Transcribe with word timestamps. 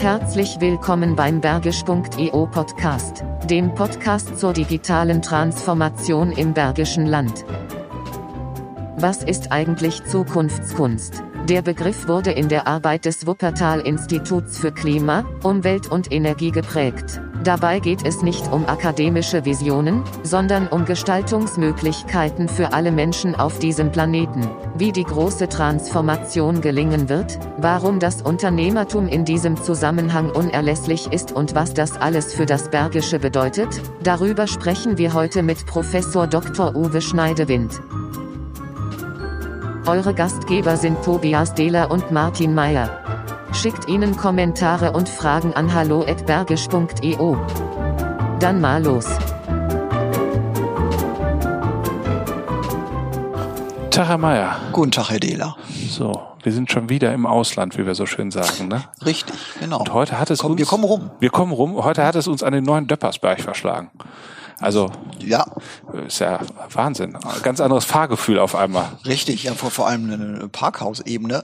Herzlich 0.00 0.58
willkommen 0.60 1.14
beim 1.14 1.42
Bergisch.eu 1.42 2.46
Podcast, 2.46 3.22
dem 3.50 3.74
Podcast 3.74 4.38
zur 4.38 4.54
digitalen 4.54 5.20
Transformation 5.20 6.32
im 6.32 6.54
Bergischen 6.54 7.04
Land. 7.04 7.44
Was 8.96 9.22
ist 9.22 9.52
eigentlich 9.52 10.02
Zukunftskunst? 10.06 11.22
Der 11.50 11.60
Begriff 11.60 12.08
wurde 12.08 12.32
in 12.32 12.48
der 12.48 12.66
Arbeit 12.66 13.04
des 13.04 13.26
Wuppertal-Instituts 13.26 14.56
für 14.56 14.72
Klima, 14.72 15.26
Umwelt 15.42 15.88
und 15.88 16.10
Energie 16.10 16.50
geprägt. 16.50 17.20
Dabei 17.42 17.80
geht 17.80 18.04
es 18.04 18.20
nicht 18.20 18.52
um 18.52 18.66
akademische 18.66 19.46
Visionen, 19.46 20.02
sondern 20.22 20.68
um 20.68 20.84
Gestaltungsmöglichkeiten 20.84 22.48
für 22.48 22.74
alle 22.74 22.92
Menschen 22.92 23.34
auf 23.34 23.58
diesem 23.58 23.90
Planeten. 23.90 24.46
Wie 24.76 24.92
die 24.92 25.04
große 25.04 25.48
Transformation 25.48 26.60
gelingen 26.60 27.08
wird, 27.08 27.38
warum 27.56 27.98
das 27.98 28.20
Unternehmertum 28.20 29.08
in 29.08 29.24
diesem 29.24 29.56
Zusammenhang 29.56 30.30
unerlässlich 30.30 31.10
ist 31.12 31.32
und 31.32 31.54
was 31.54 31.72
das 31.72 31.96
alles 31.96 32.34
für 32.34 32.44
das 32.44 32.68
Bergische 32.68 33.18
bedeutet, 33.18 33.80
darüber 34.02 34.46
sprechen 34.46 34.98
wir 34.98 35.14
heute 35.14 35.42
mit 35.42 35.64
Professor 35.64 36.26
Dr. 36.26 36.76
Uwe 36.76 37.00
Schneidewind. 37.00 37.80
Eure 39.86 40.12
Gastgeber 40.12 40.76
sind 40.76 41.02
Tobias 41.02 41.54
Dehler 41.54 41.90
und 41.90 42.10
Martin 42.10 42.54
Meyer. 42.54 42.99
Schickt 43.52 43.88
ihnen 43.88 44.16
Kommentare 44.16 44.92
und 44.92 45.08
Fragen 45.08 45.52
an 45.54 45.74
hallo@bergisch.eu. 45.74 47.36
Dann 48.38 48.60
mal 48.60 48.82
los. 48.82 49.06
Tag, 53.90 54.08
Herr 54.08 54.18
Meier. 54.18 54.56
Guten 54.72 54.92
Tag, 54.92 55.10
Herr 55.10 55.20
Dehler. 55.20 55.56
So, 55.90 56.22
wir 56.42 56.52
sind 56.52 56.70
schon 56.70 56.88
wieder 56.88 57.12
im 57.12 57.26
Ausland, 57.26 57.76
wie 57.76 57.84
wir 57.84 57.94
so 57.94 58.06
schön 58.06 58.30
sagen, 58.30 58.68
ne? 58.68 58.84
Richtig, 59.04 59.36
genau. 59.58 59.80
Und 59.80 59.92
heute 59.92 60.18
hat 60.18 60.30
es 60.30 60.38
Komm, 60.38 60.52
uns... 60.52 60.58
wir 60.60 60.66
kommen 60.66 60.84
rum. 60.84 61.10
Wir 61.18 61.30
kommen 61.30 61.52
rum. 61.52 61.82
Heute 61.84 62.04
hat 62.06 62.14
es 62.14 62.28
uns 62.28 62.42
an 62.42 62.52
den 62.52 62.64
neuen 62.64 62.86
Döppersberg 62.86 63.40
verschlagen. 63.40 63.90
Also, 64.60 64.90
Ja, 65.20 65.46
ist 66.06 66.18
ja 66.20 66.38
Wahnsinn. 66.72 67.16
Ganz 67.42 67.60
anderes 67.60 67.84
Fahrgefühl 67.84 68.38
auf 68.38 68.54
einmal. 68.54 68.86
richtig. 69.06 69.42
Ja, 69.44 69.54
vor, 69.54 69.70
vor 69.70 69.86
allem 69.88 70.10
eine 70.12 70.48
Parkhausebene, 70.48 71.42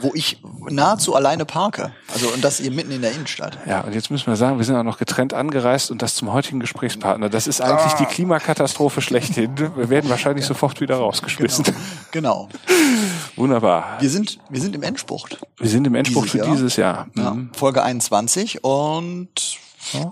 wo 0.00 0.12
ich 0.14 0.40
nahezu 0.68 1.14
alleine 1.14 1.44
parke. 1.44 1.92
Also 2.12 2.28
und 2.28 2.42
das 2.44 2.58
hier 2.58 2.70
mitten 2.70 2.90
in 2.90 3.02
der 3.02 3.12
Innenstadt. 3.12 3.58
Ja, 3.66 3.80
und 3.82 3.94
jetzt 3.94 4.10
müssen 4.10 4.26
wir 4.26 4.36
sagen, 4.36 4.58
wir 4.58 4.64
sind 4.64 4.76
auch 4.76 4.82
noch 4.82 4.98
getrennt 4.98 5.34
angereist 5.34 5.90
und 5.90 6.02
das 6.02 6.14
zum 6.14 6.32
heutigen 6.32 6.60
Gesprächspartner. 6.60 7.28
Das 7.28 7.46
ist 7.46 7.60
eigentlich 7.60 7.92
die 7.94 8.04
Klimakatastrophe 8.06 9.00
schlechthin. 9.00 9.56
Wir 9.76 9.88
werden 9.90 10.10
wahrscheinlich 10.10 10.44
sofort 10.44 10.80
wieder 10.80 10.96
rausgeschmissen. 10.96 11.64
Genau. 12.12 12.48
Wunderbar. 13.36 13.96
Wir 14.00 14.10
sind, 14.10 14.38
wir 14.48 14.60
sind 14.60 14.74
im 14.74 14.82
Endspurt. 14.82 15.38
Wir 15.58 15.68
sind 15.68 15.86
im 15.86 15.94
Endspruch 15.94 16.22
Dieses 16.24 16.32
für 16.32 16.38
Jahr. 16.46 16.54
dieses 16.56 16.76
Jahr. 16.76 17.06
Ja, 17.16 17.30
Mhm. 17.30 17.50
Folge 17.54 17.82
21 17.82 18.64
und 18.64 19.28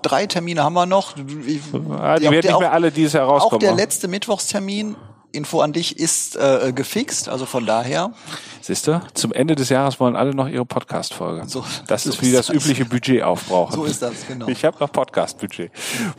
drei 0.03 0.27
Termine 0.27 0.62
haben 0.62 0.75
wir 0.75 0.87
noch. 0.87 1.15
Ich- 1.47 1.61
Ah, 1.99 2.17
Die 2.17 2.25
werden 2.31 2.47
nicht 2.47 2.61
mehr 2.61 2.73
alle 2.73 2.91
dieses 2.93 3.15
Jahr 3.15 3.27
Auch 3.29 3.33
rauskommen. 3.43 3.61
der 3.61 3.73
ne? 3.73 3.77
letzte 3.79 4.09
Mittwochstermin, 4.09 4.97
Info 5.35 5.61
an 5.61 5.73
dich, 5.73 5.99
ist 5.99 6.37
äh, 6.37 6.73
gefixt. 6.75 7.29
Also 7.29 7.47
von 7.47 7.67
daher. 7.67 8.13
Siehst 8.61 8.87
du, 8.87 9.01
zum 9.15 9.33
Ende 9.33 9.55
des 9.55 9.69
Jahres 9.69 10.01
wollen 10.01 10.17
alle 10.17 10.35
noch 10.35 10.49
ihre 10.49 10.65
Podcast-Folge. 10.65 11.47
So- 11.49 11.65
das 11.87 12.05
so 12.05 12.11
ist 12.11 12.23
wie 12.23 12.33
das 12.33 12.47
das. 12.47 12.57
übliche 12.57 12.85
Budget 12.87 13.23
aufbrauchen. 13.23 13.75
So 13.75 13.85
ist 13.85 14.01
das, 14.03 14.27
genau. 14.27 14.49
Ich 14.49 14.65
habe 14.65 14.79
noch 14.81 14.91
Podcast-Budget. 14.91 15.71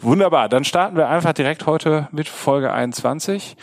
Wunderbar, 0.01 0.49
dann 0.49 0.63
starten 0.63 0.95
wir 0.97 1.07
einfach 1.09 1.33
direkt 1.33 1.65
heute 1.65 2.07
mit 2.11 2.27
Folge 2.27 2.71
21 2.71 3.55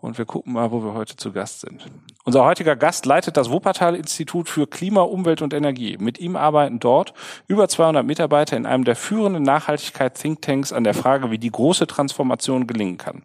und 0.00 0.18
wir 0.18 0.24
gucken 0.26 0.52
mal, 0.52 0.70
wo 0.70 0.84
wir 0.84 0.94
heute 0.94 1.16
zu 1.16 1.32
Gast 1.32 1.60
sind. 1.62 1.84
Unser 2.28 2.44
heutiger 2.44 2.76
Gast 2.76 3.06
leitet 3.06 3.38
das 3.38 3.48
Wuppertal-Institut 3.48 4.50
für 4.50 4.66
Klima, 4.66 5.00
Umwelt 5.00 5.40
und 5.40 5.54
Energie. 5.54 5.96
Mit 5.98 6.20
ihm 6.20 6.36
arbeiten 6.36 6.78
dort 6.78 7.14
über 7.46 7.70
200 7.70 8.04
Mitarbeiter 8.04 8.54
in 8.54 8.66
einem 8.66 8.84
der 8.84 8.96
führenden 8.96 9.44
Nachhaltigkeit-Thinktanks 9.44 10.74
an 10.74 10.84
der 10.84 10.92
Frage, 10.92 11.30
wie 11.30 11.38
die 11.38 11.50
große 11.50 11.86
Transformation 11.86 12.66
gelingen 12.66 12.98
kann. 12.98 13.22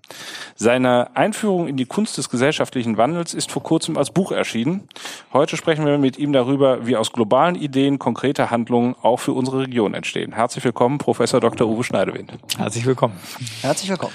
Seine 0.55 1.17
Einführung 1.17 1.67
in 1.67 1.75
die 1.75 1.83
Kunst 1.85 2.17
des 2.17 2.29
gesellschaftlichen 2.29 2.95
Wandels 2.95 3.33
ist 3.33 3.51
vor 3.51 3.61
kurzem 3.61 3.97
als 3.97 4.09
Buch 4.09 4.31
erschienen. 4.31 4.87
Heute 5.33 5.57
sprechen 5.57 5.85
wir 5.85 5.97
mit 5.97 6.17
ihm 6.17 6.31
darüber, 6.31 6.87
wie 6.87 6.95
aus 6.95 7.11
globalen 7.11 7.55
Ideen 7.55 7.99
konkrete 7.99 8.51
Handlungen 8.51 8.95
auch 9.01 9.19
für 9.19 9.33
unsere 9.33 9.63
Region 9.63 9.95
entstehen. 9.95 10.31
Herzlich 10.31 10.63
willkommen, 10.63 10.97
Professor 10.97 11.41
Dr. 11.41 11.67
Uwe 11.67 11.83
Schneidewind. 11.83 12.31
Herzlich 12.57 12.85
willkommen. 12.85 13.19
Herzlich 13.63 13.89
willkommen. 13.89 14.13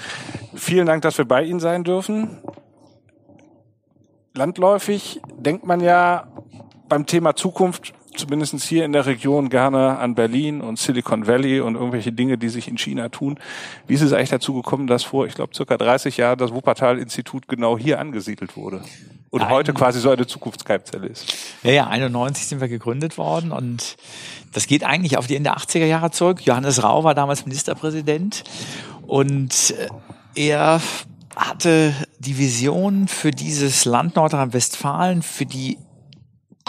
Vielen 0.55 0.87
Dank, 0.87 1.03
dass 1.03 1.19
wir 1.19 1.25
bei 1.25 1.43
Ihnen 1.43 1.59
sein 1.59 1.83
dürfen. 1.83 2.39
Landläufig 4.33 5.21
denkt 5.37 5.65
man 5.65 5.81
ja 5.81 6.27
beim 6.87 7.05
Thema 7.05 7.35
Zukunft, 7.35 7.93
zumindest 8.15 8.61
hier 8.63 8.85
in 8.85 8.91
der 8.91 9.05
Region, 9.05 9.49
gerne 9.49 9.97
an 9.97 10.15
Berlin 10.15 10.61
und 10.61 10.77
Silicon 10.77 11.27
Valley 11.27 11.61
und 11.61 11.75
irgendwelche 11.75 12.11
Dinge, 12.11 12.37
die 12.37 12.49
sich 12.49 12.67
in 12.67 12.77
China 12.77 13.09
tun. 13.09 13.39
Wie 13.87 13.93
ist 13.93 14.01
es 14.01 14.13
eigentlich 14.13 14.29
dazu 14.29 14.53
gekommen, 14.53 14.87
dass 14.87 15.03
vor, 15.03 15.25
ich 15.25 15.35
glaube, 15.35 15.55
circa 15.55 15.77
30 15.77 16.17
Jahren 16.17 16.37
das 16.37 16.53
Wuppertal-Institut 16.53 17.47
genau 17.47 17.77
hier 17.77 17.99
angesiedelt 17.99 18.57
wurde? 18.57 18.81
Und 19.31 19.41
Nein. 19.41 19.51
heute 19.51 19.73
quasi 19.73 19.99
so 19.99 20.09
eine 20.09 20.25
Zukunftskeimzelle 20.25 21.07
ist. 21.07 21.33
Ja, 21.61 21.71
ja, 21.71 21.87
91 21.87 22.47
sind 22.47 22.61
wir 22.61 22.67
gegründet 22.67 23.17
worden 23.19 23.51
und 23.51 23.95
das 24.53 24.65
geht 24.65 24.83
eigentlich 24.83 25.17
auf 25.17 25.27
die 25.27 25.35
Ende 25.35 25.55
80er 25.55 25.85
Jahre 25.85 26.09
zurück. 26.09 26.41
Johannes 26.41 26.81
Rau 26.81 27.03
war 27.03 27.13
damals 27.13 27.45
Ministerpräsident 27.45 28.43
und 29.05 29.75
äh, 30.35 30.49
er 30.49 30.81
hatte 31.35 31.93
die 32.19 32.37
Vision 32.37 33.07
für 33.07 33.31
dieses 33.31 33.85
Land 33.85 34.15
Nordrhein-Westfalen, 34.15 35.21
für 35.21 35.45
die 35.45 35.77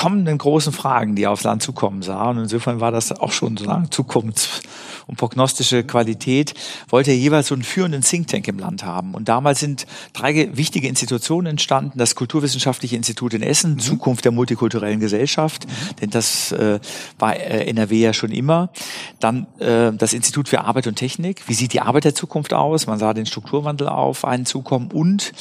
kommenden 0.01 0.39
großen 0.39 0.73
Fragen, 0.73 1.15
die 1.15 1.27
aufs 1.27 1.45
Land 1.45 1.63
zukommen 1.63 2.01
sah. 2.03 2.31
Und 2.31 2.39
insofern 2.39 2.81
war 2.81 2.91
das 2.91 3.13
auch 3.13 3.33
schon 3.33 3.57
sozusagen 3.57 3.91
Zukunfts- 3.91 4.63
und 5.07 5.17
prognostische 5.17 5.83
Qualität, 5.83 6.55
wollte 6.89 7.11
er 7.11 7.17
jeweils 7.17 7.49
so 7.49 7.55
einen 7.55 7.65
führenden 7.65 8.03
Think 8.03 8.29
Tank 8.29 8.47
im 8.49 8.59
Land 8.61 8.85
haben. 8.85 9.15
Und 9.15 9.29
damals 9.29 9.59
sind 9.59 9.87
drei 10.13 10.33
ge- 10.33 10.51
wichtige 10.55 10.87
Institutionen 10.87 11.49
entstanden. 11.49 11.99
Das 11.99 12.15
Kulturwissenschaftliche 12.15 12.95
Institut 12.97 13.35
in 13.35 13.43
Essen, 13.43 13.79
Zukunft 13.81 14.25
der 14.25 14.31
multikulturellen 14.33 15.01
Gesellschaft, 15.01 15.67
denn 16.01 16.11
das 16.11 16.53
äh, 16.53 16.79
war 17.19 17.35
äh, 17.37 17.69
NRW 17.69 17.99
ja 18.01 18.13
schon 18.13 18.31
immer. 18.31 18.71
Dann 19.19 19.47
äh, 19.59 19.93
das 19.93 20.13
Institut 20.13 20.49
für 20.49 20.61
Arbeit 20.61 20.87
und 20.87 20.95
Technik. 20.95 21.43
Wie 21.49 21.55
sieht 21.55 21.73
die 21.73 21.81
Arbeit 21.81 22.05
der 22.05 22.15
Zukunft 22.15 22.55
aus? 22.55 22.87
Man 22.87 22.99
sah 23.01 23.13
den 23.13 23.27
Strukturwandel 23.27 23.89
auf 23.89 24.25
einen 24.25 24.47
zukommen 24.47 24.93
und 24.93 25.33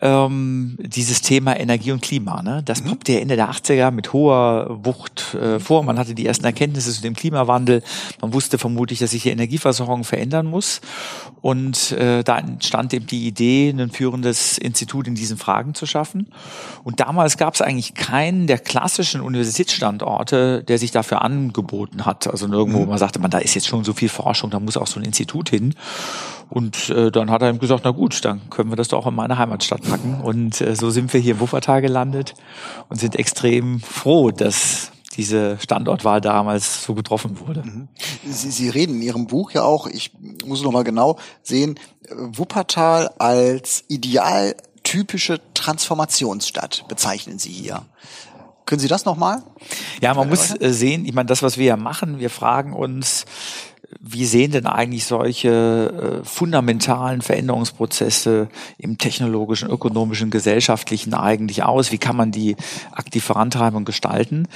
ähm, 0.00 0.78
dieses 0.80 1.20
Thema 1.20 1.60
Energie 1.60 1.92
und 1.92 2.00
Klima. 2.00 2.42
Ne? 2.42 2.62
Das 2.64 2.80
poppte 2.80 3.12
ja 3.12 3.18
Ende 3.20 3.36
der 3.36 3.50
80er 3.50 3.90
mit 4.00 4.14
hoher 4.14 4.78
Wucht 4.82 5.34
äh, 5.34 5.60
vor. 5.60 5.82
Man 5.82 5.98
hatte 5.98 6.14
die 6.14 6.24
ersten 6.24 6.46
Erkenntnisse 6.46 6.90
zu 6.90 7.02
dem 7.02 7.14
Klimawandel. 7.14 7.82
Man 8.22 8.32
wusste 8.32 8.56
vermutlich, 8.56 8.98
dass 8.98 9.10
sich 9.10 9.24
die 9.24 9.30
Energieversorgung 9.30 10.04
verändern 10.04 10.46
muss. 10.46 10.80
Und 11.42 11.92
äh, 11.92 12.24
da 12.24 12.38
entstand 12.38 12.94
eben 12.94 13.06
die 13.06 13.26
Idee, 13.26 13.68
ein 13.70 13.90
führendes 13.90 14.56
Institut 14.56 15.06
in 15.06 15.14
diesen 15.14 15.36
Fragen 15.36 15.74
zu 15.74 15.84
schaffen. 15.84 16.28
Und 16.82 17.00
damals 17.00 17.36
gab 17.36 17.54
es 17.54 17.60
eigentlich 17.60 17.92
keinen 17.92 18.46
der 18.46 18.58
klassischen 18.58 19.20
Universitätsstandorte, 19.20 20.64
der 20.64 20.78
sich 20.78 20.92
dafür 20.92 21.20
angeboten 21.20 22.06
hat. 22.06 22.26
Also 22.26 22.46
nirgendwo, 22.46 22.80
wo 22.80 22.86
man 22.86 22.98
sagte, 22.98 23.18
man, 23.18 23.30
da 23.30 23.38
ist 23.38 23.54
jetzt 23.54 23.68
schon 23.68 23.84
so 23.84 23.92
viel 23.92 24.08
Forschung, 24.08 24.48
da 24.48 24.60
muss 24.60 24.78
auch 24.78 24.86
so 24.86 24.98
ein 24.98 25.04
Institut 25.04 25.50
hin. 25.50 25.74
Und 26.50 26.90
äh, 26.90 27.10
dann 27.12 27.30
hat 27.30 27.42
er 27.42 27.50
ihm 27.50 27.60
gesagt, 27.60 27.82
na 27.84 27.92
gut, 27.92 28.24
dann 28.24 28.50
können 28.50 28.70
wir 28.70 28.76
das 28.76 28.88
doch 28.88 29.06
in 29.06 29.14
meine 29.14 29.38
Heimatstadt 29.38 29.82
packen. 29.82 30.20
Und 30.20 30.60
äh, 30.60 30.74
so 30.74 30.90
sind 30.90 31.12
wir 31.14 31.20
hier 31.20 31.34
in 31.34 31.40
Wuppertal 31.40 31.80
gelandet 31.80 32.34
und 32.88 32.98
sind 32.98 33.16
extrem 33.16 33.80
froh, 33.80 34.32
dass 34.32 34.90
diese 35.16 35.58
Standortwahl 35.60 36.20
damals 36.20 36.84
so 36.84 36.94
getroffen 36.94 37.38
wurde. 37.40 37.62
Sie, 38.26 38.50
Sie 38.50 38.68
reden 38.68 38.96
in 38.96 39.02
Ihrem 39.02 39.26
Buch 39.26 39.52
ja 39.52 39.62
auch, 39.62 39.86
ich 39.86 40.12
muss 40.44 40.62
noch 40.62 40.72
mal 40.72 40.84
genau 40.84 41.18
sehen, 41.42 41.78
äh, 42.08 42.14
Wuppertal 42.16 43.10
als 43.18 43.84
ideal 43.88 44.56
typische 44.82 45.40
Transformationsstadt 45.54 46.84
bezeichnen 46.88 47.38
Sie 47.38 47.52
hier. 47.52 47.82
Können 48.66 48.80
Sie 48.80 48.88
das 48.88 49.04
noch 49.04 49.16
mal? 49.16 49.42
Ja, 50.00 50.14
man 50.14 50.28
muss 50.28 50.54
äh, 50.60 50.72
sehen, 50.72 51.04
ich 51.04 51.12
meine, 51.12 51.26
das, 51.26 51.42
was 51.42 51.58
wir 51.58 51.66
ja 51.66 51.76
machen, 51.76 52.20
wir 52.20 52.30
fragen 52.30 52.72
uns, 52.72 53.24
wie 53.98 54.24
sehen 54.24 54.52
denn 54.52 54.66
eigentlich 54.66 55.04
solche 55.04 56.20
äh, 56.22 56.24
fundamentalen 56.24 57.22
Veränderungsprozesse 57.22 58.48
im 58.78 58.98
technologischen, 58.98 59.68
ökonomischen, 59.68 60.30
gesellschaftlichen 60.30 61.14
eigentlich 61.14 61.64
aus? 61.64 61.90
Wie 61.90 61.98
kann 61.98 62.16
man 62.16 62.30
die 62.30 62.56
aktiv 62.92 63.24
vorantreiben 63.24 63.76
und 63.76 63.84
gestalten? 63.84 64.46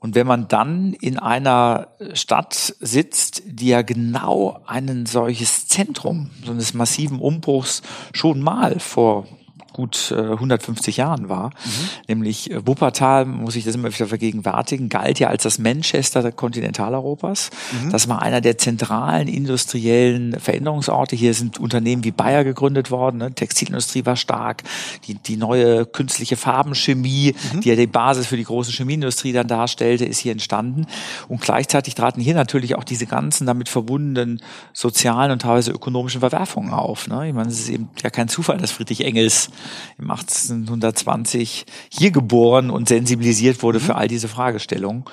Und 0.00 0.14
wenn 0.14 0.26
man 0.26 0.48
dann 0.48 0.92
in 0.92 1.18
einer 1.18 1.88
Stadt 2.12 2.74
sitzt, 2.80 3.42
die 3.46 3.68
ja 3.68 3.82
genau 3.82 4.60
ein 4.66 5.06
solches 5.06 5.66
Zentrum, 5.66 6.30
so 6.44 6.52
eines 6.52 6.74
massiven 6.74 7.20
Umbruchs 7.20 7.82
schon 8.12 8.40
mal 8.40 8.78
vor 8.80 9.26
gut 9.74 10.14
äh, 10.16 10.20
150 10.20 10.96
Jahren 10.96 11.28
war. 11.28 11.50
Mhm. 11.50 11.88
Nämlich 12.08 12.50
äh, 12.50 12.66
Wuppertal, 12.66 13.26
muss 13.26 13.56
ich 13.56 13.64
das 13.64 13.74
immer 13.74 13.92
wieder 13.92 14.06
vergegenwärtigen, 14.06 14.88
galt 14.88 15.18
ja 15.18 15.28
als 15.28 15.42
das 15.42 15.58
Manchester 15.58 16.32
Kontinentaleuropas. 16.32 17.50
Mhm. 17.82 17.90
Das 17.90 18.08
war 18.08 18.22
einer 18.22 18.40
der 18.40 18.56
zentralen 18.56 19.28
industriellen 19.28 20.38
Veränderungsorte. 20.40 21.16
Hier 21.16 21.34
sind 21.34 21.58
Unternehmen 21.58 22.04
wie 22.04 22.12
Bayer 22.12 22.44
gegründet 22.44 22.90
worden. 22.90 23.18
Ne? 23.18 23.34
Textilindustrie 23.34 24.06
war 24.06 24.16
stark. 24.16 24.62
Die, 25.06 25.14
die 25.14 25.36
neue 25.36 25.84
künstliche 25.84 26.36
Farbenchemie, 26.36 27.34
mhm. 27.52 27.60
die 27.60 27.68
ja 27.68 27.76
die 27.76 27.86
Basis 27.86 28.28
für 28.28 28.36
die 28.36 28.44
große 28.44 28.72
Chemieindustrie 28.72 29.32
dann 29.32 29.48
darstellte, 29.48 30.04
ist 30.04 30.18
hier 30.18 30.32
entstanden. 30.32 30.86
Und 31.28 31.40
gleichzeitig 31.40 31.94
traten 31.94 32.20
hier 32.20 32.34
natürlich 32.34 32.76
auch 32.76 32.84
diese 32.84 33.06
ganzen 33.06 33.46
damit 33.46 33.68
verbundenen 33.68 34.40
sozialen 34.72 35.32
und 35.32 35.42
teilweise 35.42 35.72
ökonomischen 35.72 36.20
Verwerfungen 36.20 36.72
auf. 36.72 37.08
Ne? 37.08 37.28
Ich 37.28 37.34
meine, 37.34 37.48
es 37.48 37.58
ist 37.58 37.68
eben 37.70 37.88
ja 38.02 38.10
kein 38.10 38.28
Zufall, 38.28 38.58
dass 38.58 38.70
Friedrich 38.70 39.04
Engels 39.04 39.50
im 39.98 40.10
1820 40.10 41.66
hier 41.88 42.10
geboren 42.10 42.70
und 42.70 42.88
sensibilisiert 42.88 43.62
wurde 43.62 43.80
für 43.80 43.92
mhm. 43.92 43.98
all 43.98 44.08
diese 44.08 44.28
Fragestellungen. 44.28 45.04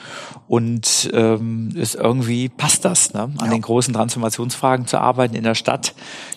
Und 0.48 1.10
ähm, 1.14 1.70
ist 1.76 1.96
irgendwie 1.96 2.50
passt 2.50 2.86
das, 2.86 3.14
ne? 3.14 3.24
an 3.24 3.36
ja. 3.40 3.48
den 3.48 3.62
großen 3.62 3.94
Transformationsfragen 3.94 4.88
zu 4.88 5.00
arbeiten 5.00 5.36
in 5.36 5.44
der 5.44 5.56
Stadt, 5.56 5.94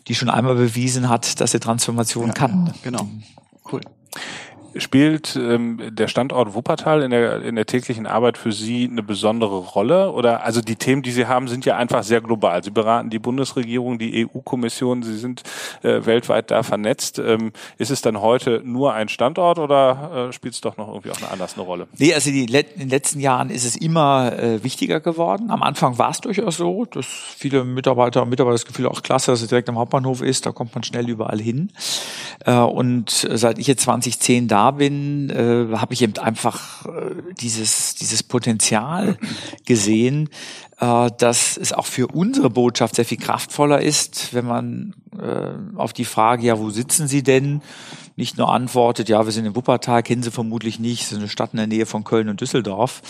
die 0.08 0.14
schon 0.14 0.30
einmal 0.30 0.54
bewiesen 0.54 1.08
hat, 1.08 1.40
dass 1.40 1.52
sie 1.52 1.60
Transformation 1.60 2.28
ja, 2.28 2.32
kann. 2.32 2.72
Genau. 2.82 3.08
Cool. 3.70 3.80
Spielt 4.76 5.36
ähm, 5.36 5.80
der 5.90 6.08
Standort 6.08 6.54
Wuppertal 6.54 7.02
in 7.02 7.10
der, 7.10 7.42
in 7.42 7.54
der 7.54 7.66
täglichen 7.66 8.06
Arbeit 8.06 8.38
für 8.38 8.50
Sie 8.50 8.88
eine 8.90 9.02
besondere 9.02 9.58
Rolle? 9.58 10.10
Oder 10.10 10.42
also 10.42 10.60
die 10.60 10.74
Themen, 10.74 11.02
die 11.02 11.12
Sie 11.12 11.26
haben, 11.26 11.46
sind 11.46 11.64
ja 11.64 11.76
einfach 11.76 12.02
sehr 12.02 12.20
global. 12.20 12.64
Sie 12.64 12.70
beraten 12.70 13.08
die 13.08 13.20
Bundesregierung, 13.20 13.98
die 13.98 14.26
EU-Kommission, 14.26 15.04
Sie 15.04 15.16
sind 15.16 15.42
äh, 15.82 16.04
weltweit 16.06 16.50
da 16.50 16.64
vernetzt. 16.64 17.20
Ähm, 17.20 17.52
ist 17.78 17.90
es 17.90 18.02
dann 18.02 18.20
heute 18.20 18.62
nur 18.64 18.94
ein 18.94 19.08
Standort 19.08 19.60
oder 19.60 20.28
äh, 20.30 20.32
spielt 20.32 20.54
es 20.54 20.60
doch 20.60 20.76
noch 20.76 20.88
irgendwie 20.88 21.10
auch 21.10 21.18
eine 21.18 21.30
anders 21.30 21.54
eine 21.54 21.62
Rolle? 21.62 21.86
Nee, 21.98 22.12
also 22.12 22.30
die, 22.30 22.44
in 22.44 22.78
den 22.80 22.88
letzten 22.88 23.20
Jahren 23.20 23.50
ist 23.50 23.64
es 23.64 23.76
immer 23.76 24.32
äh, 24.36 24.64
wichtiger 24.64 24.98
geworden. 24.98 25.50
Am 25.50 25.62
Anfang 25.62 25.98
war 25.98 26.10
es 26.10 26.20
durchaus 26.20 26.56
so, 26.56 26.84
dass 26.84 27.06
viele 27.06 27.62
Mitarbeiter 27.62 28.22
und 28.22 28.30
Mitarbeiter 28.30 28.54
das 28.54 28.66
Gefühl 28.66 28.88
auch 28.88 29.02
klasse, 29.02 29.30
dass 29.30 29.40
es 29.40 29.48
direkt 29.48 29.68
am 29.68 29.78
Hauptbahnhof 29.78 30.20
ist, 30.20 30.46
da 30.46 30.52
kommt 30.52 30.74
man 30.74 30.82
schnell 30.82 31.08
überall 31.08 31.40
hin. 31.40 31.70
Äh, 32.44 32.56
und 32.56 33.28
seit 33.30 33.58
ich 33.58 33.68
jetzt 33.68 33.82
2010 33.84 34.48
da 34.48 34.63
bin, 34.72 35.30
äh, 35.30 35.76
habe 35.76 35.94
ich 35.94 36.02
eben 36.02 36.18
einfach 36.18 36.86
äh, 36.86 37.14
dieses, 37.40 37.94
dieses 37.94 38.22
Potenzial 38.22 39.16
gesehen, 39.64 40.28
äh, 40.80 41.10
dass 41.18 41.56
es 41.56 41.72
auch 41.72 41.86
für 41.86 42.08
unsere 42.08 42.50
Botschaft 42.50 42.96
sehr 42.96 43.04
viel 43.04 43.18
kraftvoller 43.18 43.80
ist, 43.80 44.34
wenn 44.34 44.46
man 44.46 44.94
äh, 45.18 45.78
auf 45.78 45.92
die 45.92 46.04
Frage, 46.04 46.46
ja, 46.46 46.58
wo 46.58 46.70
sitzen 46.70 47.08
Sie 47.08 47.22
denn, 47.22 47.62
nicht 48.16 48.38
nur 48.38 48.52
antwortet, 48.52 49.08
ja, 49.08 49.24
wir 49.24 49.32
sind 49.32 49.44
in 49.44 49.56
Wuppertal, 49.56 50.02
kennen 50.02 50.22
Sie 50.22 50.30
vermutlich 50.30 50.78
nicht, 50.78 51.06
so 51.06 51.16
eine 51.16 51.28
Stadt 51.28 51.52
in 51.52 51.56
der 51.56 51.66
Nähe 51.66 51.86
von 51.86 52.04
Köln 52.04 52.28
und 52.28 52.40
Düsseldorf, 52.40 53.02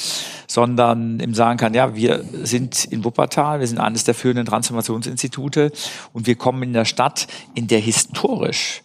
sondern 0.46 1.20
ihm 1.20 1.34
sagen 1.34 1.58
kann, 1.58 1.74
ja, 1.74 1.94
wir 1.94 2.24
sind 2.42 2.86
in 2.86 3.04
Wuppertal, 3.04 3.60
wir 3.60 3.66
sind 3.66 3.78
eines 3.78 4.04
der 4.04 4.14
führenden 4.14 4.46
Transformationsinstitute 4.46 5.72
und 6.12 6.26
wir 6.26 6.36
kommen 6.36 6.62
in 6.62 6.72
der 6.72 6.86
Stadt, 6.86 7.26
in 7.54 7.66
der 7.66 7.80
historisch 7.80 8.82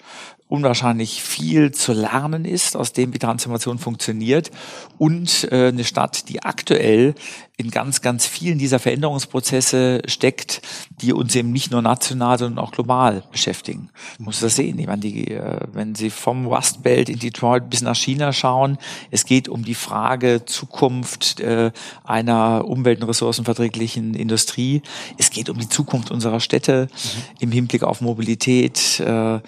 unwahrscheinlich 0.49 1.23
viel 1.23 1.71
zu 1.71 1.93
lernen 1.93 2.43
ist, 2.43 2.75
aus 2.75 2.91
dem 2.91 3.13
wie 3.13 3.19
Transformation 3.19 3.77
funktioniert 3.77 4.49
und 4.97 5.47
äh, 5.51 5.67
eine 5.67 5.85
Stadt, 5.85 6.27
die 6.27 6.41
aktuell 6.43 7.13
in 7.59 7.71
ganz, 7.71 7.99
ganz 8.01 8.25
vielen 8.25 8.57
dieser 8.57 8.79
Veränderungsprozesse 8.79 10.01
steckt, 10.05 10.61
die 11.01 11.11
uns 11.11 11.35
eben 11.35 11.51
nicht 11.51 11.71
nur 11.71 11.81
national, 11.81 12.39
sondern 12.39 12.63
auch 12.63 12.71
global 12.71 13.21
beschäftigen. 13.33 13.89
Man 14.17 14.27
muss 14.27 14.39
das 14.39 14.55
sehen. 14.55 14.79
Ich 14.79 14.87
meine, 14.87 15.01
die, 15.01 15.31
äh, 15.31 15.59
wenn 15.73 15.93
Sie 15.93 16.09
vom 16.09 16.45
Rust 16.45 16.83
Belt 16.83 17.09
in 17.09 17.19
Detroit 17.19 17.69
bis 17.69 17.81
nach 17.81 17.97
China 17.97 18.31
schauen, 18.31 18.77
es 19.11 19.25
geht 19.25 19.49
um 19.49 19.65
die 19.65 19.75
Frage 19.75 20.45
Zukunft 20.45 21.41
äh, 21.41 21.71
einer 22.05 22.63
umwelt- 22.65 23.01
und 23.01 23.09
ressourcenverträglichen 23.09 24.13
Industrie. 24.13 24.81
Es 25.17 25.29
geht 25.29 25.49
um 25.49 25.57
die 25.57 25.67
Zukunft 25.67 26.11
unserer 26.11 26.39
Städte 26.39 26.87
mhm. 26.89 27.21
im 27.39 27.51
Hinblick 27.51 27.83
auf 27.83 27.99
Mobilität, 27.99 29.01
äh, 29.01 29.39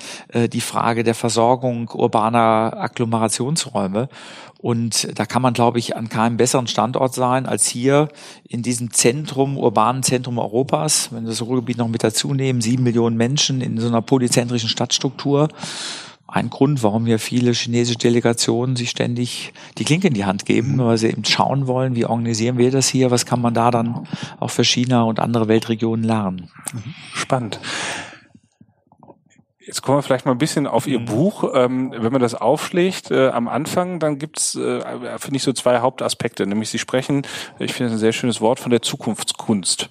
die 0.49 0.61
Frage 0.61 1.05
der 1.05 1.15
Versorgung 1.15 1.89
urbaner 1.93 2.73
Agglomerationsräume. 2.75 4.09
Und 4.61 5.17
da 5.17 5.25
kann 5.25 5.41
man, 5.41 5.53
glaube 5.53 5.79
ich, 5.79 5.95
an 5.97 6.07
keinem 6.07 6.37
besseren 6.37 6.67
Standort 6.67 7.15
sein 7.15 7.47
als 7.47 7.67
hier 7.67 8.09
in 8.47 8.61
diesem 8.61 8.91
Zentrum, 8.91 9.57
urbanen 9.57 10.03
Zentrum 10.03 10.37
Europas. 10.37 11.11
Wenn 11.11 11.23
wir 11.23 11.29
das 11.29 11.41
Ruhrgebiet 11.41 11.77
noch 11.77 11.87
mit 11.87 12.03
dazu 12.03 12.35
nehmen, 12.35 12.61
sieben 12.61 12.83
Millionen 12.83 13.17
Menschen 13.17 13.59
in 13.61 13.79
so 13.79 13.87
einer 13.87 14.03
polyzentrischen 14.03 14.69
Stadtstruktur. 14.69 15.49
Ein 16.27 16.51
Grund, 16.51 16.83
warum 16.83 17.07
hier 17.07 17.17
viele 17.17 17.51
chinesische 17.53 17.97
Delegationen 17.97 18.75
sich 18.75 18.91
ständig 18.91 19.51
die 19.79 19.83
Klinke 19.83 20.07
in 20.07 20.13
die 20.13 20.25
Hand 20.25 20.45
geben, 20.45 20.77
weil 20.77 20.97
sie 20.97 21.09
eben 21.09 21.25
schauen 21.25 21.65
wollen, 21.65 21.95
wie 21.95 22.05
organisieren 22.05 22.59
wir 22.59 22.69
das 22.69 22.87
hier, 22.87 23.09
was 23.09 23.25
kann 23.25 23.41
man 23.41 23.55
da 23.55 23.71
dann 23.71 24.07
auch 24.39 24.51
für 24.51 24.63
China 24.63 25.03
und 25.03 25.19
andere 25.19 25.47
Weltregionen 25.47 26.05
lernen. 26.05 26.49
Spannend. 27.13 27.59
Jetzt 29.65 29.83
kommen 29.83 29.99
wir 29.99 30.01
vielleicht 30.01 30.25
mal 30.25 30.31
ein 30.31 30.39
bisschen 30.39 30.65
auf 30.65 30.87
Ihr 30.87 30.99
mhm. 30.99 31.05
Buch. 31.05 31.51
Ähm, 31.53 31.93
wenn 31.95 32.11
man 32.11 32.21
das 32.21 32.33
aufschlägt 32.33 33.11
äh, 33.11 33.27
am 33.27 33.47
Anfang, 33.47 33.99
dann 33.99 34.17
gibt's, 34.17 34.55
äh, 34.55 34.81
finde 35.19 35.37
ich, 35.37 35.43
so 35.43 35.53
zwei 35.53 35.79
Hauptaspekte. 35.79 36.47
Nämlich 36.47 36.69
Sie 36.69 36.79
sprechen, 36.79 37.27
ich 37.59 37.73
finde 37.73 37.89
das 37.89 37.97
ein 37.97 37.99
sehr 37.99 38.13
schönes 38.13 38.41
Wort, 38.41 38.59
von 38.59 38.71
der 38.71 38.81
Zukunftskunst. 38.81 39.89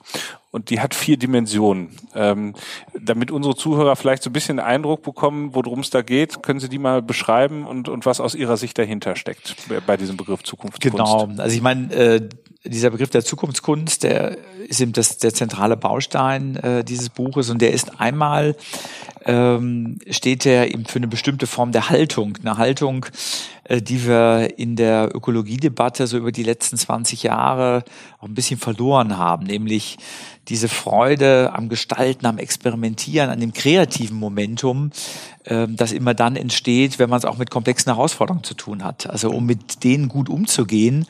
Und 0.50 0.70
die 0.70 0.80
hat 0.80 0.96
vier 0.96 1.16
Dimensionen. 1.16 1.96
Ähm, 2.16 2.54
damit 2.98 3.30
unsere 3.30 3.54
Zuhörer 3.54 3.94
vielleicht 3.94 4.24
so 4.24 4.30
ein 4.30 4.32
bisschen 4.32 4.58
Eindruck 4.58 5.02
bekommen, 5.02 5.54
worum 5.54 5.80
es 5.80 5.90
da 5.90 6.02
geht, 6.02 6.42
können 6.42 6.58
Sie 6.58 6.68
die 6.68 6.78
mal 6.78 7.02
beschreiben 7.02 7.64
und, 7.66 7.88
und 7.88 8.04
was 8.04 8.20
aus 8.20 8.34
Ihrer 8.34 8.56
Sicht 8.56 8.76
dahinter 8.76 9.14
steckt 9.14 9.54
bei 9.86 9.96
diesem 9.96 10.16
Begriff 10.16 10.42
Zukunftskunst? 10.42 10.96
Genau. 10.96 11.28
Also 11.38 11.54
ich 11.54 11.62
meine, 11.62 11.94
äh, 11.94 12.28
dieser 12.64 12.90
Begriff 12.90 13.10
der 13.10 13.24
Zukunftskunst, 13.24 14.02
der 14.02 14.36
ist 14.68 14.80
eben 14.80 14.92
das, 14.92 15.16
der 15.16 15.32
zentrale 15.32 15.76
Baustein 15.76 16.56
äh, 16.56 16.84
dieses 16.84 17.08
Buches. 17.08 17.48
Und 17.48 17.62
der 17.62 17.72
ist 17.72 18.00
einmal 18.00 18.54
ähm, 19.24 19.98
steht 20.08 20.46
er 20.46 20.72
eben 20.72 20.84
für 20.84 20.98
eine 20.98 21.08
bestimmte 21.08 21.46
Form 21.46 21.72
der 21.72 21.90
Haltung, 21.90 22.38
eine 22.42 22.58
Haltung, 22.58 23.06
äh, 23.64 23.80
die 23.80 24.06
wir 24.06 24.58
in 24.58 24.76
der 24.76 25.14
Ökologiedebatte 25.14 26.06
so 26.06 26.18
über 26.18 26.32
die 26.32 26.42
letzten 26.42 26.76
20 26.76 27.22
Jahre 27.22 27.84
auch 28.18 28.28
ein 28.28 28.34
bisschen 28.34 28.58
verloren 28.58 29.16
haben, 29.16 29.46
nämlich 29.46 29.98
diese 30.48 30.68
Freude 30.68 31.52
am 31.54 31.68
Gestalten, 31.68 32.26
am 32.26 32.38
Experimentieren, 32.38 33.30
an 33.30 33.40
dem 33.40 33.52
kreativen 33.52 34.18
Momentum, 34.18 34.90
äh, 35.44 35.66
das 35.68 35.92
immer 35.92 36.14
dann 36.14 36.36
entsteht, 36.36 36.98
wenn 36.98 37.10
man 37.10 37.18
es 37.18 37.24
auch 37.24 37.38
mit 37.38 37.50
komplexen 37.50 37.94
Herausforderungen 37.94 38.44
zu 38.44 38.54
tun 38.54 38.84
hat. 38.84 39.08
Also 39.08 39.30
um 39.30 39.46
mit 39.46 39.84
denen 39.84 40.08
gut 40.08 40.28
umzugehen, 40.28 41.06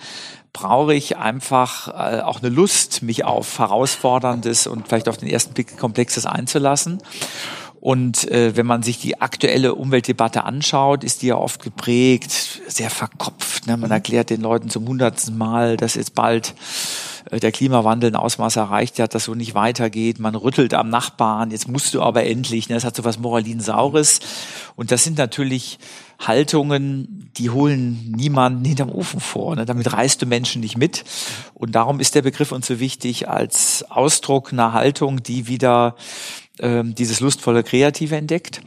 brauche 0.53 0.95
ich 0.95 1.17
einfach 1.17 1.89
äh, 1.89 2.21
auch 2.21 2.41
eine 2.41 2.49
Lust, 2.49 3.03
mich 3.03 3.25
auf 3.25 3.59
herausforderndes 3.59 4.67
und 4.67 4.89
vielleicht 4.89 5.09
auf 5.09 5.17
den 5.17 5.29
ersten 5.29 5.55
Blick 5.55 5.79
komplexes 5.79 6.27
einzulassen. 6.27 7.03
Und 7.81 8.31
äh, 8.31 8.57
wenn 8.57 8.67
man 8.67 8.83
sich 8.83 8.99
die 8.99 9.21
aktuelle 9.23 9.75
Umweltdebatte 9.75 10.45
anschaut, 10.45 11.03
ist 11.03 11.23
die 11.23 11.29
ja 11.29 11.37
oft 11.37 11.63
geprägt, 11.63 12.61
sehr 12.69 12.91
verkopft. 12.91 13.67
Ne? 13.67 13.77
Man 13.79 13.89
mhm. 13.89 13.95
erklärt 13.95 14.29
den 14.29 14.43
Leuten 14.43 14.69
zum 14.69 14.87
hundertsten 14.87 15.39
Mal, 15.39 15.79
dass 15.79 15.95
jetzt 15.95 16.15
bald 16.15 16.55
der 17.31 17.53
Klimawandel 17.53 18.11
ein 18.11 18.17
Ausmaß 18.17 18.57
erreicht 18.57 18.99
hat, 18.99 19.15
dass 19.15 19.25
so 19.25 19.35
nicht 19.35 19.55
weitergeht. 19.55 20.19
Man 20.19 20.35
rüttelt 20.35 20.75
am 20.75 20.89
Nachbarn, 20.89 21.51
jetzt 21.51 21.69
musst 21.69 21.95
du 21.95 22.03
aber 22.03 22.25
endlich. 22.25 22.69
Ne? 22.69 22.75
Das 22.75 22.85
hat 22.85 22.97
so 22.97 23.05
was 23.05 23.19
Moralinsaures. 23.19 24.21
Und 24.77 24.91
das 24.91 25.05
sind 25.05 25.19
natürlich 25.19 25.79
Haltungen, 26.19 27.31
die 27.37 27.51
holen 27.51 28.13
niemanden 28.17 28.65
hinterm 28.65 28.91
Ofen 28.91 29.21
vor. 29.21 29.57
Ne? 29.57 29.65
Damit 29.65 29.93
reißt 29.93 30.21
du 30.23 30.27
Menschen 30.27 30.61
nicht 30.61 30.77
mit. 30.77 31.05
Und 31.55 31.75
darum 31.75 32.01
ist 32.01 32.15
der 32.15 32.23
Begriff 32.23 32.53
uns 32.53 32.67
so 32.67 32.81
wichtig 32.81 33.29
als 33.29 33.85
Ausdruck 33.91 34.53
einer 34.53 34.73
Haltung, 34.73 35.23
die 35.23 35.47
wieder 35.47 35.97
ähm, 36.59 36.95
dieses 36.95 37.21
lustvolle 37.21 37.63
Kreative 37.63 38.17
entdeckt. 38.17 38.61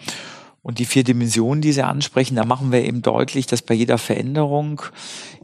Und 0.63 0.79
die 0.79 0.85
vier 0.85 1.03
Dimensionen, 1.03 1.61
die 1.61 1.73
Sie 1.73 1.83
ansprechen, 1.83 2.35
da 2.35 2.45
machen 2.45 2.71
wir 2.71 2.85
eben 2.85 3.01
deutlich, 3.01 3.47
dass 3.47 3.61
bei 3.61 3.73
jeder 3.73 3.97
Veränderung 3.97 4.81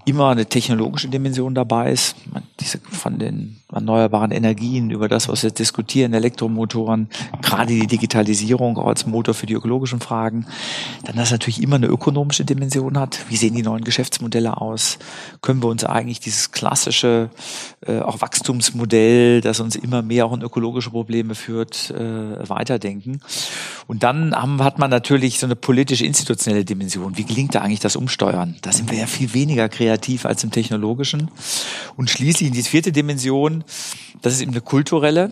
immer 0.10 0.30
eine 0.30 0.48
technologische 0.48 1.08
Dimension 1.08 1.54
dabei 1.54 1.92
ist. 1.92 2.16
Diese 2.60 2.80
von 2.80 3.20
den 3.20 3.58
erneuerbaren 3.72 4.32
Energien 4.32 4.90
über 4.90 5.08
das, 5.08 5.30
was 5.30 5.44
wir 5.44 5.52
diskutieren, 5.52 6.14
Elektromotoren, 6.14 7.08
gerade 7.44 7.74
die 7.74 7.86
Digitalisierung 7.86 8.78
auch 8.78 8.88
als 8.88 9.06
Motor 9.06 9.36
für 9.36 9.46
die 9.46 9.54
ökologischen 9.54 10.00
Fragen. 10.00 10.48
Dann, 11.06 11.16
dass 11.16 11.32
natürlich 11.32 11.62
immer 11.62 11.76
eine 11.76 11.86
ökonomische 11.86 12.44
Dimension 12.44 12.98
hat. 12.98 13.20
Wie 13.30 13.36
sehen 13.36 13.54
die 13.54 13.62
neuen 13.62 13.84
Geschäftsmodelle 13.84 14.60
aus? 14.60 14.98
Können 15.42 15.62
wir 15.62 15.70
uns 15.70 15.84
eigentlich 15.84 16.20
dieses 16.20 16.52
klassische 16.52 17.30
äh, 17.86 18.00
auch 18.00 18.22
Wachstumsmodell, 18.22 19.42
das 19.42 19.60
uns 19.60 19.76
immer 19.76 20.02
mehr 20.02 20.26
auch 20.26 20.34
in 20.34 20.42
ökologische 20.42 20.90
Probleme 20.90 21.36
führt, 21.36 21.92
äh, 21.92 22.50
weiterdenken? 22.50 23.22
Und 23.90 24.04
dann 24.04 24.36
haben, 24.36 24.64
hat 24.64 24.78
man 24.78 24.92
natürlich 24.92 25.40
so 25.40 25.48
eine 25.48 25.56
politisch-institutionelle 25.56 26.64
Dimension. 26.64 27.18
Wie 27.18 27.24
gelingt 27.24 27.56
da 27.56 27.62
eigentlich 27.62 27.80
das 27.80 27.96
Umsteuern? 27.96 28.56
Da 28.62 28.72
sind 28.72 28.92
wir 28.92 29.00
ja 29.00 29.08
viel 29.08 29.34
weniger 29.34 29.68
kreativ 29.68 30.28
als 30.28 30.44
im 30.44 30.52
technologischen. 30.52 31.32
Und 31.98 32.12
schließlich 32.12 32.50
in 32.50 32.54
die 32.54 32.62
vierte 32.62 32.92
Dimension 32.92 33.64
das 34.22 34.34
ist 34.34 34.42
eben 34.42 34.52
eine 34.52 34.62
kulturelle. 34.62 35.32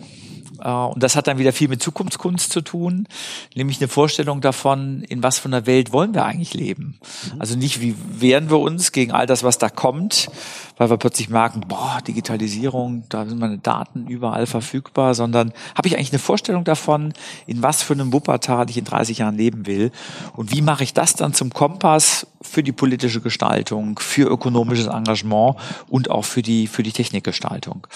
Äh, 0.62 0.68
und 0.68 1.02
das 1.02 1.16
hat 1.16 1.26
dann 1.26 1.38
wieder 1.38 1.52
viel 1.52 1.68
mit 1.68 1.82
Zukunftskunst 1.82 2.52
zu 2.52 2.60
tun, 2.60 3.06
nämlich 3.54 3.80
eine 3.80 3.88
Vorstellung 3.88 4.40
davon, 4.40 5.02
in 5.02 5.22
was 5.22 5.38
von 5.38 5.52
einer 5.52 5.66
Welt 5.66 5.92
wollen 5.92 6.14
wir 6.14 6.24
eigentlich 6.24 6.54
leben. 6.54 6.98
Mhm. 7.32 7.40
Also 7.40 7.56
nicht, 7.56 7.80
wie 7.80 7.94
wehren 8.10 8.50
wir 8.50 8.58
uns 8.58 8.92
gegen 8.92 9.12
all 9.12 9.26
das, 9.26 9.42
was 9.42 9.58
da 9.58 9.68
kommt, 9.68 10.28
weil 10.76 10.90
wir 10.90 10.96
plötzlich 10.96 11.28
merken, 11.28 11.62
boah, 11.66 11.98
Digitalisierung, 12.06 13.04
da 13.08 13.26
sind 13.26 13.38
meine 13.38 13.58
Daten 13.58 14.06
überall 14.06 14.46
verfügbar, 14.46 15.14
sondern 15.14 15.52
habe 15.74 15.88
ich 15.88 15.96
eigentlich 15.96 16.12
eine 16.12 16.20
Vorstellung 16.20 16.64
davon, 16.64 17.12
in 17.46 17.62
was 17.62 17.82
für 17.82 17.94
einem 17.94 18.12
Wuppertal 18.12 18.70
ich 18.70 18.78
in 18.78 18.84
30 18.84 19.18
Jahren 19.18 19.36
leben 19.36 19.66
will 19.66 19.90
und 20.36 20.52
wie 20.52 20.62
mache 20.62 20.84
ich 20.84 20.94
das 20.94 21.14
dann 21.14 21.34
zum 21.34 21.50
Kompass 21.50 22.26
für 22.40 22.62
die 22.62 22.72
politische 22.72 23.20
Gestaltung, 23.20 23.98
für 23.98 24.28
ökonomisches 24.28 24.86
Engagement 24.86 25.56
und 25.88 26.10
auch 26.10 26.24
für 26.24 26.42
die, 26.42 26.66
für 26.66 26.82
die 26.82 26.92
Technikgestaltung. 26.92 27.86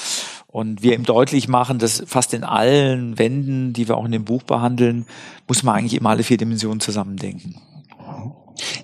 Und 0.53 0.83
wir 0.83 0.93
eben 0.93 1.05
deutlich 1.05 1.49
machen, 1.49 1.79
dass 1.79 2.03
fast 2.07 2.35
in 2.35 2.45
allen 2.45 3.19
Wänden, 3.19 3.73
die 3.73 3.89
wir 3.89 3.97
auch 3.97 4.05
in 4.05 4.13
dem 4.13 4.25
Buch 4.25 4.43
behandeln, 4.43 5.07
muss 5.49 5.63
man 5.63 5.77
eigentlich 5.77 5.95
immer 5.95 6.11
alle 6.11 6.23
vier 6.23 6.37
Dimensionen 6.37 6.79
zusammendenken. 6.79 7.57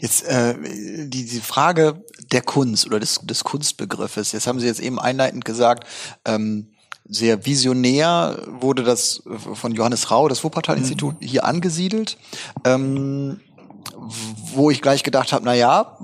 Jetzt 0.01 0.27
äh, 0.27 0.55
die, 1.07 1.27
die 1.27 1.41
Frage 1.41 2.03
der 2.33 2.41
Kunst 2.41 2.87
oder 2.87 2.99
des, 2.99 3.21
des 3.23 3.45
Kunstbegriffes. 3.45 4.33
Jetzt 4.33 4.47
haben 4.47 4.59
Sie 4.61 4.67
jetzt 4.67 4.81
eben 4.81 4.99
einleitend 4.99 5.45
gesagt, 5.45 5.87
ähm, 6.25 6.69
sehr 7.07 7.45
visionär 7.45 8.43
wurde 8.47 8.83
das 8.83 9.23
von 9.55 9.73
Johannes 9.73 10.11
Rau, 10.11 10.29
das 10.29 10.45
Wuppertal-Institut, 10.45 11.21
mhm. 11.21 11.27
hier 11.27 11.45
angesiedelt, 11.45 12.17
ähm, 12.65 13.41
wo 14.55 14.71
ich 14.71 14.83
gleich 14.83 15.03
gedacht 15.03 15.33
habe, 15.33 15.45
na 15.45 15.55
ja, 15.55 15.99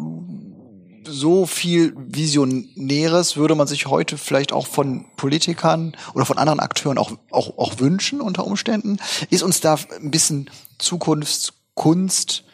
so 1.06 1.46
viel 1.46 1.94
Visionäres 1.96 3.36
würde 3.36 3.54
man 3.54 3.66
sich 3.66 3.86
heute 3.86 4.18
vielleicht 4.18 4.52
auch 4.52 4.66
von 4.66 5.06
Politikern 5.16 5.96
oder 6.14 6.24
von 6.24 6.38
anderen 6.38 6.60
Akteuren 6.60 6.98
auch, 6.98 7.12
auch, 7.30 7.58
auch 7.58 7.78
wünschen 7.78 8.20
unter 8.20 8.46
Umständen. 8.46 8.98
Ist 9.30 9.42
uns 9.42 9.60
da 9.60 9.78
ein 10.00 10.10
bisschen 10.10 10.50
Zukunftskunst 10.78 12.44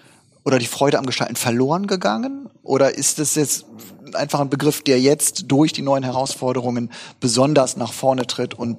oder 0.44 0.58
die 0.58 0.66
Freude 0.66 0.98
am 0.98 1.06
Gestalten 1.06 1.36
verloren 1.36 1.86
gegangen? 1.86 2.48
Oder 2.62 2.94
ist 2.94 3.18
es 3.18 3.34
jetzt 3.34 3.66
einfach 4.14 4.40
ein 4.40 4.50
Begriff, 4.50 4.82
der 4.82 5.00
jetzt 5.00 5.44
durch 5.48 5.72
die 5.72 5.82
neuen 5.82 6.02
Herausforderungen 6.02 6.90
besonders 7.20 7.76
nach 7.76 7.92
vorne 7.92 8.26
tritt 8.26 8.54
und 8.54 8.78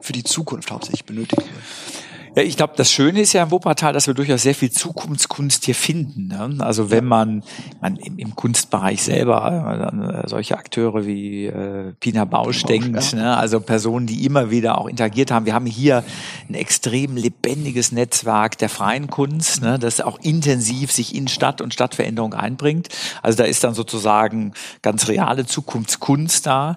für 0.00 0.12
die 0.12 0.24
Zukunft 0.24 0.70
hauptsächlich 0.70 1.04
benötigt 1.04 1.42
wird? 1.42 1.95
Ja, 2.36 2.42
ich 2.42 2.58
glaube, 2.58 2.74
das 2.76 2.92
Schöne 2.92 3.22
ist 3.22 3.32
ja 3.32 3.42
im 3.42 3.50
Wuppertal, 3.50 3.94
dass 3.94 4.08
wir 4.08 4.12
durchaus 4.12 4.42
sehr 4.42 4.54
viel 4.54 4.70
Zukunftskunst 4.70 5.64
hier 5.64 5.74
finden. 5.74 6.28
Ne? 6.28 6.56
Also 6.58 6.90
wenn 6.90 7.06
man, 7.06 7.42
man 7.80 7.96
im, 7.96 8.18
im 8.18 8.36
Kunstbereich 8.36 9.02
selber 9.02 10.22
äh, 10.22 10.28
solche 10.28 10.58
Akteure 10.58 11.06
wie 11.06 11.46
äh, 11.46 11.94
Pina 11.98 12.26
Bausch, 12.26 12.60
Bausch 12.60 12.62
denkt, 12.64 13.12
ja. 13.12 13.18
ne? 13.18 13.36
also 13.38 13.58
Personen, 13.60 14.06
die 14.06 14.26
immer 14.26 14.50
wieder 14.50 14.76
auch 14.76 14.86
interagiert 14.86 15.30
haben. 15.30 15.46
Wir 15.46 15.54
haben 15.54 15.64
hier 15.64 16.04
ein 16.50 16.54
extrem 16.54 17.16
lebendiges 17.16 17.90
Netzwerk 17.90 18.58
der 18.58 18.68
freien 18.68 19.08
Kunst, 19.08 19.62
ne? 19.62 19.78
das 19.78 20.02
auch 20.02 20.18
intensiv 20.20 20.92
sich 20.92 21.14
in 21.14 21.28
Stadt 21.28 21.62
und 21.62 21.72
Stadtveränderung 21.72 22.34
einbringt. 22.34 22.88
Also 23.22 23.38
da 23.38 23.44
ist 23.44 23.64
dann 23.64 23.72
sozusagen 23.72 24.52
ganz 24.82 25.08
reale 25.08 25.46
Zukunftskunst 25.46 26.46
da. 26.46 26.76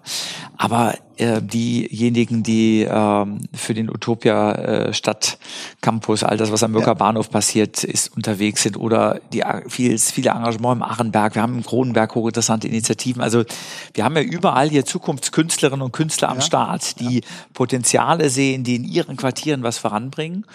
Aber 0.55 0.93
äh, 1.19 1.41
diejenigen, 1.41 2.43
die 2.43 2.87
ähm, 2.89 3.41
für 3.53 3.73
den 3.73 3.89
Utopia 3.89 4.53
äh, 4.53 4.93
Stadtcampus, 4.93 6.23
all 6.23 6.37
das, 6.37 6.51
was 6.51 6.63
am 6.63 6.71
Mürker 6.71 6.87
ja. 6.87 6.93
Bahnhof 6.93 7.29
passiert, 7.29 7.83
ist 7.83 8.15
unterwegs 8.15 8.63
sind 8.63 8.77
oder 8.77 9.19
die 9.33 9.43
viel, 9.67 9.97
viele 9.97 10.31
Engagement 10.31 10.77
im 10.77 10.83
Achenberg. 10.83 11.35
Wir 11.35 11.41
haben 11.41 11.57
im 11.57 11.63
Kronenberg 11.63 12.15
hochinteressante 12.15 12.67
Initiativen. 12.67 13.21
Also 13.21 13.43
wir 13.93 14.05
haben 14.05 14.15
ja 14.15 14.21
überall 14.21 14.69
hier 14.69 14.85
Zukunftskünstlerinnen 14.85 15.81
und 15.81 15.91
Künstler 15.91 16.29
am 16.29 16.37
ja. 16.37 16.41
Start, 16.41 16.99
die 16.99 17.21
Potenziale 17.53 18.29
sehen, 18.29 18.63
die 18.63 18.75
in 18.75 18.85
ihren 18.85 19.17
Quartieren 19.17 19.61
was 19.61 19.77
voranbringen 19.77 20.45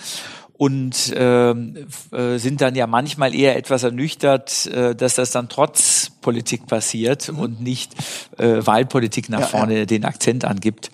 und 0.57 1.13
ähm, 1.17 1.87
äh, 2.13 2.39
sind 2.39 2.61
dann 2.61 2.75
ja 2.77 2.87
manchmal 2.87 3.35
eher 3.35 3.57
etwas 3.57 3.83
ernüchtert, 3.83 4.67
äh, 4.67 4.95
dass 4.95 5.17
das 5.17 5.33
dann 5.33 5.49
trotz 5.49 6.11
Politik 6.21 6.67
passiert 6.67 7.31
mhm. 7.33 7.39
und 7.39 7.61
nicht, 7.61 7.93
äh, 8.39 8.59
weil 8.61 8.87
Politik 8.87 9.29
nach 9.29 9.41
ja, 9.41 9.47
vorne 9.47 9.79
ja. 9.81 9.85
den 9.85 10.05
Akzent 10.05 10.45
angibt. 10.45 10.91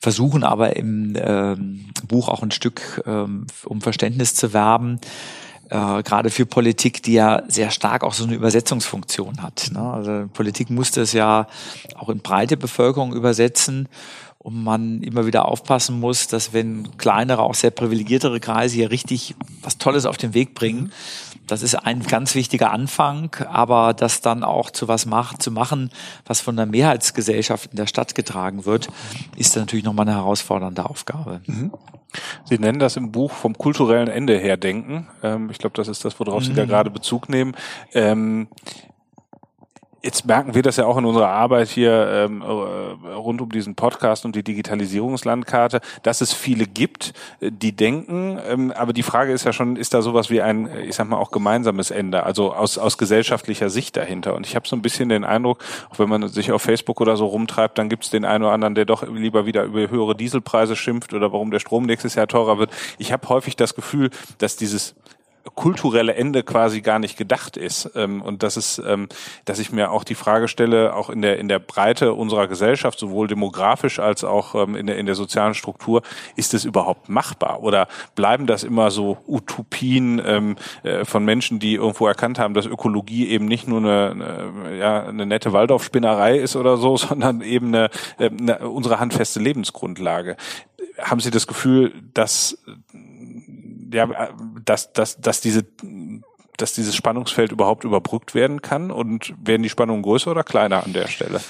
Versuchen 0.00 0.44
aber 0.44 0.76
im 0.76 1.14
ähm, 1.16 1.90
Buch 2.08 2.28
auch 2.28 2.42
ein 2.42 2.50
Stück 2.50 3.02
ähm, 3.06 3.46
um 3.64 3.80
Verständnis 3.82 4.34
zu 4.34 4.52
werben, 4.54 4.98
äh, 5.68 6.02
gerade 6.02 6.30
für 6.30 6.46
Politik, 6.46 7.02
die 7.02 7.12
ja 7.12 7.42
sehr 7.48 7.70
stark 7.70 8.02
auch 8.02 8.14
so 8.14 8.24
eine 8.24 8.34
Übersetzungsfunktion 8.34 9.42
hat. 9.42 9.70
Ne? 9.72 9.80
Also 9.80 10.26
Politik 10.32 10.70
muss 10.70 10.90
das 10.90 11.12
ja 11.12 11.46
auch 11.96 12.08
in 12.08 12.20
breite 12.20 12.56
Bevölkerung 12.56 13.12
übersetzen 13.12 13.88
und 14.42 14.64
man 14.64 15.02
immer 15.02 15.26
wieder 15.26 15.46
aufpassen 15.46 16.00
muss, 16.00 16.26
dass 16.26 16.54
wenn 16.54 16.96
kleinere, 16.96 17.42
auch 17.42 17.54
sehr 17.54 17.70
privilegiertere 17.70 18.40
Kreise 18.40 18.76
hier 18.76 18.90
richtig 18.90 19.34
was 19.62 19.76
Tolles 19.76 20.06
auf 20.06 20.16
den 20.16 20.32
Weg 20.32 20.54
bringen, 20.54 20.92
das 21.46 21.62
ist 21.62 21.74
ein 21.74 22.02
ganz 22.02 22.34
wichtiger 22.34 22.70
Anfang, 22.70 23.36
aber 23.50 23.92
das 23.92 24.20
dann 24.20 24.44
auch 24.44 24.70
zu 24.70 24.88
was 24.88 25.04
macht, 25.04 25.42
zu 25.42 25.50
machen, 25.50 25.90
was 26.24 26.40
von 26.40 26.56
der 26.56 26.66
Mehrheitsgesellschaft 26.66 27.72
in 27.72 27.76
der 27.76 27.86
Stadt 27.86 28.14
getragen 28.14 28.64
wird, 28.64 28.88
ist 29.36 29.56
natürlich 29.56 29.84
nochmal 29.84 30.08
eine 30.08 30.16
herausfordernde 30.16 30.88
Aufgabe. 30.88 31.40
Mhm. 31.46 31.72
Sie 32.44 32.58
nennen 32.58 32.78
das 32.78 32.96
im 32.96 33.12
Buch 33.12 33.32
vom 33.32 33.56
kulturellen 33.56 34.08
Ende 34.08 34.38
her 34.38 34.56
denken. 34.56 35.08
Ähm, 35.22 35.50
ich 35.50 35.58
glaube, 35.58 35.74
das 35.76 35.88
ist 35.88 36.04
das, 36.04 36.18
worauf 36.18 36.42
mhm. 36.42 36.46
Sie 36.46 36.54
da 36.54 36.64
mhm. 36.64 36.68
gerade 36.68 36.90
Bezug 36.90 37.28
nehmen. 37.28 37.54
Ähm, 37.92 38.48
Jetzt 40.02 40.24
merken 40.24 40.54
wir 40.54 40.62
das 40.62 40.76
ja 40.76 40.86
auch 40.86 40.96
in 40.96 41.04
unserer 41.04 41.28
Arbeit 41.28 41.68
hier 41.68 42.08
ähm, 42.10 42.40
äh, 42.40 42.44
rund 42.44 43.42
um 43.42 43.50
diesen 43.50 43.74
Podcast 43.74 44.24
und 44.24 44.34
die 44.34 44.42
Digitalisierungslandkarte, 44.42 45.80
dass 46.02 46.22
es 46.22 46.32
viele 46.32 46.66
gibt, 46.66 47.12
äh, 47.40 47.50
die 47.52 47.76
denken. 47.76 48.38
Ähm, 48.48 48.72
aber 48.72 48.94
die 48.94 49.02
Frage 49.02 49.32
ist 49.32 49.44
ja 49.44 49.52
schon, 49.52 49.76
ist 49.76 49.92
da 49.92 50.00
sowas 50.00 50.30
wie 50.30 50.40
ein, 50.40 50.70
ich 50.86 50.96
sag 50.96 51.06
mal, 51.06 51.18
auch 51.18 51.30
gemeinsames 51.30 51.90
Ende, 51.90 52.22
also 52.22 52.54
aus, 52.54 52.78
aus 52.78 52.96
gesellschaftlicher 52.96 53.68
Sicht 53.68 53.98
dahinter. 53.98 54.34
Und 54.34 54.46
ich 54.46 54.56
habe 54.56 54.66
so 54.66 54.74
ein 54.74 54.80
bisschen 54.80 55.10
den 55.10 55.22
Eindruck, 55.24 55.62
auch 55.90 55.98
wenn 55.98 56.08
man 56.08 56.28
sich 56.28 56.50
auf 56.50 56.62
Facebook 56.62 57.02
oder 57.02 57.18
so 57.18 57.26
rumtreibt, 57.26 57.76
dann 57.76 57.90
gibt 57.90 58.04
es 58.04 58.10
den 58.10 58.24
einen 58.24 58.44
oder 58.44 58.54
anderen, 58.54 58.74
der 58.74 58.86
doch 58.86 59.06
lieber 59.06 59.44
wieder 59.44 59.64
über 59.64 59.90
höhere 59.90 60.16
Dieselpreise 60.16 60.76
schimpft 60.76 61.12
oder 61.12 61.30
warum 61.30 61.50
der 61.50 61.58
Strom 61.58 61.84
nächstes 61.84 62.14
Jahr 62.14 62.26
teurer 62.26 62.58
wird. 62.58 62.70
Ich 62.96 63.12
habe 63.12 63.28
häufig 63.28 63.54
das 63.54 63.74
Gefühl, 63.74 64.08
dass 64.38 64.56
dieses 64.56 64.94
kulturelle 65.54 66.14
Ende 66.14 66.42
quasi 66.42 66.80
gar 66.80 66.98
nicht 66.98 67.16
gedacht 67.16 67.56
ist 67.56 67.90
ähm, 67.94 68.22
und 68.22 68.42
dass 68.42 68.56
es, 68.56 68.80
ähm, 68.84 69.08
dass 69.44 69.58
ich 69.58 69.72
mir 69.72 69.90
auch 69.90 70.04
die 70.04 70.14
Frage 70.14 70.48
stelle, 70.48 70.94
auch 70.94 71.10
in 71.10 71.22
der 71.22 71.38
in 71.38 71.48
der 71.48 71.58
Breite 71.58 72.12
unserer 72.12 72.46
Gesellschaft, 72.46 72.98
sowohl 72.98 73.26
demografisch 73.26 73.98
als 73.98 74.24
auch 74.24 74.54
ähm, 74.54 74.76
in 74.76 74.86
der 74.86 74.98
in 74.98 75.06
der 75.06 75.14
sozialen 75.14 75.54
Struktur, 75.54 76.02
ist 76.36 76.54
es 76.54 76.64
überhaupt 76.64 77.08
machbar 77.08 77.62
oder 77.62 77.88
bleiben 78.14 78.46
das 78.46 78.64
immer 78.64 78.90
so 78.90 79.18
Utopien 79.26 80.18
äh, 80.82 81.04
von 81.04 81.24
Menschen, 81.24 81.58
die 81.58 81.74
irgendwo 81.74 82.06
erkannt 82.06 82.38
haben, 82.38 82.54
dass 82.54 82.66
Ökologie 82.66 83.28
eben 83.28 83.46
nicht 83.46 83.66
nur 83.66 83.78
eine, 83.78 84.10
eine 84.10 84.78
ja 84.78 85.02
eine 85.04 85.26
nette 85.26 85.52
Waldorfspinnerei 85.52 86.38
ist 86.38 86.56
oder 86.56 86.76
so, 86.76 86.96
sondern 86.96 87.40
eben 87.40 87.68
eine, 87.68 87.90
äh, 88.18 88.30
eine 88.30 88.68
unsere 88.68 89.00
handfeste 89.00 89.40
Lebensgrundlage. 89.40 90.36
Haben 90.98 91.20
Sie 91.20 91.30
das 91.30 91.46
Gefühl, 91.46 91.92
dass 92.14 92.58
ja, 93.92 94.34
dass, 94.64 94.92
dass, 94.92 95.20
dass 95.20 95.40
diese 95.40 95.64
dass 96.60 96.72
dieses 96.72 96.94
Spannungsfeld 96.94 97.52
überhaupt 97.52 97.84
überbrückt 97.84 98.34
werden 98.34 98.62
kann 98.62 98.90
und 98.90 99.34
werden 99.42 99.62
die 99.62 99.68
Spannungen 99.68 100.02
größer 100.02 100.30
oder 100.30 100.44
kleiner 100.44 100.84
an 100.84 100.92
der 100.92 101.08
Stelle? 101.08 101.40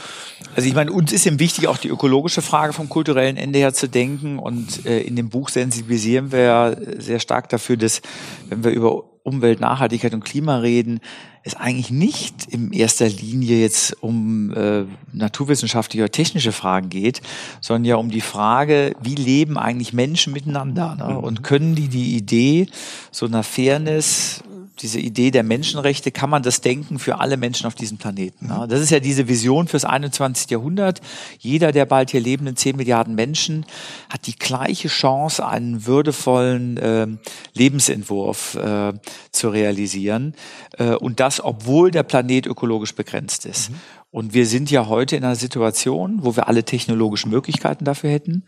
Also 0.57 0.69
ich 0.69 0.75
meine, 0.75 0.93
uns 0.93 1.13
ist 1.13 1.27
eben 1.27 1.39
wichtig, 1.39 1.69
auch 1.69 1.79
die 1.79 1.89
ökologische 1.89 2.43
Frage 2.43 2.73
vom 2.73 2.89
kulturellen 2.89 3.37
Ende 3.37 3.59
her 3.59 3.75
zu 3.75 3.89
denken 3.89 4.39
und 4.39 4.87
äh, 4.87 5.01
in 5.01 5.17
dem 5.17 5.29
Buch 5.29 5.49
sensibilisieren 5.49 6.33
wir 6.33 6.41
ja 6.41 6.77
sehr 6.99 7.21
stark 7.21 7.49
dafür, 7.49 7.77
dass 7.77 8.03
wenn 8.49 8.65
wir 8.65 8.71
über 8.71 9.05
Umwelt, 9.23 9.61
Nachhaltigkeit 9.61 10.15
und 10.15 10.25
Klima 10.25 10.59
reden, 10.59 11.01
es 11.43 11.55
eigentlich 11.55 11.91
nicht 11.91 12.47
in 12.47 12.73
erster 12.73 13.09
Linie 13.09 13.61
jetzt 13.61 14.03
um 14.03 14.53
äh, 14.53 14.85
naturwissenschaftliche 15.13 16.05
oder 16.05 16.13
technische 16.13 16.53
Fragen 16.53 16.91
geht, 16.91 17.23
sondern 17.61 17.85
ja 17.85 17.97
um 17.97 18.11
die 18.11 18.21
Frage, 18.21 18.95
wie 19.03 19.15
leben 19.15 19.57
eigentlich 19.57 19.93
Menschen 19.93 20.33
miteinander 20.33 20.97
ne? 20.97 21.15
Mhm. 21.15 21.19
und 21.19 21.43
können 21.43 21.75
die 21.75 21.89
die 21.89 22.17
Idee 22.17 22.67
so 23.11 23.27
einer 23.27 23.43
Fairness, 23.43 24.43
diese 24.83 24.99
Idee 24.99 25.31
der 25.31 25.43
Menschenrechte, 25.43 26.11
kann 26.11 26.31
man 26.31 26.43
das 26.43 26.61
denken 26.61 26.99
für 26.99 27.21
alle 27.21 27.37
Menschen 27.37 27.67
auf 27.67 27.75
diesem 27.75 27.99
Planeten. 27.99 28.47
Ne? 28.47 28.67
Das 28.69 28.81
ist 28.81 28.91
ja 28.91 29.01
diese 29.01 29.29
Vision 29.29 29.69
fürs 29.69 29.85
21. 29.85 30.51
Jahrhundert. 30.51 31.01
Jeder 31.39 31.73
der 31.73 31.85
bald 31.85 32.11
hier 32.11 32.21
lebenden 32.21 32.57
10 32.57 32.77
Milliarden 32.77 33.15
Menschen 33.15 33.67
hat 34.09 34.27
die 34.27 34.37
gleiche 34.37 34.89
Chance, 34.89 35.47
einen 35.47 35.87
würdevollen 35.87 36.77
äh, 36.79 37.07
Lebensentwurf 37.55 38.55
äh, 38.55 38.93
zu 39.33 39.49
realisieren. 39.51 40.35
Äh, 40.79 40.95
und 40.95 41.21
das, 41.21 41.43
obwohl 41.43 41.91
der 41.91 42.03
Planet 42.03 42.47
ökologisch 42.47 42.95
begrenzt 42.95 43.47
ist. 43.47 43.71
Mhm. 43.71 43.77
Und 44.13 44.35
wir 44.35 44.45
sind 44.45 44.73
ja 44.73 44.89
heute 44.89 45.15
in 45.15 45.23
einer 45.23 45.37
Situation, 45.37 46.19
wo 46.23 46.35
wir 46.35 46.49
alle 46.49 46.65
technologischen 46.65 47.31
Möglichkeiten 47.31 47.85
dafür 47.85 48.11
hätten. 48.11 48.43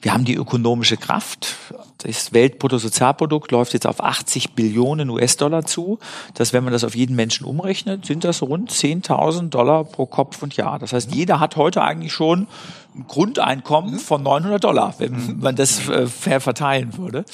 Wir 0.00 0.14
haben 0.14 0.24
die 0.24 0.36
ökonomische 0.36 0.96
Kraft. 0.96 1.56
Das 1.98 2.32
Weltbruttosozialprodukt 2.32 3.50
läuft 3.50 3.72
jetzt 3.72 3.88
auf 3.88 4.00
80 4.00 4.52
Billionen 4.52 5.10
US-Dollar 5.10 5.66
zu. 5.66 5.98
Das, 6.34 6.52
wenn 6.52 6.62
man 6.62 6.72
das 6.72 6.84
auf 6.84 6.94
jeden 6.94 7.16
Menschen 7.16 7.44
umrechnet, 7.46 8.06
sind 8.06 8.22
das 8.22 8.42
rund 8.42 8.70
10.000 8.70 9.48
Dollar 9.48 9.82
pro 9.82 10.06
Kopf 10.06 10.40
und 10.40 10.56
Jahr. 10.56 10.78
Das 10.78 10.92
heißt, 10.92 11.12
jeder 11.12 11.40
hat 11.40 11.56
heute 11.56 11.82
eigentlich 11.82 12.12
schon 12.12 12.46
ein 12.94 13.06
Grundeinkommen 13.08 13.98
von 13.98 14.22
900 14.22 14.62
Dollar, 14.62 14.94
wenn 14.98 15.40
man 15.40 15.56
das 15.56 15.88
äh, 15.88 16.06
fair 16.06 16.40
verteilen 16.40 16.96
würde. 16.96 17.24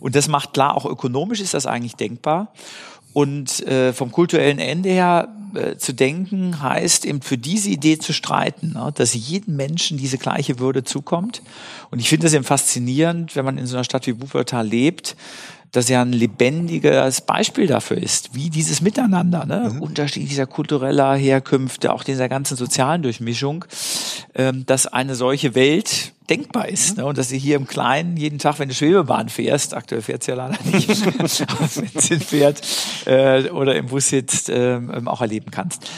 Und 0.00 0.14
das 0.14 0.28
macht 0.28 0.54
klar, 0.54 0.74
auch 0.74 0.86
ökonomisch 0.86 1.42
ist 1.42 1.52
das 1.52 1.66
eigentlich 1.66 1.96
denkbar. 1.96 2.48
Und 3.16 3.66
äh, 3.66 3.94
vom 3.94 4.12
kulturellen 4.12 4.58
Ende 4.58 4.90
her 4.90 5.34
äh, 5.54 5.78
zu 5.78 5.94
denken, 5.94 6.60
heißt 6.60 7.06
eben 7.06 7.22
für 7.22 7.38
diese 7.38 7.70
Idee 7.70 7.96
zu 7.96 8.12
streiten, 8.12 8.74
ne? 8.74 8.92
dass 8.94 9.14
jedem 9.14 9.56
Menschen 9.56 9.96
diese 9.96 10.18
gleiche 10.18 10.58
Würde 10.58 10.84
zukommt. 10.84 11.40
Und 11.90 11.98
ich 11.98 12.10
finde 12.10 12.26
es 12.26 12.34
eben 12.34 12.44
faszinierend, 12.44 13.34
wenn 13.34 13.46
man 13.46 13.56
in 13.56 13.66
so 13.66 13.74
einer 13.74 13.84
Stadt 13.84 14.06
wie 14.06 14.20
Wuppertal 14.20 14.68
lebt, 14.68 15.16
dass 15.76 15.90
ja 15.90 16.00
ein 16.00 16.12
lebendiges 16.12 17.20
Beispiel 17.20 17.66
dafür 17.66 17.98
ist, 17.98 18.34
wie 18.34 18.48
dieses 18.48 18.80
Miteinander, 18.80 19.44
ne? 19.44 19.72
Mhm. 19.74 19.82
unterschiedlicher 19.82 20.46
kultureller 20.46 21.14
Herkünfte, 21.14 21.92
auch 21.92 22.02
dieser 22.02 22.30
ganzen 22.30 22.56
sozialen 22.56 23.02
Durchmischung, 23.02 23.66
ähm, 24.34 24.64
dass 24.64 24.86
eine 24.86 25.14
solche 25.14 25.54
Welt 25.54 26.14
denkbar 26.30 26.70
ist. 26.70 26.96
Mhm. 26.96 27.02
Ne? 27.02 27.06
Und 27.08 27.18
dass 27.18 27.28
sie 27.28 27.38
hier 27.38 27.56
im 27.56 27.66
Kleinen 27.66 28.16
jeden 28.16 28.38
Tag, 28.38 28.58
wenn 28.58 28.70
du 28.70 28.74
Schwebebahn 28.74 29.28
fährst, 29.28 29.74
aktuell 29.74 30.00
fährt 30.00 30.22
sie 30.22 30.30
ja 30.30 30.36
leider 30.38 30.56
nicht, 30.64 30.88
aber 31.10 31.68
wenn 31.76 32.00
sie 32.00 32.20
fährt 32.20 32.62
äh, 33.04 33.50
oder 33.50 33.76
im 33.76 33.88
Bus 33.88 34.08
sitzt, 34.08 34.48
äh, 34.48 34.80
auch 35.04 35.20
erleben 35.20 35.50
kannst. 35.50 35.90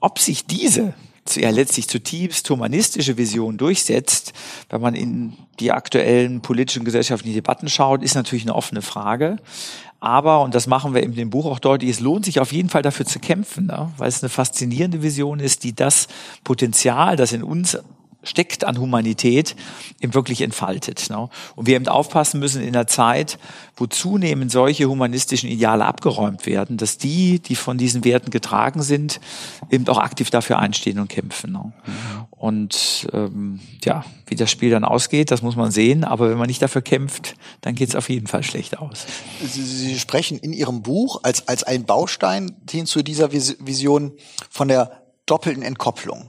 Ob 0.00 0.18
sich 0.18 0.44
diese 0.44 0.92
ja 1.34 1.50
letztlich 1.50 1.88
zutiefst 1.88 2.48
humanistische 2.50 3.16
Vision 3.16 3.56
durchsetzt, 3.56 4.32
wenn 4.68 4.80
man 4.80 4.94
in 4.94 5.34
die 5.60 5.72
aktuellen 5.72 6.40
politischen 6.42 6.84
gesellschaftlichen 6.84 7.34
Debatten 7.34 7.68
schaut, 7.68 8.02
ist 8.02 8.14
natürlich 8.14 8.44
eine 8.44 8.54
offene 8.54 8.82
Frage. 8.82 9.38
Aber, 10.00 10.42
und 10.42 10.54
das 10.54 10.66
machen 10.66 10.92
wir 10.92 11.02
in 11.02 11.14
dem 11.14 11.30
Buch 11.30 11.46
auch 11.46 11.58
deutlich, 11.58 11.90
es 11.90 12.00
lohnt 12.00 12.26
sich 12.26 12.38
auf 12.38 12.52
jeden 12.52 12.68
Fall 12.68 12.82
dafür 12.82 13.06
zu 13.06 13.20
kämpfen, 13.20 13.66
ne? 13.66 13.90
weil 13.96 14.08
es 14.08 14.22
eine 14.22 14.28
faszinierende 14.28 15.02
Vision 15.02 15.40
ist, 15.40 15.64
die 15.64 15.74
das 15.74 16.08
Potenzial, 16.44 17.16
das 17.16 17.32
in 17.32 17.42
uns 17.42 17.78
steckt 18.24 18.64
an 18.64 18.78
Humanität, 18.78 19.56
eben 20.00 20.14
wirklich 20.14 20.40
entfaltet. 20.40 21.08
Ne? 21.10 21.28
Und 21.54 21.66
wir 21.66 21.76
eben 21.76 21.88
aufpassen 21.88 22.40
müssen 22.40 22.62
in 22.62 22.72
der 22.72 22.86
Zeit, 22.86 23.38
wo 23.76 23.86
zunehmend 23.86 24.50
solche 24.50 24.88
humanistischen 24.88 25.48
Ideale 25.48 25.84
abgeräumt 25.84 26.46
werden, 26.46 26.76
dass 26.76 26.98
die, 26.98 27.40
die 27.40 27.56
von 27.56 27.78
diesen 27.78 28.04
Werten 28.04 28.30
getragen 28.30 28.82
sind, 28.82 29.20
eben 29.70 29.86
auch 29.88 29.98
aktiv 29.98 30.30
dafür 30.30 30.58
einstehen 30.58 30.98
und 30.98 31.08
kämpfen. 31.08 31.52
Ne? 31.52 31.72
Mhm. 31.86 32.24
Und 32.30 33.08
ähm, 33.12 33.60
ja, 33.84 34.04
wie 34.26 34.34
das 34.34 34.50
Spiel 34.50 34.70
dann 34.70 34.84
ausgeht, 34.84 35.30
das 35.30 35.42
muss 35.42 35.56
man 35.56 35.70
sehen. 35.70 36.04
Aber 36.04 36.30
wenn 36.30 36.38
man 36.38 36.46
nicht 36.46 36.62
dafür 36.62 36.82
kämpft, 36.82 37.34
dann 37.60 37.74
geht 37.74 37.88
es 37.88 37.96
auf 37.96 38.08
jeden 38.08 38.26
Fall 38.26 38.42
schlecht 38.42 38.78
aus. 38.78 39.06
Sie, 39.42 39.62
Sie 39.62 39.98
sprechen 39.98 40.38
in 40.38 40.52
Ihrem 40.52 40.82
Buch 40.82 41.20
als, 41.22 41.48
als 41.48 41.64
ein 41.64 41.84
Baustein 41.84 42.56
hin 42.68 42.86
zu 42.86 43.02
dieser 43.02 43.32
Vision 43.32 44.12
von 44.50 44.68
der 44.68 45.02
doppelten 45.26 45.62
Entkopplung. 45.62 46.28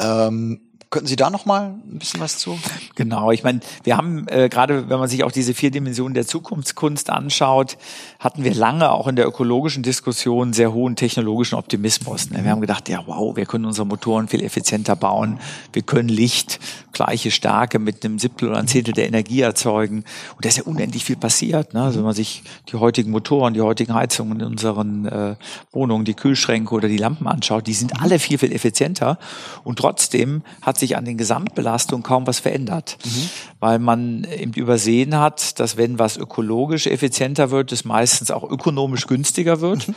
Ähm, 0.00 0.60
Könnten 0.94 1.08
Sie 1.08 1.16
da 1.16 1.28
noch 1.28 1.44
mal 1.44 1.74
ein 1.90 1.98
bisschen 1.98 2.20
was 2.20 2.38
zu? 2.38 2.56
Genau, 2.94 3.32
ich 3.32 3.42
meine, 3.42 3.58
wir 3.82 3.96
haben 3.96 4.28
äh, 4.28 4.48
gerade, 4.48 4.88
wenn 4.88 5.00
man 5.00 5.08
sich 5.08 5.24
auch 5.24 5.32
diese 5.32 5.52
vier 5.52 5.72
Dimensionen 5.72 6.14
der 6.14 6.24
Zukunftskunst 6.24 7.10
anschaut, 7.10 7.78
hatten 8.20 8.44
wir 8.44 8.54
lange 8.54 8.92
auch 8.92 9.08
in 9.08 9.16
der 9.16 9.26
ökologischen 9.26 9.82
Diskussion 9.82 10.52
sehr 10.52 10.72
hohen 10.72 10.94
technologischen 10.94 11.56
Optimismus. 11.56 12.30
Ne? 12.30 12.44
Wir 12.44 12.52
haben 12.52 12.60
gedacht, 12.60 12.88
ja 12.88 13.02
wow, 13.06 13.34
wir 13.34 13.44
können 13.44 13.64
unsere 13.64 13.88
Motoren 13.88 14.28
viel 14.28 14.40
effizienter 14.44 14.94
bauen, 14.94 15.40
wir 15.72 15.82
können 15.82 16.08
Licht 16.08 16.60
gleiche 16.94 17.30
Stärke 17.30 17.78
mit 17.78 18.04
einem 18.04 18.18
Siebtel 18.18 18.48
oder 18.48 18.58
ein 18.58 18.68
Zehntel 18.68 18.94
der 18.94 19.06
Energie 19.06 19.42
erzeugen. 19.42 20.04
Und 20.36 20.44
da 20.44 20.48
ist 20.48 20.56
ja 20.56 20.62
unendlich 20.62 21.04
viel 21.04 21.16
passiert. 21.16 21.74
Ne? 21.74 21.82
Also 21.82 21.98
wenn 21.98 22.04
man 22.04 22.14
sich 22.14 22.42
die 22.70 22.76
heutigen 22.76 23.10
Motoren, 23.10 23.52
die 23.52 23.60
heutigen 23.60 23.92
Heizungen 23.92 24.40
in 24.40 24.46
unseren 24.46 25.06
äh, 25.06 25.34
Wohnungen, 25.72 26.06
die 26.06 26.14
Kühlschränke 26.14 26.72
oder 26.72 26.88
die 26.88 26.96
Lampen 26.96 27.26
anschaut, 27.26 27.66
die 27.66 27.74
sind 27.74 28.00
alle 28.00 28.18
viel, 28.18 28.38
viel 28.38 28.52
effizienter. 28.52 29.18
Und 29.64 29.78
trotzdem 29.78 30.42
hat 30.62 30.78
sich 30.78 30.83
sich 30.84 30.96
an 30.96 31.04
den 31.04 31.16
Gesamtbelastungen 31.16 32.02
kaum 32.02 32.26
was 32.26 32.38
verändert, 32.38 32.98
mhm. 33.04 33.28
weil 33.60 33.78
man 33.78 34.24
eben 34.24 34.52
übersehen 34.52 35.18
hat, 35.18 35.58
dass 35.58 35.76
wenn 35.76 35.98
was 35.98 36.16
ökologisch 36.16 36.86
effizienter 36.86 37.50
wird, 37.50 37.72
es 37.72 37.84
meistens 37.84 38.30
auch 38.30 38.48
ökonomisch 38.48 39.06
günstiger 39.06 39.60
wird. 39.60 39.88
Mhm 39.88 39.94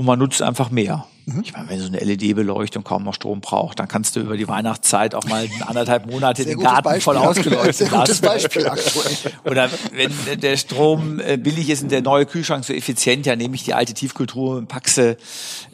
und 0.00 0.06
man 0.06 0.18
nutzt 0.18 0.40
einfach 0.40 0.70
mehr. 0.70 1.04
Mhm. 1.26 1.42
Ich 1.44 1.52
meine, 1.52 1.68
wenn 1.68 1.78
so 1.78 1.88
eine 1.88 1.98
LED-Beleuchtung 1.98 2.84
kaum 2.84 3.04
noch 3.04 3.12
Strom 3.12 3.42
braucht, 3.42 3.78
dann 3.78 3.86
kannst 3.86 4.16
du 4.16 4.20
über 4.20 4.38
die 4.38 4.48
Weihnachtszeit 4.48 5.14
auch 5.14 5.24
mal 5.24 5.46
anderthalb 5.66 6.06
Monate 6.06 6.42
den 6.46 6.58
Garten 6.58 6.84
Beispiel. 6.84 7.02
voll 7.02 7.16
ausgeleuchtet 7.18 7.74
Sehr 7.74 7.90
gutes 7.90 8.22
Beispiel 8.22 8.66
aktuell. 8.66 9.14
Oder 9.44 9.68
wenn 9.92 10.40
der 10.40 10.56
Strom 10.56 11.20
äh, 11.20 11.36
billig 11.36 11.68
ist 11.68 11.82
und 11.82 11.92
der 11.92 12.00
neue 12.00 12.24
Kühlschrank 12.24 12.64
so 12.64 12.72
effizient, 12.72 13.26
ja, 13.26 13.36
nehme 13.36 13.54
ich 13.56 13.62
die 13.62 13.74
alte 13.74 13.92
Tiefkultur 13.92 14.56
und 14.56 14.68
pack 14.68 14.88
sie 14.88 15.18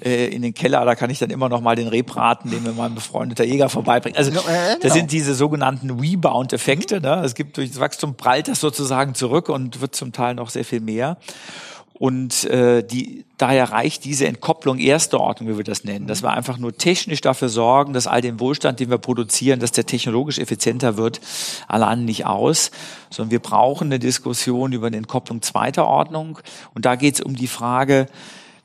äh, 0.04 0.26
in 0.26 0.42
den 0.42 0.54
Keller, 0.54 0.84
da 0.84 0.96
kann 0.96 1.08
ich 1.08 1.20
dann 1.20 1.30
immer 1.30 1.48
noch 1.48 1.60
mal 1.60 1.76
den 1.76 1.86
Rebraten, 1.86 2.50
den 2.50 2.64
mir 2.64 2.72
mein 2.72 2.96
befreundeter 2.96 3.44
Jäger 3.44 3.68
vorbeibringt. 3.68 4.18
Also 4.18 4.32
das 4.32 4.44
genau. 4.80 4.92
sind 4.92 5.12
diese 5.12 5.36
sogenannten 5.36 6.00
Rebound-Effekte. 6.00 7.00
Ne? 7.00 7.22
Es 7.24 7.36
gibt 7.36 7.58
durch 7.58 7.70
das 7.70 7.78
Wachstum 7.78 8.16
prallt 8.16 8.48
das 8.48 8.58
sozusagen 8.58 9.14
zurück 9.14 9.48
und 9.48 9.80
wird 9.80 9.94
zum 9.94 10.10
Teil 10.10 10.34
noch 10.34 10.50
sehr 10.50 10.64
viel 10.64 10.80
mehr. 10.80 11.16
Und 11.98 12.44
äh, 12.44 12.86
die, 12.86 13.24
daher 13.38 13.72
reicht 13.72 14.04
diese 14.04 14.26
Entkopplung 14.26 14.78
erster 14.78 15.18
Ordnung, 15.18 15.48
wie 15.48 15.56
wir 15.56 15.64
das 15.64 15.84
nennen, 15.84 16.06
dass 16.06 16.22
wir 16.22 16.30
einfach 16.30 16.58
nur 16.58 16.76
technisch 16.76 17.22
dafür 17.22 17.48
sorgen, 17.48 17.94
dass 17.94 18.06
all 18.06 18.20
den 18.20 18.38
Wohlstand, 18.38 18.80
den 18.80 18.90
wir 18.90 18.98
produzieren, 18.98 19.60
dass 19.60 19.72
der 19.72 19.86
technologisch 19.86 20.38
effizienter 20.38 20.98
wird, 20.98 21.22
allein 21.68 22.04
nicht 22.04 22.26
aus, 22.26 22.70
sondern 23.08 23.30
wir 23.30 23.38
brauchen 23.38 23.86
eine 23.86 23.98
Diskussion 23.98 24.72
über 24.72 24.88
eine 24.88 24.98
Entkopplung 24.98 25.40
zweiter 25.40 25.86
Ordnung. 25.86 26.38
Und 26.74 26.84
da 26.84 26.96
geht 26.96 27.14
es 27.14 27.20
um 27.22 27.34
die 27.34 27.48
Frage, 27.48 28.08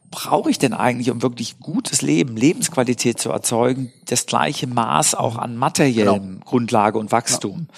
brauche 0.09 0.49
ich 0.49 0.59
denn 0.59 0.73
eigentlich, 0.73 1.09
um 1.09 1.21
wirklich 1.21 1.57
gutes 1.59 2.01
Leben, 2.01 2.35
Lebensqualität 2.35 3.17
zu 3.17 3.29
erzeugen, 3.29 3.93
das 4.07 4.25
gleiche 4.25 4.67
Maß 4.67 5.15
auch 5.15 5.37
an 5.37 5.55
materiellem 5.55 6.31
genau. 6.33 6.45
Grundlage 6.45 6.99
und 6.99 7.13
Wachstum? 7.13 7.67
Ja. 7.69 7.75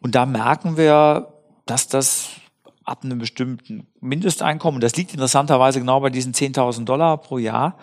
Und 0.00 0.14
da 0.14 0.24
merken 0.24 0.76
wir, 0.76 1.34
dass 1.66 1.88
das 1.88 2.28
ab 2.84 3.04
einem 3.04 3.18
bestimmten 3.18 3.86
Mindesteinkommen, 4.00 4.80
das 4.80 4.96
liegt 4.96 5.12
interessanterweise 5.12 5.80
genau 5.80 6.00
bei 6.00 6.10
diesen 6.10 6.32
10.000 6.32 6.84
Dollar 6.84 7.18
pro 7.18 7.38
Jahr, 7.38 7.78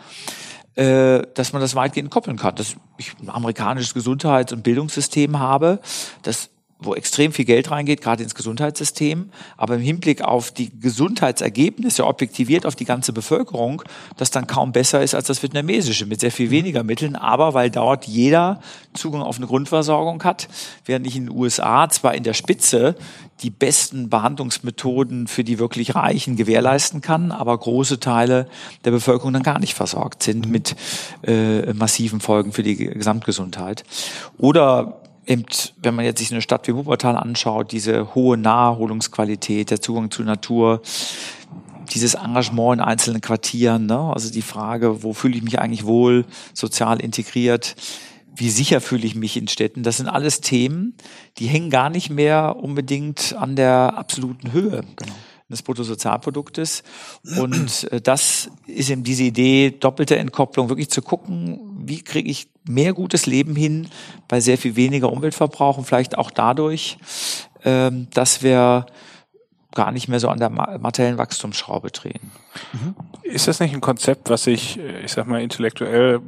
äh, 0.75 1.21
dass 1.33 1.53
man 1.53 1.61
das 1.61 1.75
weitgehend 1.75 2.11
koppeln 2.11 2.37
kann. 2.37 2.55
Dass 2.55 2.75
ich 2.97 3.13
ein 3.21 3.29
amerikanisches 3.29 3.93
Gesundheits- 3.93 4.53
und 4.53 4.63
Bildungssystem 4.63 5.39
habe, 5.39 5.79
das 6.21 6.49
wo 6.81 6.95
extrem 6.95 7.31
viel 7.31 7.45
Geld 7.45 7.71
reingeht, 7.71 8.01
gerade 8.01 8.23
ins 8.23 8.35
Gesundheitssystem, 8.35 9.29
aber 9.57 9.75
im 9.75 9.81
Hinblick 9.81 10.21
auf 10.21 10.51
die 10.51 10.71
Gesundheitsergebnisse 10.79 12.05
objektiviert 12.05 12.65
auf 12.65 12.75
die 12.75 12.85
ganze 12.85 13.13
Bevölkerung, 13.13 13.83
das 14.17 14.31
dann 14.31 14.47
kaum 14.47 14.71
besser 14.71 15.01
ist 15.01 15.15
als 15.15 15.27
das 15.27 15.41
vietnamesische 15.43 16.05
mit 16.05 16.19
sehr 16.19 16.31
viel 16.31 16.49
weniger 16.49 16.83
Mitteln, 16.83 17.15
aber 17.15 17.53
weil 17.53 17.69
dort 17.69 18.05
jeder 18.05 18.61
Zugang 18.93 19.21
auf 19.21 19.37
eine 19.37 19.47
Grundversorgung 19.47 20.23
hat, 20.23 20.47
während 20.85 21.07
ich 21.07 21.15
in 21.15 21.27
den 21.27 21.35
USA 21.35 21.87
zwar 21.89 22.15
in 22.15 22.23
der 22.23 22.33
Spitze 22.33 22.95
die 23.41 23.49
besten 23.49 24.09
Behandlungsmethoden 24.09 25.27
für 25.27 25.43
die 25.43 25.57
wirklich 25.57 25.95
Reichen 25.95 26.35
gewährleisten 26.35 27.01
kann, 27.01 27.31
aber 27.31 27.57
große 27.57 27.99
Teile 27.99 28.47
der 28.85 28.91
Bevölkerung 28.91 29.33
dann 29.33 29.43
gar 29.43 29.59
nicht 29.59 29.73
versorgt 29.73 30.23
sind 30.23 30.47
mit 30.47 30.75
äh, 31.23 31.73
massiven 31.73 32.19
Folgen 32.21 32.53
für 32.53 32.63
die 32.63 32.75
Gesamtgesundheit. 32.75 33.83
Oder 34.37 35.00
eben, 35.25 35.45
wenn 35.81 35.95
man 35.95 36.05
jetzt 36.05 36.19
sich 36.19 36.31
eine 36.31 36.41
Stadt 36.41 36.67
wie 36.67 36.75
Wuppertal 36.75 37.15
anschaut, 37.15 37.71
diese 37.71 38.15
hohe 38.15 38.37
Naherholungsqualität, 38.37 39.71
der 39.71 39.81
Zugang 39.81 40.11
zur 40.11 40.25
Natur, 40.25 40.81
dieses 41.93 42.13
Engagement 42.13 42.79
in 42.79 42.85
einzelnen 42.85 43.21
Quartieren, 43.21 43.85
ne? 43.85 44.11
also 44.13 44.31
die 44.31 44.41
Frage, 44.41 45.03
wo 45.03 45.13
fühle 45.13 45.35
ich 45.35 45.43
mich 45.43 45.59
eigentlich 45.59 45.85
wohl, 45.85 46.25
sozial 46.53 47.01
integriert, 47.01 47.75
wie 48.33 48.49
sicher 48.49 48.79
fühle 48.79 49.05
ich 49.05 49.15
mich 49.15 49.35
in 49.35 49.47
Städten, 49.47 49.83
das 49.83 49.97
sind 49.97 50.07
alles 50.07 50.41
Themen, 50.41 50.95
die 51.37 51.47
hängen 51.47 51.69
gar 51.69 51.89
nicht 51.89 52.09
mehr 52.09 52.55
unbedingt 52.55 53.35
an 53.37 53.55
der 53.55 53.97
absoluten 53.97 54.53
Höhe. 54.53 54.83
Genau 54.95 55.13
des 55.51 55.61
Bruttosozialproduktes. 55.61 56.81
Und 57.37 57.91
äh, 57.91 58.01
das 58.01 58.49
ist 58.65 58.89
eben 58.89 59.03
diese 59.03 59.23
Idee, 59.23 59.69
doppelte 59.69 60.17
Entkopplung, 60.17 60.69
wirklich 60.69 60.89
zu 60.89 61.01
gucken, 61.01 61.70
wie 61.91 62.01
kriege 62.01 62.29
ich 62.29 62.47
mehr 62.65 62.93
gutes 62.93 63.25
Leben 63.25 63.53
hin 63.53 63.89
bei 64.29 64.39
sehr 64.39 64.57
viel 64.57 64.77
weniger 64.77 65.11
Umweltverbrauch 65.11 65.77
und 65.77 65.83
vielleicht 65.83 66.17
auch 66.17 66.31
dadurch, 66.31 66.97
ähm, 67.65 68.07
dass 68.13 68.43
wir 68.43 68.85
gar 69.75 69.91
nicht 69.91 70.07
mehr 70.07 70.21
so 70.21 70.29
an 70.29 70.39
der 70.39 70.49
materiellen 70.49 71.17
Wachstumsschraube 71.17 71.91
drehen. 71.91 72.31
Mhm. 72.71 72.95
Ist 73.23 73.49
das 73.49 73.59
nicht 73.59 73.73
ein 73.73 73.81
Konzept, 73.81 74.29
was 74.29 74.43
sich, 74.45 74.79
äh, 74.79 75.01
ich 75.01 75.11
sag 75.11 75.27
mal, 75.27 75.41
intellektuell 75.41 76.21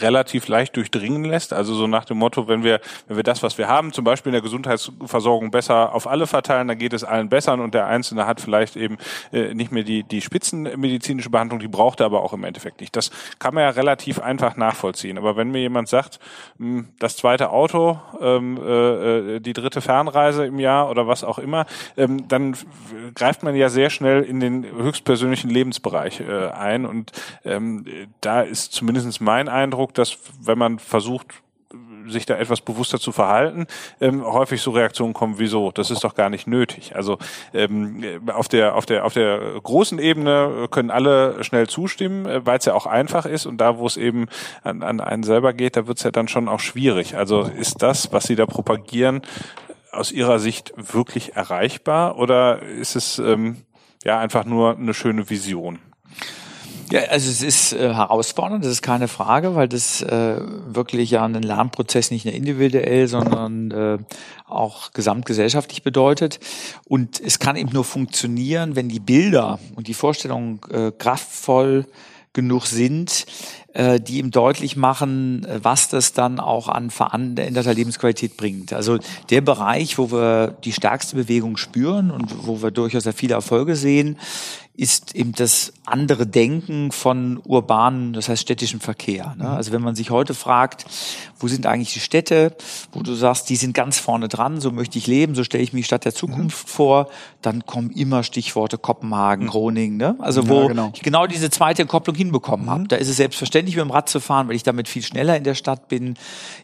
relativ 0.00 0.48
leicht 0.48 0.76
durchdringen 0.76 1.24
lässt. 1.24 1.52
Also 1.52 1.74
so 1.74 1.86
nach 1.86 2.04
dem 2.04 2.18
Motto, 2.18 2.48
wenn 2.48 2.64
wir, 2.64 2.80
wenn 3.08 3.16
wir 3.16 3.22
das, 3.22 3.42
was 3.42 3.58
wir 3.58 3.68
haben, 3.68 3.92
zum 3.92 4.04
Beispiel 4.04 4.30
in 4.30 4.34
der 4.34 4.42
Gesundheitsversorgung 4.42 5.50
besser 5.50 5.94
auf 5.94 6.06
alle 6.06 6.26
verteilen, 6.26 6.68
dann 6.68 6.78
geht 6.78 6.92
es 6.92 7.04
allen 7.04 7.28
besser 7.28 7.54
und 7.54 7.74
der 7.74 7.86
Einzelne 7.86 8.26
hat 8.26 8.40
vielleicht 8.40 8.76
eben 8.76 8.98
äh, 9.32 9.54
nicht 9.54 9.72
mehr 9.72 9.82
die, 9.84 10.02
die 10.02 10.20
spitzenmedizinische 10.20 11.30
Behandlung, 11.30 11.60
die 11.60 11.68
braucht 11.68 12.00
er 12.00 12.06
aber 12.06 12.22
auch 12.22 12.32
im 12.32 12.44
Endeffekt 12.44 12.80
nicht. 12.80 12.96
Das 12.96 13.10
kann 13.38 13.54
man 13.54 13.62
ja 13.62 13.70
relativ 13.70 14.18
einfach 14.18 14.56
nachvollziehen. 14.56 15.18
Aber 15.18 15.36
wenn 15.36 15.50
mir 15.50 15.60
jemand 15.60 15.88
sagt, 15.88 16.18
mh, 16.58 16.66
hm, 16.66 16.88
das 16.98 17.16
zweite 17.16 17.50
Auto, 17.50 17.98
ähm, 18.20 18.58
äh, 18.58 19.36
äh, 19.36 19.40
die 19.40 19.52
dritte 19.52 19.80
Fernreise 19.80 20.46
im 20.46 20.58
Jahr 20.58 20.90
oder 20.90 21.06
was 21.06 21.24
auch 21.24 21.38
immer, 21.38 21.66
ähm, 21.96 22.28
dann 22.28 22.56
greift 23.14 23.42
man 23.42 23.54
ja 23.54 23.68
sehr 23.68 23.90
schnell 23.90 24.22
in 24.22 24.40
den 24.40 24.64
höchstpersönlichen 24.64 25.50
Lebensbereich 25.50 26.20
äh, 26.20 26.48
ein 26.48 26.86
und 26.86 27.12
ähm, 27.44 27.84
da 28.20 28.42
ist 28.42 28.72
zumindest 28.72 29.20
mein 29.20 29.48
Eindruck, 29.48 29.73
Eindruck, 29.74 29.94
dass 29.94 30.18
wenn 30.40 30.58
man 30.58 30.78
versucht, 30.78 31.26
sich 32.06 32.26
da 32.26 32.36
etwas 32.36 32.60
bewusster 32.60 33.00
zu 33.00 33.10
verhalten, 33.10 33.66
ähm, 34.00 34.24
häufig 34.24 34.62
so 34.62 34.70
Reaktionen 34.70 35.14
kommen, 35.14 35.38
wieso, 35.38 35.72
das 35.72 35.90
ist 35.90 36.04
doch 36.04 36.14
gar 36.14 36.30
nicht 36.30 36.46
nötig. 36.46 36.94
Also 36.94 37.18
ähm, 37.52 38.04
auf 38.32 38.46
der 38.46 38.76
auf 38.76 38.86
der 38.86 39.04
auf 39.04 39.14
der 39.14 39.40
großen 39.60 39.98
Ebene 39.98 40.68
können 40.70 40.90
alle 40.90 41.42
schnell 41.42 41.68
zustimmen, 41.68 42.26
äh, 42.26 42.46
weil 42.46 42.58
es 42.58 42.66
ja 42.66 42.74
auch 42.74 42.86
einfach 42.86 43.26
ist 43.26 43.46
und 43.46 43.58
da, 43.58 43.78
wo 43.78 43.86
es 43.86 43.96
eben 43.96 44.26
an, 44.62 44.82
an 44.82 45.00
einen 45.00 45.24
selber 45.24 45.52
geht, 45.52 45.76
da 45.76 45.88
wird 45.88 45.98
es 45.98 46.04
ja 46.04 46.12
dann 46.12 46.28
schon 46.28 46.48
auch 46.48 46.60
schwierig. 46.60 47.16
Also 47.16 47.42
ist 47.42 47.82
das, 47.82 48.12
was 48.12 48.24
Sie 48.24 48.36
da 48.36 48.46
propagieren, 48.46 49.22
aus 49.90 50.12
Ihrer 50.12 50.38
Sicht 50.38 50.72
wirklich 50.76 51.34
erreichbar 51.34 52.18
oder 52.18 52.62
ist 52.62 52.94
es 52.94 53.18
ähm, 53.18 53.62
ja 54.04 54.18
einfach 54.18 54.44
nur 54.44 54.76
eine 54.76 54.94
schöne 54.94 55.28
Vision? 55.30 55.78
Ja, 56.90 57.00
also 57.10 57.30
es 57.30 57.42
ist 57.42 57.72
äh, 57.72 57.94
herausfordernd, 57.94 58.64
das 58.64 58.72
ist 58.72 58.82
keine 58.82 59.08
Frage, 59.08 59.54
weil 59.54 59.68
das 59.68 60.02
äh, 60.02 60.36
wirklich 60.66 61.10
ja 61.10 61.24
einen 61.24 61.42
Lernprozess 61.42 62.10
nicht 62.10 62.24
nur 62.24 62.34
individuell, 62.34 63.08
sondern 63.08 63.70
äh, 63.70 63.98
auch 64.46 64.92
gesamtgesellschaftlich 64.92 65.82
bedeutet. 65.82 66.40
Und 66.86 67.20
es 67.20 67.38
kann 67.38 67.56
eben 67.56 67.70
nur 67.72 67.84
funktionieren, 67.84 68.76
wenn 68.76 68.88
die 68.88 69.00
Bilder 69.00 69.58
und 69.76 69.88
die 69.88 69.94
Vorstellungen 69.94 70.60
äh, 70.70 70.92
kraftvoll 70.96 71.86
genug 72.34 72.66
sind, 72.66 73.26
äh, 73.72 74.00
die 74.00 74.18
ihm 74.18 74.30
deutlich 74.30 74.76
machen, 74.76 75.46
was 75.62 75.88
das 75.88 76.12
dann 76.12 76.40
auch 76.40 76.68
an 76.68 76.90
veränderter 76.90 77.72
Lebensqualität 77.72 78.36
bringt. 78.36 78.72
Also 78.72 78.98
der 79.30 79.40
Bereich, 79.40 79.96
wo 79.98 80.10
wir 80.10 80.48
die 80.64 80.72
stärkste 80.72 81.16
Bewegung 81.16 81.56
spüren 81.56 82.10
und 82.10 82.46
wo 82.46 82.60
wir 82.60 82.70
durchaus 82.70 83.04
sehr 83.04 83.12
viele 83.12 83.34
Erfolge 83.34 83.76
sehen, 83.76 84.18
ist 84.76 85.14
eben 85.14 85.32
das 85.32 85.72
andere 85.84 86.26
Denken 86.26 86.90
von 86.90 87.40
urbanen, 87.44 88.12
das 88.12 88.28
heißt 88.28 88.42
städtischem 88.42 88.80
Verkehr. 88.80 89.36
Ne? 89.38 89.48
Also 89.48 89.70
wenn 89.70 89.82
man 89.82 89.94
sich 89.94 90.10
heute 90.10 90.34
fragt, 90.34 90.84
wo 91.38 91.46
sind 91.46 91.66
eigentlich 91.66 91.92
die 91.92 92.00
Städte, 92.00 92.56
wo 92.90 93.02
du 93.02 93.14
sagst, 93.14 93.48
die 93.50 93.56
sind 93.56 93.72
ganz 93.72 93.98
vorne 93.98 94.26
dran, 94.26 94.60
so 94.60 94.72
möchte 94.72 94.98
ich 94.98 95.06
leben, 95.06 95.36
so 95.36 95.44
stelle 95.44 95.62
ich 95.62 95.72
mich 95.72 95.86
Stadt 95.86 96.04
der 96.04 96.14
Zukunft 96.14 96.66
mhm. 96.66 96.70
vor, 96.70 97.08
dann 97.40 97.66
kommen 97.66 97.90
immer 97.90 98.24
Stichworte 98.24 98.76
Kopenhagen, 98.76 99.44
mhm. 99.44 99.50
Groningen, 99.50 99.96
ne? 99.96 100.16
also 100.18 100.48
wo 100.48 100.62
ja, 100.62 100.68
genau. 100.68 100.90
ich 100.92 101.02
genau 101.02 101.28
diese 101.28 101.50
zweite 101.50 101.86
Kopplung 101.86 102.16
hinbekommen 102.16 102.66
mhm. 102.66 102.70
habe. 102.70 102.88
Da 102.88 102.96
ist 102.96 103.08
es 103.08 103.16
selbstverständlich, 103.16 103.76
mit 103.76 103.84
dem 103.84 103.92
Rad 103.92 104.08
zu 104.08 104.18
fahren, 104.18 104.48
weil 104.48 104.56
ich 104.56 104.64
damit 104.64 104.88
viel 104.88 105.02
schneller 105.02 105.36
in 105.36 105.44
der 105.44 105.54
Stadt 105.54 105.86
bin. 105.86 106.16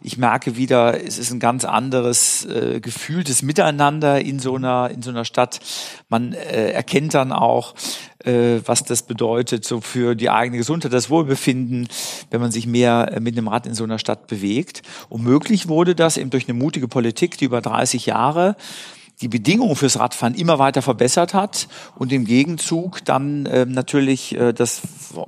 Ich 0.02 0.18
merke 0.18 0.56
wieder, 0.56 1.04
es 1.04 1.16
ist 1.16 1.30
ein 1.30 1.38
ganz 1.38 1.64
anderes 1.64 2.44
äh, 2.46 2.80
gefühltes 2.80 3.42
Miteinander 3.42 4.20
in 4.20 4.40
so 4.40 4.56
einer 4.56 4.90
in 4.90 5.02
so 5.02 5.10
einer 5.10 5.24
Stadt. 5.24 5.60
Man 6.08 6.32
äh, 6.32 6.72
erkennt 6.72 7.14
dann 7.14 7.30
auch, 7.30 7.74
äh, 8.24 8.60
was 8.64 8.84
das 8.84 9.02
bedeutet 9.02 9.64
so 9.64 9.80
für 9.80 10.14
die 10.14 10.30
eigene 10.30 10.58
Gesundheit, 10.58 10.92
das 10.92 11.10
Wohlbefinden, 11.10 11.88
wenn 12.30 12.40
man 12.40 12.50
sich 12.50 12.66
mehr 12.66 13.12
äh, 13.12 13.20
mit 13.20 13.36
dem 13.36 13.48
Rad 13.48 13.66
in 13.66 13.74
so 13.74 13.84
einer 13.84 13.98
Stadt 13.98 14.26
bewegt. 14.26 14.82
Und 15.08 15.22
möglich 15.22 15.68
wurde 15.68 15.94
das 15.94 16.16
eben 16.16 16.30
durch 16.30 16.48
eine 16.48 16.58
mutige 16.58 16.88
Politik, 16.88 17.38
die 17.38 17.46
über 17.46 17.60
30 17.60 18.06
Jahre 18.06 18.56
die 19.20 19.28
Bedingungen 19.28 19.76
fürs 19.76 19.98
Radfahren 19.98 20.34
immer 20.34 20.58
weiter 20.58 20.82
verbessert 20.82 21.34
hat 21.34 21.68
und 21.96 22.12
im 22.12 22.24
Gegenzug 22.24 23.04
dann 23.04 23.46
äh, 23.46 23.66
natürlich 23.66 24.34
äh, 24.34 24.52
das 24.52 24.80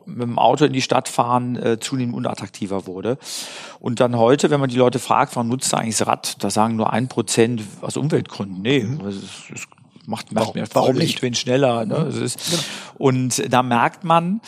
mit 0.06 0.22
dem 0.22 0.38
Auto 0.38 0.64
in 0.64 0.72
die 0.72 0.80
Stadt 0.80 1.08
fahren 1.08 1.56
äh, 1.56 1.78
zunehmend 1.78 2.16
unattraktiver 2.16 2.86
wurde. 2.86 3.18
Und 3.80 4.00
dann 4.00 4.16
heute, 4.16 4.50
wenn 4.50 4.60
man 4.60 4.70
die 4.70 4.76
Leute 4.76 4.98
fragt, 4.98 5.36
warum 5.36 5.48
nutzt 5.48 5.72
du 5.72 5.76
eigentlich 5.76 5.98
das 5.98 6.06
Rad, 6.06 6.42
da 6.42 6.50
sagen 6.50 6.76
nur 6.76 6.92
ein 6.92 7.08
Prozent 7.08 7.62
aus 7.82 7.96
Umweltgründen. 7.96 8.62
Nee, 8.62 8.84
mhm. 8.84 9.06
es, 9.06 9.16
es 9.54 9.66
macht, 10.06 10.32
macht 10.32 10.54
mir 10.54 10.64
warum 10.72 10.96
nicht? 10.96 11.14
Ich 11.14 11.20
bin 11.20 11.34
schneller. 11.34 11.84
Ne? 11.84 12.10
Mhm. 12.12 12.22
Ist, 12.22 12.50
genau. 12.50 12.62
Und 12.98 13.52
da 13.52 13.62
merkt 13.62 14.04
man, 14.04 14.40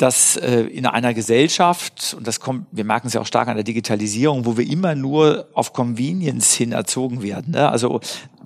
dass 0.00 0.36
äh, 0.36 0.62
in 0.62 0.86
einer 0.86 1.12
Gesellschaft, 1.12 2.14
und 2.16 2.26
das 2.26 2.40
kommt, 2.40 2.66
wir 2.72 2.84
merken 2.84 3.08
es 3.08 3.12
ja 3.12 3.20
auch 3.20 3.26
stark 3.26 3.48
an 3.48 3.56
der 3.56 3.64
Digitalisierung, 3.64 4.46
wo 4.46 4.56
wir 4.56 4.66
immer 4.66 4.94
nur 4.94 5.48
auf 5.52 5.74
Convenience 5.74 6.54
hin 6.54 6.72
erzogen 6.72 7.22
werden, 7.22 7.52
ne? 7.52 7.68
also 7.68 8.00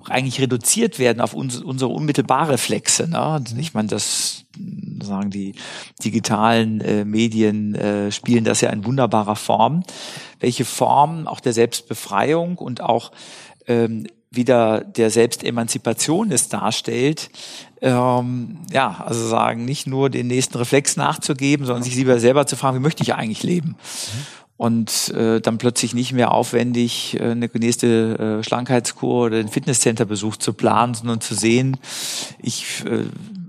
eigentlich 0.09 0.39
reduziert 0.41 0.99
werden 0.99 1.21
auf 1.21 1.33
uns, 1.33 1.61
unsere 1.61 1.91
unmittelbare 1.91 2.53
Reflexe. 2.53 3.07
Ne? 3.07 3.43
Ich 3.57 3.73
meine, 3.73 3.87
das 3.87 4.45
sagen 5.01 5.29
die 5.29 5.55
digitalen 6.03 6.81
äh, 6.81 7.05
Medien 7.05 7.73
äh, 7.75 8.11
spielen 8.11 8.43
das 8.43 8.61
ja 8.61 8.69
in 8.69 8.85
wunderbarer 8.85 9.35
Form. 9.35 9.83
Welche 10.39 10.65
Form 10.65 11.25
auch 11.27 11.39
der 11.39 11.53
Selbstbefreiung 11.53 12.57
und 12.57 12.81
auch 12.81 13.11
ähm, 13.67 14.07
wieder 14.35 14.81
der 14.81 15.09
Selbstemanzipation 15.09 16.31
es 16.31 16.49
darstellt, 16.49 17.29
ähm, 17.81 18.59
ja, 18.71 19.03
also 19.05 19.27
sagen, 19.27 19.65
nicht 19.65 19.87
nur 19.87 20.09
den 20.09 20.27
nächsten 20.27 20.57
Reflex 20.57 20.97
nachzugeben, 20.97 21.65
sondern 21.65 21.83
sich 21.83 21.95
lieber 21.95 22.19
selber 22.19 22.47
zu 22.47 22.55
fragen, 22.55 22.77
wie 22.77 22.81
möchte 22.81 23.03
ich 23.03 23.13
eigentlich 23.13 23.43
leben? 23.43 23.69
Mhm. 23.69 24.25
Und 24.57 25.09
äh, 25.09 25.41
dann 25.41 25.57
plötzlich 25.57 25.93
nicht 25.93 26.13
mehr 26.13 26.31
aufwendig 26.31 27.19
äh, 27.19 27.31
eine 27.31 27.49
nächste 27.53 28.39
äh, 28.39 28.43
Schlankheitskur 28.43 29.25
oder 29.25 29.37
den 29.37 29.49
Fitnesscenter-Besuch 29.49 30.37
zu 30.37 30.53
planen, 30.53 30.93
sondern 30.93 31.19
zu 31.19 31.35
sehen, 31.35 31.77
ich 32.41 32.83
äh, 32.85 33.03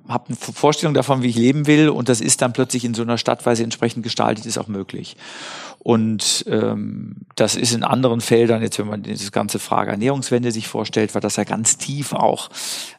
habe 0.08 0.28
eine 0.28 0.36
Vorstellung 0.36 0.94
davon, 0.94 1.22
wie 1.22 1.28
ich 1.28 1.36
leben 1.36 1.66
will 1.66 1.88
und 1.88 2.08
das 2.08 2.20
ist 2.20 2.42
dann 2.42 2.52
plötzlich 2.52 2.84
in 2.84 2.94
so 2.94 3.02
einer 3.02 3.18
Stadt, 3.18 3.46
weil 3.46 3.56
sie 3.56 3.64
entsprechend 3.64 4.02
gestaltet 4.02 4.46
ist, 4.46 4.58
auch 4.58 4.68
möglich. 4.68 5.16
Und 5.86 6.44
ähm, 6.48 7.14
das 7.36 7.54
ist 7.54 7.72
in 7.72 7.84
anderen 7.84 8.20
Feldern, 8.20 8.60
jetzt 8.60 8.76
wenn 8.80 8.88
man 8.88 9.04
diese 9.04 9.30
ganze 9.30 9.60
Frage 9.60 9.92
Ernährungswende 9.92 10.50
sich 10.50 10.66
vorstellt, 10.66 11.14
weil 11.14 11.20
das 11.20 11.36
ja 11.36 11.44
ganz 11.44 11.78
tief 11.78 12.12
auch 12.12 12.50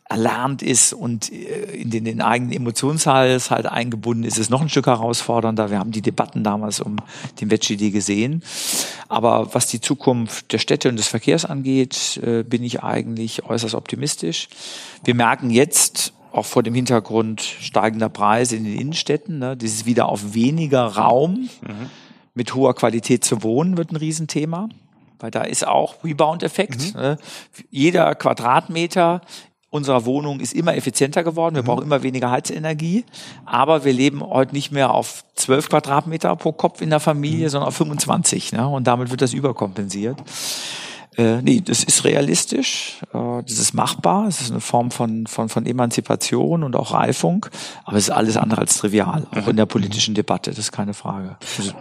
erlernt 0.06 0.62
ist 0.62 0.94
und 0.94 1.30
äh, 1.32 1.66
in 1.74 1.90
den, 1.90 2.06
den 2.06 2.22
eigenen 2.22 2.54
Emotionshals 2.54 3.52
halt 3.52 3.66
eingebunden 3.66 4.24
ist, 4.24 4.38
ist 4.38 4.50
noch 4.50 4.62
ein 4.62 4.70
Stück 4.70 4.88
herausfordernder. 4.88 5.70
Wir 5.70 5.80
haben 5.80 5.92
die 5.92 6.02
Debatten 6.02 6.46
damals 6.46 6.80
um 6.80 6.96
den 7.42 7.52
Veggie 7.52 7.92
gesehen. 7.92 8.42
Aber 9.10 9.54
was 9.54 9.68
die 9.68 9.82
Zukunft 9.82 10.54
der 10.54 10.60
Städte 10.60 10.88
und 10.88 10.96
des 10.96 11.10
Verkehrs 11.10 11.44
angeht, 11.44 12.22
äh, 12.24 12.44
bin 12.44 12.64
ich 12.64 12.84
eigentlich 12.84 13.44
äußerst 13.44 13.76
optimistisch. 13.76 14.48
Wir 15.04 15.14
merken 15.14 15.50
jetzt, 15.50 16.14
auch 16.32 16.46
vor 16.46 16.64
dem 16.64 16.74
Hintergrund 16.74 17.42
steigender 17.42 18.10
Preise 18.10 18.56
in 18.56 18.64
den 18.64 18.80
Innenstädten, 18.80 19.40
ne, 19.40 19.58
dieses 19.58 19.86
wieder 19.86 20.10
auf 20.10 20.34
weniger 20.34 20.86
Raum 20.86 21.50
mhm 21.62 21.90
mit 22.38 22.54
hoher 22.54 22.76
Qualität 22.76 23.26
zu 23.26 23.42
wohnen 23.44 23.78
wird 23.78 23.92
ein 23.92 23.96
Riesenthema, 23.96 24.70
weil 25.20 25.32
da 25.32 25.42
ist 25.42 25.68
auch 25.68 26.04
Rebound-Effekt. 26.04 26.94
Mhm. 26.94 27.02
Ne? 27.02 27.18
Jeder 27.72 28.14
Quadratmeter 28.14 29.22
unserer 29.70 30.06
Wohnung 30.06 30.40
ist 30.40 30.54
immer 30.54 30.76
effizienter 30.76 31.24
geworden. 31.24 31.56
Wir 31.56 31.64
mhm. 31.64 31.66
brauchen 31.66 31.84
immer 31.84 32.04
weniger 32.04 32.30
Heizenergie. 32.30 33.06
Aber 33.46 33.84
wir 33.84 33.92
leben 33.92 34.22
heute 34.22 34.54
nicht 34.54 34.72
mehr 34.72 34.94
auf 34.94 35.26
12 35.36 35.70
Quadratmeter 35.70 36.36
pro 36.36 36.52
Kopf 36.52 36.82
in 36.82 36.92
der 36.92 37.00
Familie, 37.00 37.48
mhm. 37.48 37.50
sondern 37.50 37.68
auf 37.70 37.76
25. 37.76 38.54
Ne? 38.54 38.68
Und 38.68 38.86
damit 38.86 39.10
wird 39.10 39.22
das 39.22 39.34
überkompensiert. 39.34 40.18
Äh, 41.18 41.42
nee, 41.42 41.62
das 41.62 41.84
ist 41.84 42.04
realistisch, 42.04 43.02
äh, 43.12 43.42
das 43.42 43.58
ist 43.58 43.74
machbar, 43.74 44.28
es 44.28 44.40
ist 44.40 44.52
eine 44.52 44.62
Form 44.62 44.92
von, 44.92 45.26
von, 45.26 45.50
von 45.50 45.66
Emanzipation 45.66 46.64
und 46.64 46.76
auch 46.76 46.94
Reifung, 46.94 47.48
aber 47.86 47.98
es 47.98 48.04
ist 48.04 48.12
alles 48.12 48.38
andere 48.38 48.62
als 48.62 48.78
trivial, 48.78 49.26
auch 49.32 49.44
mhm. 49.44 49.50
in 49.50 49.56
der 49.58 49.66
politischen 49.66 50.14
Debatte, 50.14 50.52
das 50.52 50.60
ist 50.60 50.72
keine 50.72 50.94
Frage. 50.94 51.38
Also, 51.58 51.74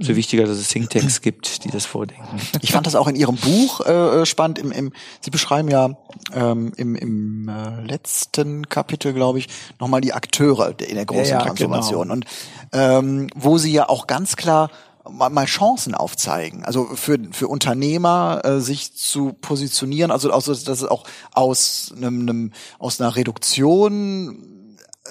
so 0.00 0.16
wichtiger, 0.16 0.46
dass 0.46 0.58
es 0.58 0.68
Thinktanks 0.68 1.20
gibt, 1.20 1.64
die 1.64 1.70
das 1.70 1.86
vordenken. 1.86 2.40
Ich 2.60 2.72
fand 2.72 2.86
das 2.86 2.94
auch 2.94 3.06
in 3.06 3.16
Ihrem 3.16 3.36
Buch 3.36 3.86
äh, 3.86 4.26
spannend. 4.26 4.58
Im, 4.58 4.72
im, 4.72 4.92
Sie 5.20 5.30
beschreiben 5.30 5.68
ja 5.68 5.90
ähm, 6.32 6.72
im, 6.76 6.94
im 6.96 7.48
äh, 7.48 7.82
letzten 7.82 8.68
Kapitel, 8.68 9.12
glaube 9.12 9.38
ich, 9.38 9.48
nochmal 9.78 10.00
die 10.00 10.12
Akteure 10.12 10.74
in 10.80 10.96
der 10.96 11.06
großen 11.06 11.24
ja, 11.26 11.38
ja, 11.38 11.44
Transformation. 11.44 12.08
Genau. 12.08 12.14
Und 12.14 12.26
ähm, 12.72 13.28
wo 13.34 13.58
Sie 13.58 13.72
ja 13.72 13.88
auch 13.88 14.06
ganz 14.06 14.36
klar 14.36 14.70
mal 15.10 15.44
Chancen 15.46 15.94
aufzeigen. 15.94 16.64
Also 16.64 16.84
für, 16.94 17.18
für 17.32 17.48
Unternehmer 17.48 18.42
äh, 18.44 18.60
sich 18.60 18.94
zu 18.94 19.32
positionieren, 19.32 20.10
also, 20.10 20.30
also 20.30 20.52
dass 20.52 20.82
es 20.82 20.84
auch 20.84 21.04
aus 21.32 21.92
einem, 21.96 22.20
einem 22.20 22.52
aus 22.78 23.00
einer 23.00 23.16
Reduktion 23.16 24.56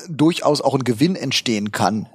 durchaus 0.10 0.62
auch 0.62 0.74
ein 0.74 0.84
Gewinn 0.84 1.16
entstehen 1.16 1.72
kann, 1.72 2.08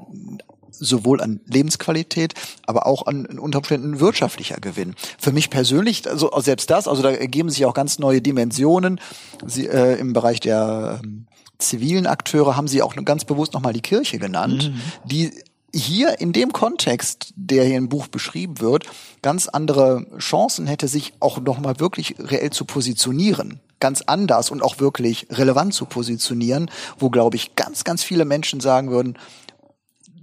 sowohl 0.71 1.21
an 1.21 1.40
Lebensqualität, 1.47 2.35
aber 2.66 2.87
auch 2.87 3.07
an, 3.07 3.27
unter 3.27 3.59
Umständen 3.59 4.01
wirtschaftlicher 4.01 4.57
Gewinn. 4.57 4.95
Für 5.19 5.33
mich 5.33 5.51
persönlich, 5.51 6.09
also 6.09 6.31
selbst 6.40 6.71
das, 6.71 6.88
also 6.88 7.03
da 7.03 7.11
ergeben 7.11 7.51
sich 7.51 7.64
auch 7.66 7.75
ganz 7.75 7.99
neue 7.99 8.23
Dimensionen. 8.23 9.01
Sie, 9.47 9.66
äh, 9.66 9.99
Im 9.99 10.12
Bereich 10.12 10.40
der 10.40 11.01
ähm, 11.03 11.27
zivilen 11.59 12.07
Akteure 12.07 12.57
haben 12.57 12.69
sie 12.69 12.83
auch 12.83 12.97
ganz 13.05 13.25
bewusst 13.25 13.53
nochmal 13.53 13.75
die 13.75 13.83
Kirche 13.83 14.19
genannt, 14.19 14.73
mhm. 14.73 15.09
die 15.09 15.33
hier 15.73 16.21
in 16.21 16.33
dem 16.33 16.53
Kontext, 16.53 17.33
der 17.37 17.65
hier 17.65 17.77
im 17.77 17.89
Buch 17.89 18.09
beschrieben 18.09 18.61
wird, 18.61 18.87
ganz 19.23 19.49
andere 19.49 20.07
Chancen 20.19 20.67
hätte, 20.67 20.89
sich 20.89 21.13
auch 21.21 21.41
nochmal 21.41 21.81
wirklich 21.81 22.17
reell 22.19 22.51
zu 22.51 22.65
positionieren. 22.65 23.61
Ganz 23.79 24.03
anders 24.03 24.51
und 24.51 24.63
auch 24.63 24.79
wirklich 24.79 25.27
relevant 25.31 25.73
zu 25.73 25.87
positionieren, 25.87 26.71
wo, 26.99 27.09
glaube 27.09 27.37
ich, 27.37 27.57
ganz, 27.57 27.85
ganz 27.85 28.03
viele 28.03 28.25
Menschen 28.25 28.61
sagen 28.61 28.91
würden, 28.91 29.17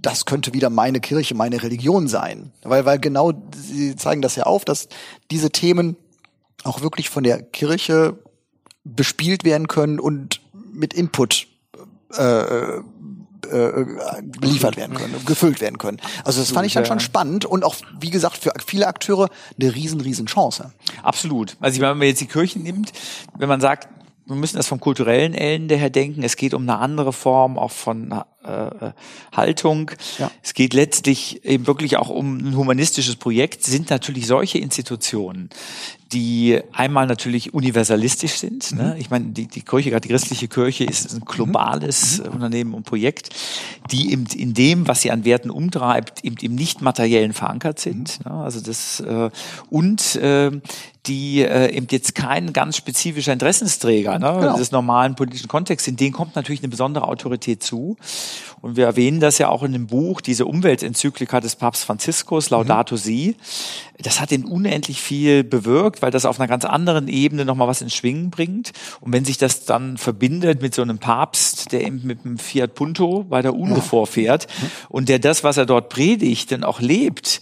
das 0.00 0.26
könnte 0.26 0.54
wieder 0.54 0.70
meine 0.70 1.00
Kirche, 1.00 1.34
meine 1.34 1.62
Religion 1.62 2.06
sein. 2.06 2.52
Weil, 2.62 2.84
weil 2.84 3.00
genau, 3.00 3.32
sie 3.56 3.96
zeigen 3.96 4.22
das 4.22 4.36
ja 4.36 4.44
auf, 4.44 4.64
dass 4.64 4.88
diese 5.30 5.50
Themen 5.50 5.96
auch 6.62 6.82
wirklich 6.82 7.10
von 7.10 7.24
der 7.24 7.42
Kirche 7.42 8.16
bespielt 8.84 9.44
werden 9.44 9.66
können 9.66 9.98
und 9.98 10.40
mit 10.72 10.94
Input 10.94 11.48
äh, 12.14 12.80
äh, 13.50 14.22
geliefert 14.40 14.76
werden 14.76 14.96
können, 14.96 15.14
gefüllt 15.26 15.60
werden 15.60 15.78
können. 15.78 15.98
Also 16.24 16.40
das 16.40 16.50
fand 16.50 16.66
ich 16.66 16.74
dann 16.74 16.86
schon 16.86 17.00
spannend 17.00 17.44
und 17.44 17.64
auch, 17.64 17.76
wie 18.00 18.10
gesagt, 18.10 18.38
für 18.38 18.52
viele 18.64 18.86
Akteure 18.86 19.28
eine 19.60 19.74
riesen, 19.74 20.00
riesen 20.00 20.26
Chance. 20.26 20.72
Absolut. 21.02 21.56
Also 21.60 21.80
wenn 21.80 21.98
man 21.98 22.06
jetzt 22.06 22.20
die 22.20 22.26
Kirchen 22.26 22.62
nimmt, 22.62 22.92
wenn 23.36 23.48
man 23.48 23.60
sagt, 23.60 23.88
wir 24.28 24.36
müssen 24.36 24.58
das 24.58 24.66
vom 24.66 24.78
kulturellen 24.78 25.32
Ende 25.32 25.76
her 25.76 25.88
denken. 25.88 26.22
Es 26.22 26.36
geht 26.36 26.52
um 26.52 26.62
eine 26.62 26.76
andere 26.76 27.14
Form 27.14 27.58
auch 27.58 27.70
von 27.70 28.12
äh, 28.44 28.90
Haltung. 29.32 29.90
Ja. 30.18 30.30
Es 30.42 30.52
geht 30.52 30.74
letztlich 30.74 31.44
eben 31.46 31.66
wirklich 31.66 31.96
auch 31.96 32.10
um 32.10 32.36
ein 32.36 32.54
humanistisches 32.54 33.16
Projekt. 33.16 33.64
Sind 33.64 33.88
natürlich 33.88 34.26
solche 34.26 34.58
Institutionen, 34.58 35.48
die 36.12 36.60
einmal 36.72 37.06
natürlich 37.06 37.52
universalistisch 37.52 38.32
sind. 38.32 38.72
Ne? 38.72 38.94
Mhm. 38.94 39.00
Ich 39.00 39.10
meine, 39.10 39.26
die, 39.26 39.46
die 39.46 39.60
Kirche, 39.60 39.90
gerade 39.90 40.00
die 40.00 40.08
christliche 40.08 40.48
Kirche, 40.48 40.84
ist 40.84 41.12
ein 41.12 41.20
globales 41.20 42.22
mhm. 42.22 42.32
Unternehmen 42.32 42.74
und 42.74 42.84
Projekt, 42.84 43.30
die 43.90 44.12
eben 44.12 44.24
in 44.34 44.54
dem, 44.54 44.88
was 44.88 45.02
sie 45.02 45.10
an 45.10 45.24
Werten 45.24 45.50
umtreibt, 45.50 46.24
eben 46.24 46.36
im 46.40 46.54
nicht 46.54 46.80
materiellen 46.80 47.34
verankert 47.34 47.78
sind. 47.78 48.20
Mhm. 48.24 48.32
Ne? 48.32 48.38
Also 48.42 48.60
das 48.60 49.00
äh, 49.00 49.30
und 49.68 50.16
äh, 50.16 50.50
die 51.08 51.42
äh, 51.42 51.74
eben 51.74 51.86
jetzt 51.90 52.14
kein 52.14 52.52
ganz 52.52 52.76
spezifischer 52.76 53.32
Interessensträger 53.32 54.18
ne, 54.18 54.38
genau. 54.40 54.56
des 54.56 54.72
normalen 54.72 55.14
politischen 55.14 55.48
Kontexts, 55.48 55.88
in 55.88 55.96
denen 55.96 56.12
kommt 56.12 56.36
natürlich 56.36 56.60
eine 56.60 56.68
besondere 56.68 57.08
Autorität 57.08 57.62
zu. 57.62 57.96
Und 58.60 58.76
wir 58.76 58.84
erwähnen 58.84 59.20
das 59.20 59.38
ja 59.38 59.48
auch 59.48 59.62
in 59.62 59.72
dem 59.72 59.86
Buch, 59.86 60.20
diese 60.20 60.44
Umweltenzyklika 60.44 61.40
des 61.40 61.56
Papst 61.56 61.84
Franziskus, 61.84 62.50
Laudato 62.50 62.96
mhm. 62.96 62.98
Si. 62.98 63.36
Das 64.00 64.20
hat 64.20 64.30
ihn 64.32 64.44
unendlich 64.44 65.00
viel 65.00 65.44
bewirkt, 65.44 65.97
weil 66.02 66.10
das 66.10 66.24
auf 66.24 66.38
einer 66.38 66.48
ganz 66.48 66.64
anderen 66.64 67.08
Ebene 67.08 67.44
nochmal 67.44 67.68
was 67.68 67.80
ins 67.80 67.94
Schwingen 67.94 68.30
bringt. 68.30 68.72
Und 69.00 69.12
wenn 69.12 69.24
sich 69.24 69.38
das 69.38 69.64
dann 69.64 69.96
verbindet 69.96 70.62
mit 70.62 70.74
so 70.74 70.82
einem 70.82 70.98
Papst, 70.98 71.72
der 71.72 71.84
eben 71.84 72.02
mit 72.04 72.24
einem 72.24 72.38
Fiat 72.38 72.74
Punto 72.74 73.24
bei 73.28 73.42
der 73.42 73.54
UNO 73.54 73.76
ja. 73.76 73.80
vorfährt 73.80 74.46
und 74.88 75.08
der 75.08 75.18
das, 75.18 75.44
was 75.44 75.56
er 75.56 75.66
dort 75.66 75.88
predigt, 75.88 76.52
dann 76.52 76.64
auch 76.64 76.80
lebt, 76.80 77.40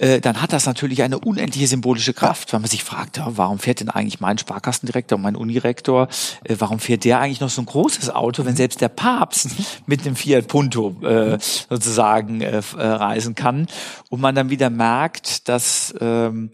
äh, 0.00 0.20
dann 0.20 0.40
hat 0.40 0.52
das 0.52 0.66
natürlich 0.66 1.02
eine 1.02 1.18
unendliche 1.18 1.66
symbolische 1.66 2.14
Kraft, 2.14 2.52
weil 2.52 2.60
man 2.60 2.70
sich 2.70 2.82
fragt, 2.82 3.20
warum 3.22 3.58
fährt 3.58 3.80
denn 3.80 3.90
eigentlich 3.90 4.20
mein 4.20 4.38
Sparkassendirektor, 4.38 5.18
mein 5.18 5.36
Unirektor, 5.36 6.08
äh, 6.44 6.56
warum 6.58 6.78
fährt 6.78 7.04
der 7.04 7.20
eigentlich 7.20 7.40
noch 7.40 7.50
so 7.50 7.60
ein 7.60 7.66
großes 7.66 8.08
Auto, 8.08 8.46
wenn 8.46 8.56
selbst 8.56 8.80
der 8.80 8.88
Papst 8.88 9.50
mit 9.86 10.06
einem 10.06 10.16
Fiat 10.16 10.48
Punto 10.48 10.96
äh, 11.02 11.38
sozusagen 11.40 12.40
äh, 12.40 12.62
äh, 12.78 12.86
reisen 12.86 13.34
kann 13.34 13.66
und 14.08 14.20
man 14.20 14.34
dann 14.34 14.48
wieder 14.48 14.70
merkt, 14.70 15.48
dass 15.48 15.94
ähm, 16.00 16.50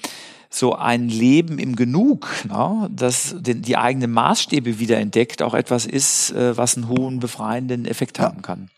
so 0.57 0.75
ein 0.75 1.09
Leben 1.09 1.59
im 1.59 1.77
Genug, 1.77 2.29
ne, 2.49 2.88
das 2.90 3.35
den, 3.38 3.62
die 3.62 3.77
eigenen 3.77 4.11
Maßstäbe 4.11 4.79
wieder 4.79 4.99
entdeckt, 4.99 5.42
auch 5.42 5.55
etwas 5.55 5.87
ist, 5.87 6.33
äh, 6.33 6.57
was 6.57 6.77
einen 6.77 6.88
hohen 6.88 7.21
befreienden 7.21 7.85
Effekt 7.85 8.19
haben 8.19 8.42
kann. 8.42 8.71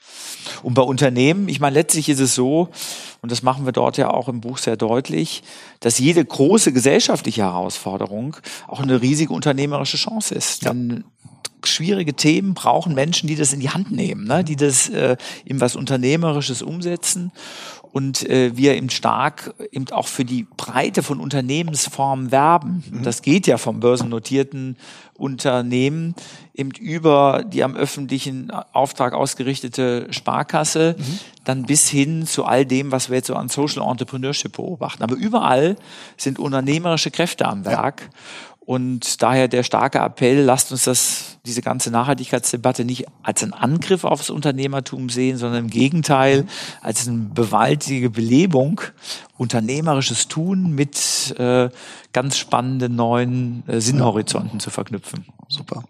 Und 0.63 0.75
bei 0.75 0.83
Unternehmen, 0.83 1.49
ich 1.49 1.61
meine, 1.61 1.75
letztlich 1.75 2.09
ist 2.09 2.21
es 2.21 2.35
so, 2.35 2.69
und 3.23 3.31
das 3.31 3.43
machen 3.43 3.65
wir 3.65 3.73
dort 3.73 3.97
ja 3.97 4.11
auch 4.11 4.29
im 4.29 4.41
Buch 4.41 4.59
sehr 4.59 4.77
deutlich, 4.77 5.43
dass 5.81 5.99
jede 5.99 6.25
große 6.25 6.73
gesellschaftliche 6.73 7.43
Herausforderung 7.43 8.37
auch 8.67 8.81
eine 8.81 9.01
riesige 9.01 9.33
unternehmerische 9.33 9.97
Chance 9.97 10.35
ist. 10.35 10.65
Ja. 10.65 10.71
Denn 10.71 11.05
schwierige 11.65 12.15
Themen 12.15 12.55
brauchen 12.55 12.95
Menschen, 12.95 13.27
die 13.27 13.37
das 13.37 13.53
in 13.53 13.61
die 13.61 13.71
Hand 13.71 13.91
nehmen, 13.91 14.25
ne? 14.25 14.45
die 14.45 14.57
das 14.57 14.89
äh, 14.89 15.17
in 15.45 15.61
was 15.61 15.77
Unternehmerisches 15.77 16.63
umsetzen 16.63 17.33
und 17.99 18.31
äh, 18.31 18.57
wir 18.57 18.77
eben 18.77 18.91
stark 18.91 19.55
eben 19.73 19.91
auch 19.91 20.07
für 20.07 20.25
die 20.25 20.47
Breite 20.57 21.03
von 21.03 21.19
Unternehmensformen 21.19 22.31
werben. 22.31 22.85
Mhm. 22.89 23.03
Das 23.03 23.23
geht 23.23 23.49
ja 23.49 23.59
vom 23.59 23.81
börsennotierten 23.81 24.77
Unternehmen 25.15 26.15
eben 26.55 26.71
über 26.71 27.43
die 27.45 27.65
am 27.65 27.75
öffentlichen 27.75 28.53
Auftrag 28.53 29.15
ausgerichtete 29.15 30.07
Sparkasse 30.11 30.95
mhm. 30.97 31.19
dann 31.43 31.67
bis 31.67 31.89
hin 31.89 32.25
zu 32.25 32.45
all 32.45 32.65
dem, 32.65 32.93
was 32.93 33.09
wir 33.09 33.17
jetzt 33.17 33.27
so 33.27 33.35
an 33.35 33.49
Social 33.49 33.83
Entrepreneurship 33.83 34.53
beobachten. 34.53 35.03
Aber 35.03 35.17
überall 35.17 35.75
sind 36.17 36.39
unternehmerische 36.39 37.11
Kräfte 37.11 37.47
am 37.47 37.65
Werk. 37.65 38.03
Ja. 38.03 38.09
Und 38.69 39.23
daher 39.23 39.49
der 39.49 39.63
starke 39.63 39.99
Appell, 39.99 40.43
lasst 40.43 40.73
uns 40.73 40.85
das, 40.85 41.39
diese 41.47 41.63
ganze 41.63 41.91
Nachhaltigkeitsdebatte 41.91 42.85
nicht 42.85 43.07
als 43.23 43.43
einen 43.43 43.55
Angriff 43.55 44.05
aufs 44.05 44.29
Unternehmertum 44.29 45.09
sehen, 45.09 45.39
sondern 45.39 45.65
im 45.65 45.71
Gegenteil 45.71 46.45
als 46.83 47.09
eine 47.09 47.31
bewaltige 47.33 48.11
Belebung, 48.11 48.83
unternehmerisches 49.39 50.29
Tun 50.29 50.73
mit 50.75 51.35
äh, 51.39 51.71
ganz 52.13 52.37
spannenden 52.37 52.95
neuen 52.95 53.67
äh, 53.67 53.81
Sinnhorizonten 53.81 54.61
zu 54.61 54.69
verknüpfen. 54.69 55.25
Super. 55.49 55.83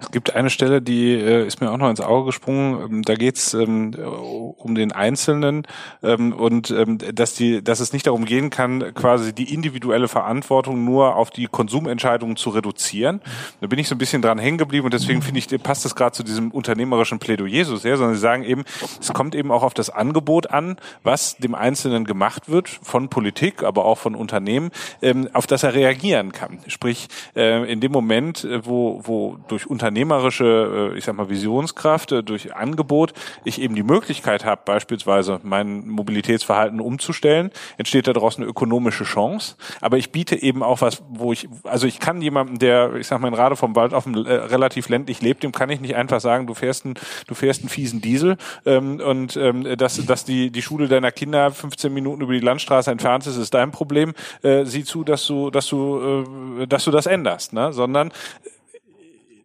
Es 0.00 0.10
gibt 0.10 0.34
eine 0.34 0.50
Stelle, 0.50 0.82
die 0.82 1.12
äh, 1.12 1.46
ist 1.46 1.60
mir 1.60 1.70
auch 1.70 1.76
noch 1.76 1.88
ins 1.88 2.00
Auge 2.00 2.26
gesprungen. 2.26 2.82
Ähm, 2.82 3.02
da 3.02 3.14
geht 3.14 3.36
es 3.36 3.54
ähm, 3.54 3.94
um 3.94 4.74
den 4.74 4.92
Einzelnen 4.92 5.66
ähm, 6.02 6.32
und 6.32 6.70
ähm, 6.70 6.98
dass 6.98 7.34
die, 7.34 7.62
dass 7.62 7.80
es 7.80 7.92
nicht 7.92 8.06
darum 8.06 8.24
gehen 8.24 8.50
kann, 8.50 8.94
quasi 8.94 9.32
die 9.32 9.52
individuelle 9.52 10.08
Verantwortung 10.08 10.84
nur 10.84 11.16
auf 11.16 11.30
die 11.30 11.46
Konsumentscheidungen 11.46 12.36
zu 12.36 12.50
reduzieren. 12.50 13.20
Da 13.60 13.66
bin 13.66 13.78
ich 13.78 13.88
so 13.88 13.94
ein 13.94 13.98
bisschen 13.98 14.22
dran 14.22 14.38
hängen 14.38 14.58
geblieben 14.58 14.86
und 14.86 14.94
deswegen 14.94 15.22
finde 15.22 15.38
ich, 15.38 15.62
passt 15.62 15.84
das 15.84 15.94
gerade 15.94 16.12
zu 16.12 16.22
diesem 16.22 16.50
unternehmerischen 16.50 17.18
Plädoyer 17.18 17.64
so 17.64 17.76
sehr, 17.76 17.96
sondern 17.96 18.14
sie 18.14 18.20
sagen 18.20 18.42
eben, 18.42 18.64
es 19.00 19.12
kommt 19.12 19.34
eben 19.34 19.52
auch 19.52 19.62
auf 19.62 19.74
das 19.74 19.90
Angebot 19.90 20.50
an, 20.50 20.76
was 21.02 21.36
dem 21.36 21.54
Einzelnen 21.54 22.04
gemacht 22.04 22.48
wird 22.48 22.68
von 22.68 23.08
Politik, 23.08 23.62
aber 23.62 23.84
auch 23.84 23.98
von 23.98 24.14
Unternehmen, 24.14 24.70
ähm, 25.00 25.28
auf 25.32 25.46
das 25.46 25.62
er 25.62 25.74
reagieren 25.74 26.32
kann. 26.32 26.58
Sprich, 26.66 27.08
äh, 27.36 27.70
in 27.70 27.80
dem 27.80 27.92
Moment, 27.92 28.44
äh, 28.44 28.66
wo, 28.66 29.00
wo 29.04 29.38
durch 29.48 29.66
unternehmerische, 29.66 30.90
äh, 30.94 30.98
ich 30.98 31.04
sag 31.04 31.16
mal, 31.16 31.28
Visionskraft, 31.28 32.12
äh, 32.12 32.22
durch 32.22 32.54
Angebot, 32.54 33.12
ich 33.44 33.60
eben 33.60 33.74
die 33.74 33.82
Möglichkeit 33.82 34.44
habe, 34.44 34.62
beispielsweise 34.64 35.40
mein 35.42 35.88
Mobilitätsverhalten 35.88 36.80
umzustellen, 36.80 37.50
entsteht 37.76 38.06
daraus 38.06 38.36
eine 38.36 38.46
ökonomische 38.46 39.04
Chance. 39.04 39.56
Aber 39.80 39.98
ich 39.98 40.12
biete 40.12 40.40
eben 40.40 40.62
auch 40.62 40.80
was, 40.80 41.02
wo 41.08 41.32
ich, 41.32 41.48
also 41.64 41.86
ich 41.86 42.00
kann 42.00 42.20
jemandem, 42.22 42.58
der, 42.58 42.94
ich 42.94 43.06
sag 43.06 43.20
mal, 43.20 43.30
gerade 43.30 43.56
vom 43.56 43.74
Wald 43.76 43.94
auf 43.94 44.04
dem 44.04 44.14
äh, 44.14 44.32
relativ 44.32 44.88
ländlich 44.88 45.20
lebt, 45.20 45.42
dem 45.42 45.52
kann 45.52 45.70
ich 45.70 45.80
nicht 45.80 45.96
einfach 45.96 46.20
sagen, 46.20 46.46
du 46.46 46.54
fährst 46.54 46.84
einen, 46.84 46.94
du 47.26 47.34
fährst 47.34 47.62
einen 47.62 47.68
fiesen 47.68 48.00
Diesel 48.00 48.36
ähm, 48.66 49.00
und 49.00 49.36
ähm, 49.36 49.76
dass, 49.76 50.04
dass 50.04 50.24
die, 50.24 50.50
die 50.50 50.62
Schule 50.62 50.88
deiner 50.88 51.12
Kinder 51.12 51.50
15 51.50 51.92
Minuten 51.92 52.22
über 52.22 52.32
die 52.32 52.40
Landstraße 52.40 52.90
entfernt 52.90 53.26
ist, 53.26 53.36
ist 53.36 53.54
dein 53.54 53.70
Problem. 53.70 54.14
Äh, 54.42 54.64
sieh 54.64 54.84
zu, 54.84 55.04
dass 55.04 55.26
du, 55.26 55.50
dass 55.50 55.66
du, 55.66 56.26
äh, 56.60 56.66
dass 56.66 56.84
du 56.84 56.90
das 56.90 57.06
änderst, 57.06 57.52
ne? 57.52 57.72
sondern 57.72 58.12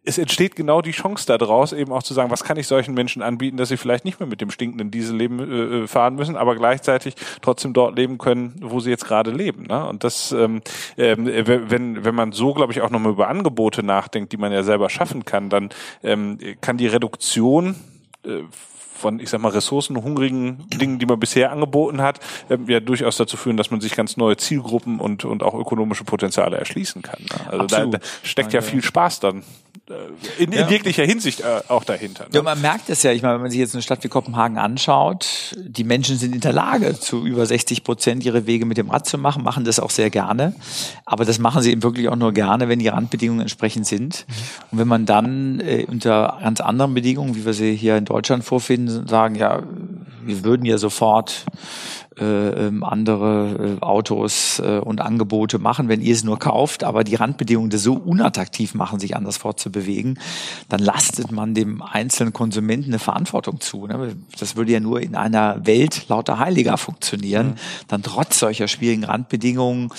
es 0.08 0.16
entsteht 0.16 0.56
genau 0.56 0.80
die 0.80 0.92
Chance 0.92 1.26
daraus, 1.26 1.74
eben 1.74 1.92
auch 1.92 2.02
zu 2.02 2.14
sagen, 2.14 2.30
was 2.30 2.42
kann 2.42 2.56
ich 2.56 2.66
solchen 2.66 2.94
Menschen 2.94 3.20
anbieten, 3.20 3.58
dass 3.58 3.68
sie 3.68 3.76
vielleicht 3.76 4.06
nicht 4.06 4.18
mehr 4.20 4.28
mit 4.28 4.40
dem 4.40 4.50
stinkenden 4.50 4.90
Diesel 4.90 5.16
leben, 5.16 5.38
äh, 5.38 5.84
äh 5.84 5.86
fahren 5.86 6.14
müssen, 6.14 6.34
aber 6.34 6.56
gleichzeitig 6.56 7.14
trotzdem 7.42 7.74
dort 7.74 7.96
leben 7.96 8.16
können, 8.16 8.54
wo 8.60 8.80
sie 8.80 8.88
jetzt 8.88 9.04
gerade 9.04 9.30
leben. 9.30 9.64
Ne? 9.64 9.86
Und 9.86 10.04
das, 10.04 10.32
ähm, 10.32 10.62
äh, 10.96 11.14
wenn, 11.16 12.04
wenn 12.04 12.14
man 12.14 12.32
so, 12.32 12.54
glaube 12.54 12.72
ich, 12.72 12.80
auch 12.80 12.88
nochmal 12.88 13.12
über 13.12 13.28
Angebote 13.28 13.82
nachdenkt, 13.82 14.32
die 14.32 14.38
man 14.38 14.50
ja 14.50 14.62
selber 14.62 14.88
schaffen 14.88 15.26
kann, 15.26 15.50
dann 15.50 15.68
ähm, 16.02 16.38
kann 16.62 16.78
die 16.78 16.86
Reduktion 16.86 17.76
äh, 18.24 18.42
von, 18.98 19.20
ich 19.20 19.30
sag 19.30 19.40
mal, 19.40 19.50
ressourcenhungrigen 19.50 20.68
Dingen, 20.70 20.98
die 20.98 21.06
man 21.06 21.20
bisher 21.20 21.52
angeboten 21.52 22.00
hat, 22.00 22.20
ähm, 22.50 22.64
ja 22.66 22.80
durchaus 22.80 23.16
dazu 23.16 23.36
führen, 23.36 23.56
dass 23.56 23.70
man 23.70 23.80
sich 23.80 23.94
ganz 23.94 24.16
neue 24.16 24.36
Zielgruppen 24.36 25.00
und, 25.00 25.24
und 25.24 25.42
auch 25.42 25.54
ökonomische 25.54 26.04
Potenziale 26.04 26.56
erschließen 26.56 27.02
kann. 27.02 27.20
Ne? 27.20 27.52
Also 27.52 27.66
da, 27.66 27.86
da, 27.86 27.98
steckt 28.22 28.52
ja 28.54 28.62
viel 28.62 28.82
Spaß 28.82 29.20
dann 29.20 29.44
in, 30.38 30.52
in 30.52 30.58
ja. 30.58 30.68
jeglicher 30.68 31.04
Hinsicht 31.04 31.40
äh, 31.40 31.60
auch 31.68 31.84
dahinter. 31.84 32.24
Ne? 32.24 32.30
Ja, 32.32 32.42
man 32.42 32.60
merkt 32.60 32.90
es 32.90 33.02
ja, 33.02 33.12
ich 33.12 33.22
meine, 33.22 33.34
wenn 33.34 33.42
man 33.42 33.50
sich 33.50 33.60
jetzt 33.60 33.74
eine 33.74 33.82
Stadt 33.82 34.04
wie 34.04 34.08
Kopenhagen 34.08 34.58
anschaut, 34.58 35.56
die 35.56 35.84
Menschen 35.84 36.16
sind 36.16 36.34
in 36.34 36.40
der 36.40 36.52
Lage, 36.52 36.98
zu 36.98 37.26
über 37.26 37.46
60 37.46 37.84
Prozent 37.84 38.24
ihre 38.24 38.46
Wege 38.46 38.66
mit 38.66 38.76
dem 38.76 38.90
Rad 38.90 39.06
zu 39.06 39.18
machen, 39.18 39.42
machen 39.42 39.64
das 39.64 39.80
auch 39.80 39.90
sehr 39.90 40.10
gerne. 40.10 40.54
Aber 41.04 41.24
das 41.24 41.38
machen 41.38 41.62
sie 41.62 41.72
eben 41.72 41.82
wirklich 41.82 42.08
auch 42.08 42.16
nur 42.16 42.32
gerne, 42.32 42.68
wenn 42.68 42.78
die 42.78 42.88
Randbedingungen 42.88 43.42
entsprechend 43.42 43.86
sind. 43.86 44.26
Und 44.70 44.78
wenn 44.78 44.88
man 44.88 45.06
dann 45.06 45.60
äh, 45.60 45.86
unter 45.88 46.38
ganz 46.42 46.60
anderen 46.60 46.94
Bedingungen, 46.94 47.34
wie 47.34 47.44
wir 47.44 47.54
sie 47.54 47.74
hier 47.74 47.96
in 47.96 48.04
Deutschland 48.04 48.44
vorfinden, 48.44 49.06
sagen, 49.06 49.34
ja, 49.34 49.62
wir 50.24 50.44
würden 50.44 50.66
ja 50.66 50.78
sofort 50.78 51.46
äh, 52.20 52.66
ähm, 52.66 52.84
andere 52.84 53.78
äh, 53.80 53.82
Autos 53.82 54.60
äh, 54.60 54.78
und 54.78 55.00
Angebote 55.00 55.58
machen, 55.58 55.88
wenn 55.88 56.00
ihr 56.00 56.14
es 56.14 56.24
nur 56.24 56.38
kauft, 56.38 56.84
aber 56.84 57.04
die 57.04 57.14
Randbedingungen 57.14 57.70
das 57.70 57.82
so 57.82 57.94
unattraktiv 57.94 58.74
machen, 58.74 59.00
sich 59.00 59.16
anders 59.16 59.36
fortzubewegen, 59.36 60.18
dann 60.68 60.80
lastet 60.80 61.32
man 61.32 61.54
dem 61.54 61.82
einzelnen 61.82 62.32
Konsumenten 62.32 62.90
eine 62.90 62.98
Verantwortung 62.98 63.60
zu. 63.60 63.86
Ne? 63.86 64.16
Das 64.38 64.56
würde 64.56 64.72
ja 64.72 64.80
nur 64.80 65.00
in 65.00 65.14
einer 65.14 65.66
Welt 65.66 66.08
lauter 66.08 66.38
Heiliger 66.38 66.76
funktionieren, 66.76 67.48
mhm. 67.48 67.54
dann 67.88 68.02
trotz 68.02 68.38
solcher 68.38 68.68
schwierigen 68.68 69.04
Randbedingungen 69.04 69.90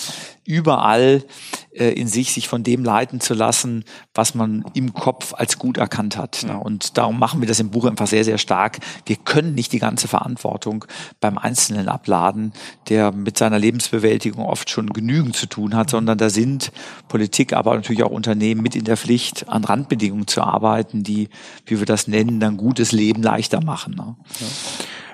überall 0.50 1.24
äh, 1.72 1.90
in 1.90 2.08
sich, 2.08 2.34
sich 2.34 2.48
von 2.48 2.64
dem 2.64 2.84
leiten 2.84 3.22
zu 3.22 3.36
lassen, 3.36 3.86
was 4.16 4.34
man 4.34 4.66
im 4.74 4.96
Kopf 4.96 5.36
als 5.36 5.60
gut 5.60 5.78
erkannt 5.78 6.18
hat. 6.18 6.44
Ne? 6.44 6.60
Und 6.60 6.98
darum 6.98 7.20
machen 7.20 7.40
wir 7.40 7.48
das 7.48 7.60
im 7.60 7.70
Buch 7.70 7.86
einfach 7.86 8.08
sehr, 8.08 8.24
sehr 8.24 8.40
stark. 8.40 8.80
Wir 9.06 9.16
können 9.16 9.54
nicht 9.54 9.72
die 9.74 9.78
ganze 9.80 10.08
Verantwortung 10.08 10.86
beim 11.20 11.38
Einzelnen 11.38 11.88
abladen, 11.88 12.54
der 12.90 13.12
mit 13.12 13.38
seiner 13.38 13.60
Lebensbewältigung 13.60 14.44
oft 14.44 14.72
schon 14.72 14.88
genügend 14.92 15.36
zu 15.36 15.46
tun 15.46 15.76
hat, 15.76 15.92
sondern 15.92 16.18
da 16.18 16.32
sind 16.32 16.72
Politik, 17.10 17.54
aber 17.54 17.76
natürlich 17.76 18.02
auch 18.02 18.10
Unternehmen 18.10 18.64
mit 18.64 18.76
in 18.76 18.86
der 18.86 18.98
Pflicht, 18.98 19.48
an 19.50 19.64
Randbedingungen 19.64 20.26
zu 20.26 20.42
arbeiten, 20.42 21.04
die, 21.04 21.30
wie 21.68 21.78
wir 21.78 21.86
das 21.86 22.08
nennen, 22.08 22.40
dann 22.40 22.58
gutes 22.58 22.92
Leben 22.92 23.22
leichter 23.22 23.64
machen. 23.64 23.94
Ne? 23.94 24.16
Ja. 24.40 24.48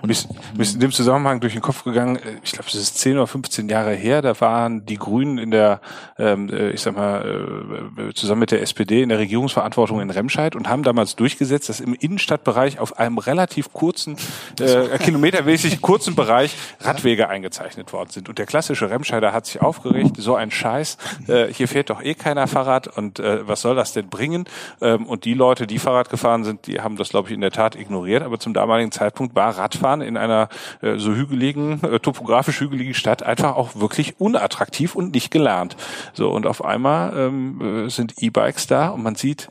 Mir 0.03 0.11
ist, 0.11 0.27
mir 0.55 0.61
ist 0.61 0.75
in 0.75 0.79
dem 0.79 0.91
Zusammenhang 0.91 1.39
durch 1.39 1.53
den 1.53 1.61
Kopf 1.61 1.83
gegangen, 1.83 2.17
äh, 2.17 2.39
ich 2.43 2.51
glaube, 2.51 2.65
das 2.65 2.75
ist 2.75 2.97
10 2.99 3.17
oder 3.17 3.27
15 3.27 3.69
Jahre 3.69 3.93
her, 3.93 4.21
da 4.21 4.39
waren 4.41 4.85
die 4.85 4.97
Grünen 4.97 5.37
in 5.37 5.51
der, 5.51 5.81
ähm, 6.17 6.49
äh, 6.49 6.69
ich 6.71 6.81
sag 6.81 6.95
mal, 6.95 7.89
äh, 7.97 8.13
zusammen 8.13 8.41
mit 8.41 8.51
der 8.51 8.61
SPD 8.61 9.01
in 9.01 9.09
der 9.09 9.19
Regierungsverantwortung 9.19 10.01
in 10.01 10.09
Remscheid 10.09 10.55
und 10.55 10.69
haben 10.69 10.83
damals 10.83 11.15
durchgesetzt, 11.15 11.69
dass 11.69 11.79
im 11.79 11.93
Innenstadtbereich 11.93 12.79
auf 12.79 12.99
einem 12.99 13.17
relativ 13.17 13.73
kurzen, 13.73 14.17
äh, 14.59 14.97
kilometermäßig 14.99 15.81
kurzen 15.81 16.15
Bereich 16.15 16.55
Radwege 16.81 17.29
eingezeichnet 17.29 17.93
worden 17.93 18.09
sind. 18.09 18.29
Und 18.29 18.37
der 18.37 18.45
klassische 18.45 18.89
Remscheider 18.89 19.33
hat 19.33 19.45
sich 19.45 19.61
aufgeregt, 19.61 20.17
so 20.17 20.35
ein 20.35 20.51
Scheiß, 20.51 20.97
äh, 21.27 21.47
hier 21.47 21.67
fährt 21.67 21.89
doch 21.89 22.01
eh 22.01 22.13
keiner 22.13 22.47
Fahrrad 22.47 22.87
und 22.87 23.19
äh, 23.19 23.47
was 23.47 23.61
soll 23.61 23.75
das 23.75 23.93
denn 23.93 24.09
bringen? 24.09 24.45
Ähm, 24.81 25.05
und 25.05 25.25
die 25.25 25.33
Leute, 25.33 25.67
die 25.67 25.79
Fahrrad 25.79 26.09
gefahren 26.09 26.43
sind, 26.43 26.67
die 26.67 26.81
haben 26.81 26.97
das, 26.97 27.09
glaube 27.09 27.29
ich, 27.29 27.35
in 27.35 27.41
der 27.41 27.51
Tat 27.51 27.75
ignoriert, 27.75 28.23
aber 28.23 28.39
zum 28.39 28.53
damaligen 28.53 28.91
Zeitpunkt 28.91 29.35
war 29.35 29.57
Radfahren 29.57 29.84
Fahren 29.85 30.01
in 30.01 30.17
einer 30.17 30.49
äh, 30.81 30.97
so 30.97 31.13
hügeligen, 31.13 31.83
äh, 31.83 31.99
topografisch 31.99 32.59
hügeligen 32.59 32.95
Stadt 32.95 33.21
einfach 33.21 33.55
auch 33.55 33.75
wirklich 33.75 34.19
unattraktiv 34.19 34.95
und 34.95 35.13
nicht 35.13 35.29
gelernt. 35.29 35.77
So, 36.13 36.31
und 36.31 36.47
auf 36.47 36.65
einmal 36.65 37.15
ähm, 37.15 37.85
äh, 37.85 37.89
sind 37.91 38.15
E-Bikes 38.17 38.65
da 38.65 38.89
und 38.89 39.03
man 39.03 39.13
sieht, 39.13 39.49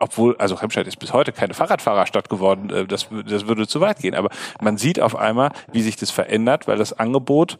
obwohl, 0.00 0.36
also 0.38 0.56
Remscheid 0.56 0.88
ist 0.88 0.98
bis 0.98 1.12
heute 1.12 1.30
keine 1.30 1.54
Fahrradfahrerstadt 1.54 2.28
geworden, 2.28 2.70
äh, 2.70 2.84
das, 2.84 3.08
das 3.28 3.46
würde 3.46 3.68
zu 3.68 3.80
weit 3.80 4.00
gehen, 4.00 4.16
aber 4.16 4.30
man 4.60 4.76
sieht 4.76 4.98
auf 4.98 5.14
einmal, 5.14 5.52
wie 5.70 5.82
sich 5.82 5.94
das 5.94 6.10
verändert, 6.10 6.66
weil 6.66 6.78
das 6.78 6.92
Angebot 6.92 7.58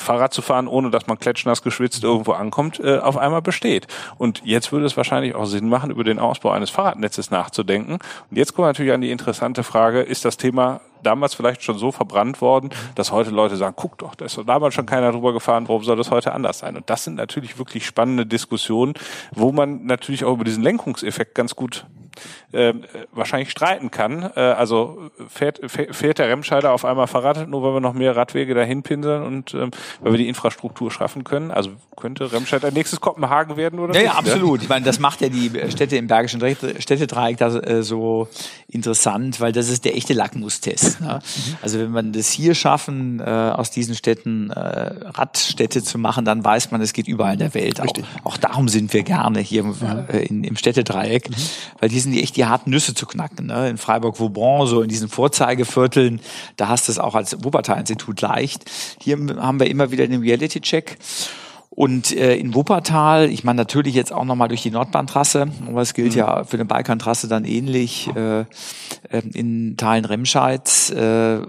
Fahrrad 0.00 0.32
zu 0.32 0.42
fahren, 0.42 0.68
ohne 0.68 0.90
dass 0.90 1.06
man 1.06 1.18
klatschnass 1.18 1.62
geschwitzt 1.62 2.04
irgendwo 2.04 2.32
ankommt, 2.32 2.80
äh, 2.80 2.98
auf 2.98 3.16
einmal 3.16 3.42
besteht. 3.42 3.86
Und 4.18 4.42
jetzt 4.44 4.72
würde 4.72 4.86
es 4.86 4.96
wahrscheinlich 4.96 5.34
auch 5.34 5.46
Sinn 5.46 5.68
machen, 5.68 5.90
über 5.90 6.04
den 6.04 6.18
Ausbau 6.18 6.50
eines 6.50 6.70
Fahrradnetzes 6.70 7.30
nachzudenken. 7.30 7.98
Und 8.30 8.36
jetzt 8.36 8.54
kommt 8.54 8.66
natürlich 8.66 8.92
an 8.92 9.00
die 9.00 9.10
interessante 9.10 9.62
Frage, 9.62 10.00
ist 10.00 10.24
das 10.24 10.36
Thema 10.36 10.80
damals 11.02 11.34
vielleicht 11.34 11.62
schon 11.62 11.78
so 11.78 11.92
verbrannt 11.92 12.40
worden, 12.40 12.70
dass 12.94 13.12
heute 13.12 13.30
Leute 13.30 13.56
sagen, 13.56 13.74
guck 13.76 13.98
doch, 13.98 14.14
da 14.14 14.24
ist 14.24 14.36
doch 14.36 14.44
damals 14.44 14.74
schon 14.74 14.86
keiner 14.86 15.12
drüber 15.12 15.32
gefahren, 15.32 15.68
warum 15.68 15.82
soll 15.82 15.96
das 15.96 16.10
heute 16.10 16.32
anders 16.32 16.58
sein? 16.58 16.76
Und 16.76 16.90
das 16.90 17.04
sind 17.04 17.16
natürlich 17.16 17.58
wirklich 17.58 17.86
spannende 17.86 18.26
Diskussionen, 18.26 18.94
wo 19.32 19.52
man 19.52 19.86
natürlich 19.86 20.24
auch 20.24 20.34
über 20.34 20.44
diesen 20.44 20.62
Lenkungseffekt 20.62 21.34
ganz 21.34 21.56
gut 21.56 21.86
äh, 22.52 22.74
wahrscheinlich 23.12 23.50
streiten 23.50 23.90
kann. 23.90 24.30
Äh, 24.36 24.40
also 24.40 25.10
fährt, 25.28 25.60
fährt 25.70 26.18
der 26.18 26.28
Remscheider 26.28 26.72
auf 26.72 26.84
einmal 26.84 27.06
Fahrrad, 27.06 27.48
nur 27.48 27.62
weil 27.62 27.74
wir 27.74 27.80
noch 27.80 27.94
mehr 27.94 28.16
Radwege 28.16 28.54
dahin 28.54 28.82
pinseln 28.82 29.22
und 29.22 29.54
ähm, 29.54 29.70
weil 30.00 30.12
wir 30.12 30.18
die 30.18 30.28
Infrastruktur 30.28 30.90
schaffen 30.90 31.24
können. 31.24 31.50
Also 31.50 31.70
könnte 31.96 32.32
Remscheid 32.32 32.64
ein 32.64 32.74
nächstes 32.74 33.00
Kopenhagen 33.00 33.56
werden 33.56 33.78
oder 33.78 33.94
ja, 33.94 34.00
nicht? 34.00 34.12
Ja, 34.12 34.18
absolut. 34.18 34.62
Ich 34.62 34.68
meine, 34.68 34.84
das 34.84 34.98
macht 34.98 35.20
ja 35.20 35.28
die 35.28 35.50
Städte 35.70 35.96
im 35.96 36.06
Bergischen 36.06 36.40
Städtedreieck 36.78 37.36
da 37.36 37.54
äh, 37.58 37.82
so 37.82 38.28
interessant, 38.68 39.40
weil 39.40 39.52
das 39.52 39.68
ist 39.68 39.84
der 39.84 39.96
echte 39.96 40.14
Lackmustest. 40.14 41.00
Ne? 41.00 41.20
Mhm. 41.22 41.56
Also 41.62 41.78
wenn 41.78 41.90
man 41.90 42.12
das 42.12 42.30
hier 42.30 42.54
schaffen, 42.54 43.20
äh, 43.20 43.24
aus 43.24 43.70
diesen 43.70 43.94
Städten 43.94 44.50
äh, 44.50 44.56
Radstädte 44.60 45.82
zu 45.82 45.98
machen, 45.98 46.24
dann 46.24 46.44
weiß 46.44 46.70
man, 46.70 46.80
es 46.80 46.92
geht 46.92 47.08
überall 47.08 47.34
in 47.34 47.38
der 47.38 47.54
Welt. 47.54 47.80
Auch, 47.80 47.92
auch 48.24 48.36
darum 48.36 48.68
sind 48.68 48.92
wir 48.92 49.02
gerne 49.02 49.40
hier 49.40 49.64
äh, 50.08 50.24
in, 50.24 50.44
im 50.44 50.56
Städtedreieck, 50.56 51.30
mhm. 51.30 51.34
weil 51.80 51.88
die 51.88 52.00
sind 52.10 52.18
die 52.18 52.22
echt 52.22 52.36
die 52.36 52.46
harten 52.46 52.70
Nüsse 52.70 52.94
zu 52.94 53.06
knacken. 53.06 53.46
Ne? 53.46 53.68
In 53.68 53.78
Freiburg-Vauban, 53.78 54.66
so 54.66 54.82
in 54.82 54.88
diesen 54.88 55.08
Vorzeigevierteln, 55.08 56.20
da 56.56 56.68
hast 56.68 56.88
du 56.88 56.92
es 56.92 56.98
auch 56.98 57.14
als 57.14 57.44
Wuppertal-Institut 57.44 58.20
leicht. 58.20 58.70
Hier 59.00 59.16
haben 59.16 59.60
wir 59.60 59.70
immer 59.70 59.90
wieder 59.90 60.06
den 60.06 60.20
Reality-Check. 60.20 60.98
Und 61.70 62.12
äh, 62.12 62.36
in 62.36 62.54
Wuppertal, 62.54 63.30
ich 63.30 63.44
meine 63.44 63.58
natürlich 63.58 63.94
jetzt 63.94 64.12
auch 64.12 64.24
nochmal 64.24 64.48
durch 64.48 64.62
die 64.62 64.72
Nordbahntrasse, 64.72 65.48
aber 65.68 65.80
es 65.80 65.94
gilt 65.94 66.12
mhm. 66.12 66.18
ja 66.18 66.44
für 66.44 66.56
eine 66.56 66.64
Balkantrasse 66.64 67.28
dann 67.28 67.44
ähnlich, 67.44 68.10
äh, 68.14 68.40
ähm, 68.40 69.30
in 69.32 69.76
Teilen 69.76 70.04
Remscheids 70.04 70.90
äh, 70.90 71.40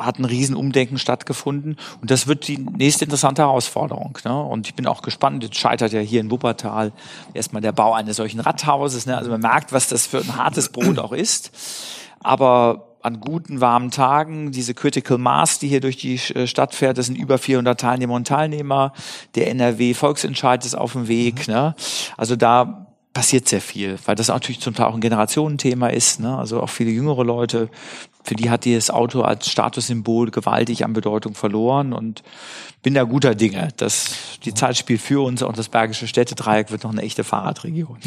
hat 0.00 0.18
ein 0.18 0.24
Riesenumdenken 0.24 0.98
stattgefunden 0.98 1.76
und 2.00 2.10
das 2.10 2.26
wird 2.26 2.48
die 2.48 2.58
nächste 2.58 3.04
interessante 3.04 3.42
Herausforderung. 3.42 4.18
Ne? 4.24 4.42
Und 4.42 4.66
ich 4.66 4.74
bin 4.74 4.86
auch 4.86 5.02
gespannt, 5.02 5.42
jetzt 5.44 5.56
scheitert 5.56 5.92
ja 5.92 6.00
hier 6.00 6.20
in 6.20 6.30
Wuppertal 6.30 6.92
erstmal 7.34 7.62
der 7.62 7.72
Bau 7.72 7.92
eines 7.94 8.16
solchen 8.16 8.40
Radhauses. 8.40 9.06
Ne? 9.06 9.16
Also 9.16 9.30
man 9.30 9.40
merkt, 9.40 9.72
was 9.72 9.88
das 9.88 10.06
für 10.06 10.18
ein 10.18 10.36
hartes 10.36 10.70
Brot 10.70 10.98
auch 10.98 11.12
ist. 11.12 11.50
Aber 12.20 12.90
an 13.02 13.20
guten, 13.20 13.60
warmen 13.60 13.90
Tagen, 13.90 14.52
diese 14.52 14.74
Critical 14.74 15.18
Mass, 15.18 15.58
die 15.58 15.68
hier 15.68 15.80
durch 15.80 15.96
die 15.96 16.16
äh, 16.34 16.46
Stadt 16.46 16.74
fährt, 16.74 16.98
das 16.98 17.06
sind 17.06 17.16
über 17.16 17.38
400 17.38 17.80
Teilnehmer 17.80 18.14
und 18.14 18.26
Teilnehmer. 18.26 18.92
Der 19.34 19.48
NRW-Volksentscheid 19.48 20.64
ist 20.64 20.74
auf 20.74 20.92
dem 20.92 21.08
Weg. 21.08 21.48
Ne? 21.48 21.74
Also 22.16 22.36
da 22.36 22.86
passiert 23.12 23.48
sehr 23.48 23.60
viel, 23.60 23.98
weil 24.04 24.14
das 24.14 24.28
natürlich 24.28 24.60
zum 24.60 24.74
Teil 24.74 24.86
auch 24.86 24.94
ein 24.94 25.00
Generationenthema 25.00 25.88
ist. 25.88 26.20
Ne? 26.20 26.36
Also 26.36 26.60
auch 26.60 26.68
viele 26.68 26.90
jüngere 26.90 27.24
Leute, 27.24 27.68
für 28.30 28.36
die 28.36 28.48
hat 28.48 28.64
dieses 28.64 28.90
Auto 28.90 29.22
als 29.22 29.50
Statussymbol 29.50 30.30
gewaltig 30.30 30.84
an 30.84 30.92
Bedeutung 30.92 31.34
verloren 31.34 31.92
und 31.92 32.22
bin 32.80 32.94
da 32.94 33.02
guter 33.02 33.34
Dinge, 33.34 33.70
dass 33.76 34.38
die 34.44 34.54
Zeit 34.54 34.76
spielt 34.76 35.00
für 35.00 35.24
uns 35.24 35.42
und 35.42 35.58
das 35.58 35.68
Bergische 35.68 36.06
Städtedreieck 36.06 36.70
wird 36.70 36.84
noch 36.84 36.92
eine 36.92 37.02
echte 37.02 37.24
Fahrradregion. 37.24 37.98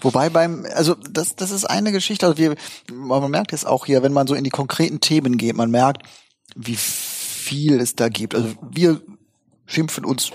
Wobei 0.00 0.30
beim, 0.30 0.64
also 0.72 0.94
das, 0.94 1.34
das 1.34 1.50
ist 1.50 1.64
eine 1.64 1.90
Geschichte, 1.90 2.26
also 2.26 2.38
wir, 2.38 2.54
man 2.92 3.28
merkt 3.28 3.52
es 3.52 3.64
auch 3.64 3.86
hier, 3.86 4.04
wenn 4.04 4.12
man 4.12 4.28
so 4.28 4.36
in 4.36 4.44
die 4.44 4.50
konkreten 4.50 5.00
Themen 5.00 5.36
geht, 5.36 5.56
man 5.56 5.72
merkt, 5.72 6.06
wie 6.54 6.76
viel 6.76 7.80
es 7.80 7.96
da 7.96 8.08
gibt. 8.08 8.36
Also 8.36 8.50
wir 8.70 9.00
schimpfen 9.66 10.04
uns 10.04 10.30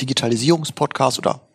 Digitalisierungspodcast 0.00 1.20
oder 1.20 1.47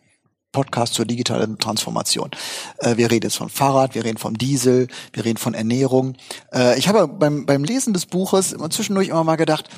Podcast 0.54 0.94
zur 0.94 1.04
digitalen 1.04 1.58
Transformation. 1.58 2.30
Äh, 2.78 2.96
wir 2.96 3.10
reden 3.10 3.26
jetzt 3.26 3.36
von 3.36 3.50
Fahrrad, 3.50 3.94
wir 3.94 4.04
reden 4.04 4.16
vom 4.16 4.38
Diesel, 4.38 4.88
wir 5.12 5.26
reden 5.26 5.36
von 5.36 5.52
Ernährung. 5.52 6.16
Äh, 6.54 6.78
ich 6.78 6.88
habe 6.88 7.06
beim, 7.06 7.44
beim 7.44 7.64
Lesen 7.64 7.92
des 7.92 8.06
Buches 8.06 8.52
immer 8.52 8.70
zwischendurch 8.70 9.08
immer 9.08 9.24
mal 9.24 9.36
gedacht, 9.36 9.68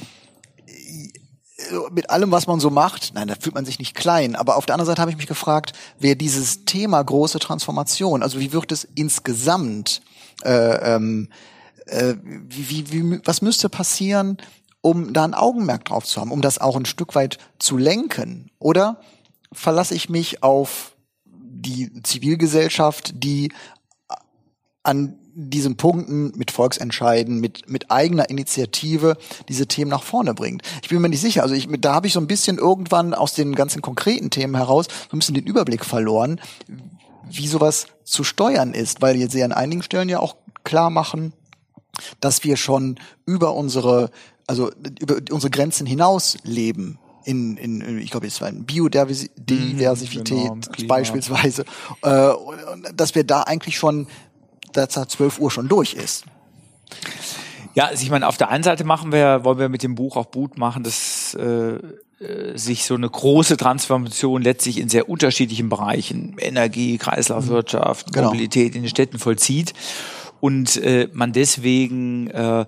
mit 1.90 2.10
allem, 2.10 2.30
was 2.30 2.46
man 2.46 2.60
so 2.60 2.70
macht, 2.70 3.12
nein, 3.14 3.28
da 3.28 3.34
fühlt 3.34 3.54
man 3.54 3.64
sich 3.64 3.78
nicht 3.78 3.94
klein, 3.94 4.36
aber 4.36 4.56
auf 4.56 4.66
der 4.66 4.74
anderen 4.74 4.86
Seite 4.86 5.00
habe 5.00 5.10
ich 5.10 5.16
mich 5.16 5.26
gefragt, 5.26 5.72
wer 5.98 6.14
dieses 6.14 6.64
Thema 6.64 7.02
große 7.02 7.38
Transformation, 7.38 8.22
also 8.22 8.38
wie 8.38 8.52
wird 8.52 8.70
es 8.72 8.84
insgesamt, 8.94 10.02
äh, 10.44 10.94
ähm, 10.94 11.28
äh, 11.86 12.14
wie, 12.22 12.92
wie, 12.92 13.20
was 13.24 13.42
müsste 13.42 13.68
passieren, 13.68 14.38
um 14.80 15.12
da 15.12 15.24
ein 15.24 15.34
Augenmerk 15.34 15.86
drauf 15.86 16.04
zu 16.04 16.20
haben, 16.20 16.30
um 16.30 16.42
das 16.42 16.58
auch 16.58 16.76
ein 16.76 16.84
Stück 16.84 17.14
weit 17.14 17.38
zu 17.58 17.76
lenken? 17.76 18.50
Oder 18.58 19.00
verlasse 19.56 19.94
ich 19.94 20.08
mich 20.08 20.42
auf 20.42 20.96
die 21.24 22.02
Zivilgesellschaft, 22.02 23.12
die 23.24 23.52
an 24.82 25.18
diesen 25.34 25.76
Punkten 25.76 26.32
mit 26.36 26.50
Volksentscheiden, 26.50 27.40
mit, 27.40 27.68
mit 27.68 27.90
eigener 27.90 28.30
Initiative 28.30 29.16
diese 29.48 29.66
Themen 29.66 29.90
nach 29.90 30.02
vorne 30.02 30.32
bringt. 30.32 30.62
Ich 30.82 30.88
bin 30.88 31.00
mir 31.00 31.08
nicht 31.08 31.20
sicher. 31.20 31.42
Also 31.42 31.54
ich, 31.54 31.68
da 31.80 31.94
habe 31.94 32.06
ich 32.06 32.12
so 32.12 32.20
ein 32.20 32.26
bisschen 32.26 32.58
irgendwann 32.58 33.12
aus 33.12 33.34
den 33.34 33.54
ganzen 33.54 33.82
konkreten 33.82 34.30
Themen 34.30 34.56
heraus 34.56 34.86
so 34.86 35.16
ein 35.16 35.18
bisschen 35.18 35.34
den 35.34 35.46
Überblick 35.46 35.84
verloren, 35.84 36.40
wie 37.28 37.48
sowas 37.48 37.88
zu 38.04 38.24
steuern 38.24 38.72
ist, 38.72 39.02
weil 39.02 39.16
jetzt 39.16 39.32
sie 39.32 39.42
an 39.42 39.52
einigen 39.52 39.82
Stellen 39.82 40.08
ja 40.08 40.20
auch 40.20 40.36
klar 40.64 40.90
machen, 40.90 41.32
dass 42.20 42.44
wir 42.44 42.56
schon 42.56 42.98
über 43.26 43.54
unsere, 43.54 44.10
also 44.46 44.70
über 45.00 45.16
unsere 45.30 45.50
Grenzen 45.50 45.86
hinaus 45.86 46.38
leben 46.44 46.98
in, 47.26 47.56
in 47.56 47.98
ich 47.98 48.10
glaube, 48.10 48.26
es 48.26 48.40
war 48.40 48.48
in 48.48 48.64
Biodiversität 48.64 50.30
mhm, 50.30 50.60
genau, 50.60 50.88
beispielsweise, 50.88 51.64
äh, 52.02 52.32
dass 52.94 53.14
wir 53.14 53.24
da 53.24 53.42
eigentlich 53.42 53.76
schon, 53.76 54.06
dass 54.72 54.94
da 54.94 55.08
12 55.08 55.40
Uhr 55.40 55.50
schon 55.50 55.68
durch 55.68 55.94
ist. 55.94 56.24
Ja, 57.74 57.86
also 57.86 58.02
ich 58.02 58.10
meine, 58.10 58.26
auf 58.26 58.36
der 58.36 58.48
einen 58.48 58.64
Seite 58.64 58.84
machen 58.84 59.12
wir, 59.12 59.44
wollen 59.44 59.58
wir 59.58 59.68
mit 59.68 59.82
dem 59.82 59.96
Buch 59.96 60.16
auch 60.16 60.32
Mut 60.34 60.56
machen, 60.56 60.82
dass 60.82 61.34
äh, 61.34 61.78
äh, 62.18 62.56
sich 62.56 62.86
so 62.86 62.94
eine 62.94 63.10
große 63.10 63.58
Transformation 63.58 64.40
letztlich 64.40 64.78
in 64.78 64.88
sehr 64.88 65.08
unterschiedlichen 65.08 65.68
Bereichen, 65.68 66.36
Energie, 66.38 66.96
Kreislaufwirtschaft, 66.96 68.12
genau. 68.12 68.28
Mobilität 68.28 68.74
in 68.74 68.82
den 68.82 68.88
Städten 68.88 69.18
vollzieht 69.18 69.74
und 70.40 70.76
äh, 70.76 71.08
man 71.12 71.32
deswegen 71.32 72.28
äh, 72.28 72.64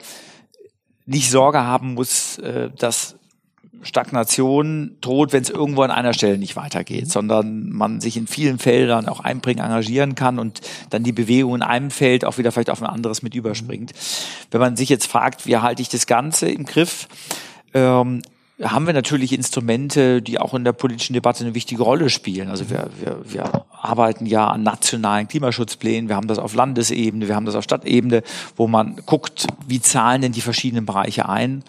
nicht 1.07 1.31
Sorge 1.31 1.61
haben 1.61 1.95
muss, 1.95 2.39
äh, 2.39 2.71
dass 2.77 3.18
Stagnation 3.83 4.97
droht, 5.01 5.33
wenn 5.33 5.43
es 5.43 5.51
irgendwo 5.51 5.83
an 5.83 5.91
einer 5.91 6.13
Stelle 6.13 6.39
nicht 6.39 6.57
weitergeht, 6.57 7.11
sondern 7.11 7.71
man 7.71 8.01
sich 8.01 8.17
in 8.17 8.27
vielen 8.27 8.59
Feldern 8.59 9.09
auch 9.09 9.21
einbringen, 9.21 9.65
engagieren 9.65 10.15
kann 10.15 10.39
und 10.39 10.61
dann 10.91 11.05
die 11.05 11.13
Bewegung 11.13 11.57
in 11.57 11.63
einem 11.63 11.91
Feld 11.91 12.25
auch 12.25 12.39
wieder 12.39 12.53
vielleicht 12.53 12.71
auf 12.71 12.83
ein 12.83 12.89
anderes 12.89 13.23
mit 13.23 13.35
überspringt. 13.35 13.93
Wenn 14.51 14.61
man 14.61 14.77
sich 14.77 14.89
jetzt 14.89 15.07
fragt, 15.07 15.47
wie 15.47 15.57
halte 15.57 15.83
ich 15.83 15.89
das 15.89 16.07
Ganze 16.07 16.49
im 16.49 16.65
Griff, 16.65 17.09
ähm, 17.75 18.23
haben 18.63 18.87
wir 18.87 18.95
natürlich 18.95 19.33
Instrumente, 19.33 20.21
die 20.21 20.41
auch 20.41 20.53
in 20.53 20.65
der 20.65 20.73
politischen 20.73 21.13
Debatte 21.13 21.45
eine 21.45 21.55
wichtige 21.55 21.83
Rolle 21.83 22.11
spielen. 22.11 22.49
Also 22.49 22.69
wir, 22.71 22.91
wir, 22.99 23.21
wir 23.25 23.65
arbeiten 23.71 24.27
ja 24.27 24.49
an 24.49 24.65
nationalen 24.65 25.29
Klimaschutzplänen, 25.29 26.09
wir 26.09 26.17
haben 26.17 26.27
das 26.27 26.39
auf 26.39 26.55
Landesebene, 26.55 27.29
wir 27.29 27.37
haben 27.37 27.47
das 27.47 27.55
auf 27.55 27.63
Stadtebene, 27.63 28.23
wo 28.57 28.67
man 28.67 29.01
guckt, 29.07 29.47
wie 29.69 29.81
zahlen 29.81 30.23
denn 30.23 30.33
die 30.33 30.41
verschiedenen 30.41 30.87
Bereiche 30.87 31.29
ein. 31.29 31.63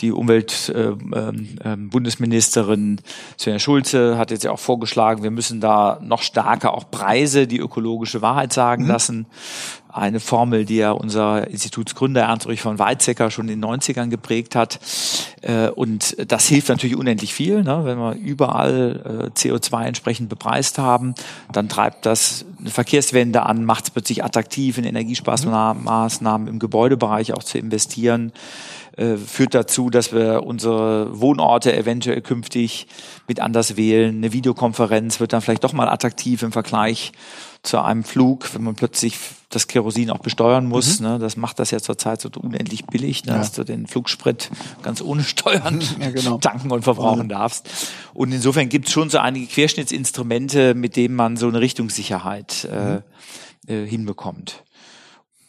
Die 0.00 0.12
Umweltbundesministerin 0.12 2.80
ähm, 2.80 2.98
äh, 2.98 3.00
äh, 3.00 3.40
Svenja 3.40 3.58
Schulze 3.58 4.18
hat 4.18 4.30
jetzt 4.30 4.44
ja 4.44 4.52
auch 4.52 4.58
vorgeschlagen, 4.58 5.22
wir 5.22 5.30
müssen 5.30 5.60
da 5.60 5.98
noch 6.02 6.22
stärker 6.22 6.74
auch 6.74 6.90
Preise, 6.90 7.46
die 7.46 7.58
ökologische 7.58 8.20
Wahrheit 8.22 8.52
sagen 8.52 8.82
mhm. 8.84 8.88
lassen 8.88 9.26
eine 9.96 10.20
Formel, 10.20 10.66
die 10.66 10.76
ja 10.76 10.90
unser 10.90 11.48
Institutsgründer 11.48 12.22
Ernst-Ulrich 12.22 12.60
von 12.60 12.78
Weizsäcker 12.78 13.30
schon 13.30 13.48
in 13.48 13.60
den 13.60 13.70
90ern 13.70 14.08
geprägt 14.08 14.54
hat. 14.54 14.78
Äh, 15.40 15.68
und 15.68 16.16
das 16.30 16.46
hilft 16.46 16.68
natürlich 16.68 16.96
unendlich 16.96 17.32
viel, 17.32 17.62
ne? 17.62 17.80
wenn 17.84 17.98
wir 17.98 18.14
überall 18.14 19.30
äh, 19.34 19.38
CO2 19.38 19.84
entsprechend 19.84 20.28
bepreist 20.28 20.78
haben, 20.78 21.14
dann 21.50 21.70
treibt 21.70 22.04
das 22.04 22.44
eine 22.60 22.70
Verkehrswende 22.70 23.44
an, 23.44 23.64
macht 23.64 23.84
es 23.84 23.90
plötzlich 23.90 24.22
attraktiv, 24.22 24.76
in 24.76 24.84
Energiesparmaßnahmen 24.84 26.46
im 26.46 26.58
Gebäudebereich 26.58 27.32
auch 27.32 27.42
zu 27.42 27.58
investieren 27.58 28.32
äh, 28.96 29.16
führt 29.16 29.54
dazu, 29.54 29.90
dass 29.90 30.12
wir 30.12 30.42
unsere 30.44 31.20
Wohnorte 31.20 31.76
eventuell 31.76 32.22
künftig 32.22 32.86
mit 33.28 33.40
anders 33.40 33.76
wählen. 33.76 34.16
Eine 34.16 34.32
Videokonferenz 34.32 35.20
wird 35.20 35.32
dann 35.34 35.42
vielleicht 35.42 35.64
doch 35.64 35.74
mal 35.74 35.88
attraktiv 35.88 36.42
im 36.42 36.50
Vergleich 36.52 37.12
zu 37.62 37.82
einem 37.82 38.04
Flug, 38.04 38.54
wenn 38.54 38.62
man 38.62 38.74
plötzlich 38.74 39.18
das 39.50 39.66
Kerosin 39.66 40.10
auch 40.10 40.20
besteuern 40.20 40.66
muss. 40.66 41.00
Mhm. 41.00 41.06
Ne, 41.06 41.18
das 41.18 41.36
macht 41.36 41.58
das 41.58 41.72
ja 41.72 41.80
zurzeit 41.80 42.20
so 42.20 42.30
unendlich 42.40 42.86
billig, 42.86 43.24
ne, 43.26 43.32
ja. 43.32 43.38
dass 43.38 43.52
du 43.52 43.64
den 43.64 43.86
Flugsprit 43.86 44.50
ganz 44.82 45.02
ohne 45.02 45.22
Steuern 45.24 45.82
ja, 46.00 46.10
genau. 46.10 46.38
tanken 46.38 46.70
und 46.70 46.82
verbrauchen 46.82 47.28
ja. 47.28 47.38
darfst. 47.38 47.68
Und 48.14 48.32
insofern 48.32 48.68
gibt 48.68 48.86
es 48.86 48.92
schon 48.92 49.10
so 49.10 49.18
einige 49.18 49.46
Querschnittsinstrumente, 49.46 50.74
mit 50.74 50.96
denen 50.96 51.16
man 51.16 51.36
so 51.36 51.48
eine 51.48 51.60
Richtungssicherheit 51.60 52.66
äh, 52.70 52.94
mhm. 52.94 53.02
äh, 53.66 53.86
hinbekommt. 53.86 54.64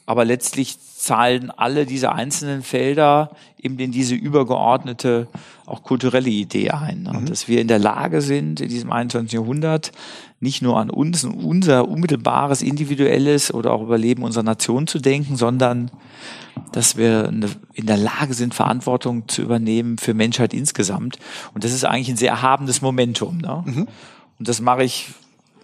Aber 0.05 0.25
letztlich 0.25 0.77
zahlen 1.07 1.51
alle 1.51 1.85
diese 1.85 2.11
einzelnen 2.11 2.63
Felder 2.63 3.31
eben 3.57 3.79
in 3.79 3.93
diese 3.93 4.13
übergeordnete, 4.13 5.27
auch 5.65 5.81
kulturelle 5.81 6.29
Idee 6.29 6.71
ein. 6.71 7.03
Ne? 7.03 7.13
Mhm. 7.13 7.25
Dass 7.27 7.47
wir 7.47 7.61
in 7.61 7.69
der 7.69 7.79
Lage 7.79 8.21
sind, 8.21 8.59
in 8.59 8.67
diesem 8.67 8.91
21. 8.91 9.31
Jahrhundert 9.31 9.93
nicht 10.41 10.61
nur 10.61 10.77
an 10.77 10.89
uns, 10.89 11.23
unser 11.23 11.87
unmittelbares, 11.87 12.61
individuelles 12.61 13.53
oder 13.53 13.71
auch 13.71 13.81
Überleben 13.81 14.23
unserer 14.23 14.43
Nation 14.43 14.85
zu 14.85 14.99
denken, 14.99 15.37
sondern 15.37 15.91
dass 16.73 16.97
wir 16.97 17.31
in 17.73 17.85
der 17.85 17.97
Lage 17.97 18.33
sind, 18.33 18.53
Verantwortung 18.53 19.29
zu 19.29 19.41
übernehmen 19.41 19.97
für 19.97 20.13
Menschheit 20.13 20.53
insgesamt. 20.53 21.19
Und 21.53 21.63
das 21.63 21.71
ist 21.71 21.85
eigentlich 21.85 22.09
ein 22.09 22.17
sehr 22.17 22.31
erhabenes 22.31 22.81
Momentum. 22.81 23.37
Ne? 23.37 23.63
Mhm. 23.65 23.87
Und 24.39 24.47
das 24.47 24.59
mache 24.59 24.83
ich 24.83 25.07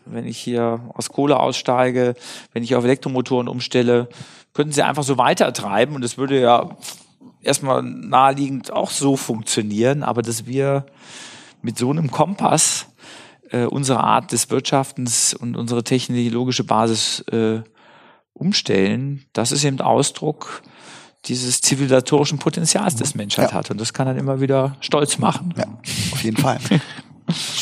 wenn 0.06 0.28
ich 0.28 0.38
hier 0.38 0.82
aus 0.94 1.10
Kohle 1.10 1.40
aussteige, 1.40 2.16
wenn 2.52 2.64
ich 2.64 2.76
auf 2.76 2.84
Elektromotoren 2.84 3.48
umstelle, 3.48 4.10
könnten 4.54 4.72
sie 4.72 4.84
einfach 4.84 5.04
so 5.04 5.18
weitertreiben 5.18 5.96
und 5.96 6.04
es 6.04 6.18
würde 6.18 6.40
ja 6.40 6.78
erstmal 7.42 7.84
naheliegend 7.84 8.72
auch 8.72 8.90
so 8.90 9.18
funktionieren, 9.18 10.04
aber 10.04 10.22
dass 10.22 10.46
wir 10.46 10.86
mit 11.62 11.78
so 11.78 11.90
einem 11.90 12.12
Kompass 12.12 12.88
äh, 13.50 13.66
unsere 13.66 14.00
Art 14.00 14.32
des 14.32 14.50
Wirtschaftens 14.50 15.34
und 15.34 15.56
unsere 15.56 15.84
technologische 15.84 16.64
Basis 16.64 17.22
äh, 17.32 17.62
umstellen, 18.34 19.26
das 19.34 19.52
ist 19.52 19.64
eben 19.64 19.80
Ausdruck 19.80 20.64
dieses 21.26 21.62
zivilisatorischen 21.62 22.38
Potenzials, 22.38 22.96
das 22.96 23.16
Menschheit 23.16 23.52
ja. 23.52 23.58
hat. 23.58 23.72
Und 23.72 23.80
das 23.80 23.94
kann 23.94 24.08
dann 24.08 24.18
immer 24.18 24.42
wieder 24.42 24.76
stolz 24.82 25.20
machen. 25.20 25.54
Ja, 25.58 25.66
auf 26.12 26.24
jeden 26.24 26.38
Fall. 26.38 26.60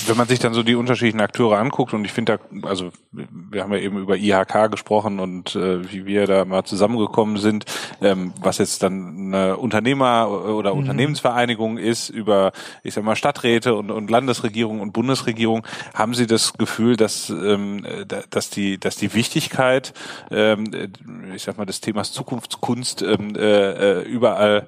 Wenn 0.07 0.17
man 0.17 0.27
sich 0.27 0.39
dann 0.39 0.53
so 0.53 0.63
die 0.63 0.75
unterschiedlichen 0.75 1.21
Akteure 1.21 1.57
anguckt 1.59 1.93
und 1.93 2.03
ich 2.03 2.11
finde 2.11 2.39
da, 2.51 2.67
also 2.67 2.91
wir 3.11 3.61
haben 3.61 3.71
ja 3.73 3.79
eben 3.79 3.97
über 3.97 4.17
IHK 4.17 4.71
gesprochen 4.71 5.19
und 5.19 5.55
äh, 5.55 5.91
wie 5.91 6.05
wir 6.05 6.25
da 6.25 6.45
mal 6.45 6.63
zusammengekommen 6.63 7.37
sind, 7.37 7.65
ähm, 8.01 8.33
was 8.41 8.57
jetzt 8.57 8.81
dann 8.81 9.33
eine 9.33 9.57
Unternehmer- 9.57 10.29
oder 10.29 10.73
mhm. 10.73 10.79
Unternehmensvereinigung 10.79 11.77
ist, 11.77 12.09
über, 12.09 12.51
ich 12.83 12.93
sag 12.93 13.03
mal, 13.03 13.15
Stadträte 13.15 13.75
und, 13.75 13.91
und 13.91 14.09
Landesregierung 14.09 14.79
und 14.81 14.93
Bundesregierung, 14.93 15.65
haben 15.93 16.15
Sie 16.15 16.25
das 16.25 16.53
Gefühl, 16.53 16.95
dass, 16.95 17.29
ähm, 17.29 17.85
dass 18.29 18.49
die, 18.49 18.79
dass 18.79 18.95
die 18.95 19.13
Wichtigkeit, 19.13 19.93
ähm, 20.31 20.71
ich 21.35 21.43
sag 21.43 21.57
mal, 21.57 21.65
des 21.65 21.81
Themas 21.81 22.11
Zukunftskunst 22.11 23.03
ähm, 23.03 23.35
äh, 23.35 24.01
überall 24.01 24.67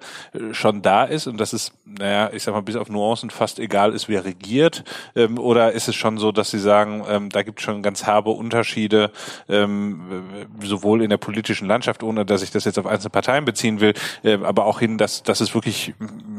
schon 0.51 0.81
da 0.81 1.03
ist 1.03 1.27
und 1.27 1.37
dass 1.37 1.53
es, 1.53 1.73
naja, 1.85 2.29
ich 2.33 2.43
sag 2.43 2.53
mal, 2.53 2.61
bis 2.61 2.75
auf 2.75 2.89
Nuancen 2.89 3.29
fast 3.29 3.59
egal 3.59 3.93
ist, 3.93 4.09
wer 4.09 4.25
regiert? 4.25 4.82
Ähm, 5.15 5.37
oder 5.37 5.71
ist 5.71 5.87
es 5.87 5.95
schon 5.95 6.17
so, 6.17 6.31
dass 6.31 6.51
Sie 6.51 6.59
sagen, 6.59 7.03
ähm, 7.07 7.29
da 7.29 7.43
gibt 7.43 7.59
es 7.59 7.65
schon 7.65 7.81
ganz 7.81 8.05
herbe 8.05 8.31
Unterschiede, 8.31 9.11
ähm, 9.49 10.23
sowohl 10.61 11.01
in 11.01 11.09
der 11.09 11.17
politischen 11.17 11.67
Landschaft, 11.67 12.03
ohne 12.03 12.25
dass 12.25 12.41
ich 12.41 12.51
das 12.51 12.65
jetzt 12.65 12.79
auf 12.79 12.85
einzelne 12.85 13.11
Parteien 13.11 13.45
beziehen 13.45 13.79
will, 13.79 13.93
äh, 14.23 14.37
aber 14.43 14.65
auch 14.65 14.79
hin, 14.79 14.97
dass, 14.97 15.23
dass 15.23 15.41
es 15.41 15.53
wirklich, 15.53 15.93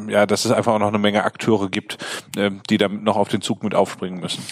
ja, 0.09 0.27
dass 0.27 0.45
es 0.45 0.51
einfach 0.51 0.73
auch 0.73 0.79
noch 0.79 0.89
eine 0.89 0.99
Menge 0.99 1.25
Akteure 1.25 1.69
gibt, 1.69 1.99
äh, 2.37 2.51
die 2.71 2.79
da 2.79 2.89
noch 2.89 3.17
auf 3.17 3.29
den 3.29 3.41
Zug 3.41 3.63
mit 3.63 3.75
aufspringen 3.75 4.21
müssen? 4.21 4.43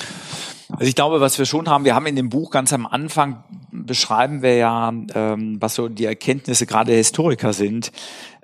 Also 0.72 0.84
ich 0.84 0.94
glaube, 0.94 1.20
was 1.20 1.38
wir 1.38 1.44
schon 1.44 1.68
haben, 1.68 1.84
wir 1.84 1.94
haben 1.94 2.06
in 2.06 2.16
dem 2.16 2.30
Buch 2.30 2.50
ganz 2.50 2.72
am 2.72 2.86
Anfang 2.86 3.44
beschreiben 3.70 4.42
wir 4.42 4.56
ja, 4.56 4.92
ähm, 5.14 5.56
was 5.60 5.74
so 5.74 5.88
die 5.88 6.04
Erkenntnisse 6.04 6.66
gerade 6.66 6.88
der 6.88 6.96
Historiker 6.96 7.52
sind, 7.52 7.92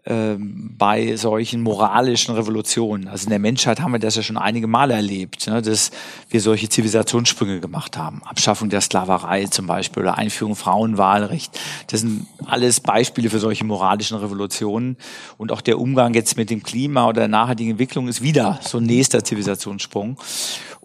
bei 0.04 1.16
solchen 1.16 1.60
moralischen 1.60 2.34
Revolutionen. 2.34 3.08
Also 3.08 3.24
in 3.24 3.30
der 3.30 3.38
Menschheit 3.38 3.80
haben 3.80 3.92
wir 3.92 3.98
das 3.98 4.16
ja 4.16 4.22
schon 4.22 4.38
einige 4.38 4.66
Male 4.66 4.94
erlebt, 4.94 5.46
ne, 5.48 5.60
dass 5.60 5.90
wir 6.30 6.40
solche 6.40 6.68
Zivilisationssprünge 6.68 7.60
gemacht 7.60 7.98
haben. 7.98 8.22
Abschaffung 8.24 8.70
der 8.70 8.80
Sklaverei 8.80 9.44
zum 9.46 9.66
Beispiel 9.66 10.04
oder 10.04 10.16
Einführung 10.16 10.56
Frauenwahlrecht. 10.56 11.58
Das 11.88 12.00
sind 12.00 12.26
alles 12.46 12.80
Beispiele 12.80 13.28
für 13.28 13.38
solche 13.38 13.64
moralischen 13.64 14.16
Revolutionen. 14.16 14.96
Und 15.36 15.52
auch 15.52 15.60
der 15.60 15.78
Umgang 15.78 16.14
jetzt 16.14 16.38
mit 16.38 16.48
dem 16.48 16.62
Klima 16.62 17.06
oder 17.06 17.22
der 17.22 17.28
nachhaltigen 17.28 17.72
Entwicklung 17.72 18.08
ist 18.08 18.22
wieder 18.22 18.60
so 18.62 18.78
ein 18.78 18.84
nächster 18.84 19.24
Zivilisationssprung. 19.24 20.16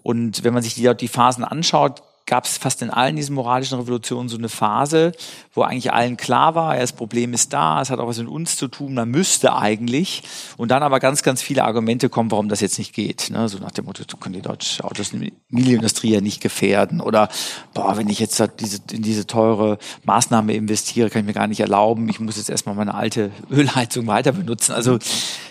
Und 0.02 0.44
wenn 0.44 0.52
man 0.52 0.62
sich 0.62 0.74
die, 0.74 0.94
die 0.94 1.08
Phasen 1.08 1.44
anschaut, 1.44 2.02
gab 2.26 2.46
es 2.46 2.56
fast 2.56 2.80
in 2.80 2.90
allen 2.90 3.16
diesen 3.16 3.34
moralischen 3.34 3.78
Revolutionen 3.78 4.28
so 4.28 4.38
eine 4.38 4.48
Phase, 4.48 5.12
wo 5.52 5.62
eigentlich 5.62 5.92
allen 5.92 6.16
klar 6.16 6.54
war, 6.54 6.74
ja, 6.74 6.80
das 6.80 6.92
Problem 6.92 7.34
ist 7.34 7.52
da, 7.52 7.82
es 7.82 7.90
hat 7.90 7.98
auch 7.98 8.06
was 8.06 8.18
mit 8.18 8.28
uns 8.28 8.56
zu 8.56 8.68
tun, 8.68 8.94
man 8.94 9.10
müsste 9.10 9.54
eigentlich. 9.54 10.22
Und 10.56 10.70
dann 10.70 10.82
aber 10.82 11.00
ganz, 11.00 11.22
ganz 11.22 11.42
viele 11.42 11.64
Argumente 11.64 12.08
kommen, 12.08 12.30
warum 12.30 12.48
das 12.48 12.60
jetzt 12.60 12.78
nicht 12.78 12.94
geht. 12.94 13.30
Ne? 13.30 13.48
So 13.48 13.58
nach 13.58 13.72
dem 13.72 13.84
Motto, 13.84 14.04
du 14.06 14.16
können 14.16 14.34
die 14.34 14.42
deutsche 14.42 14.82
Automobilindustrie 14.84 16.12
ja 16.12 16.20
nicht 16.20 16.40
gefährden. 16.40 17.00
Oder, 17.00 17.28
boah, 17.74 17.96
wenn 17.98 18.08
ich 18.08 18.20
jetzt 18.20 18.42
diese, 18.58 18.78
in 18.90 19.02
diese 19.02 19.26
teure 19.26 19.78
Maßnahme 20.04 20.54
investiere, 20.54 21.10
kann 21.10 21.20
ich 21.20 21.26
mir 21.26 21.34
gar 21.34 21.46
nicht 21.46 21.60
erlauben, 21.60 22.08
ich 22.08 22.20
muss 22.20 22.38
jetzt 22.38 22.48
erstmal 22.50 22.74
meine 22.74 22.94
alte 22.94 23.32
Ölheizung 23.50 24.06
weiter 24.06 24.32
benutzen. 24.32 24.72
Also 24.72 24.98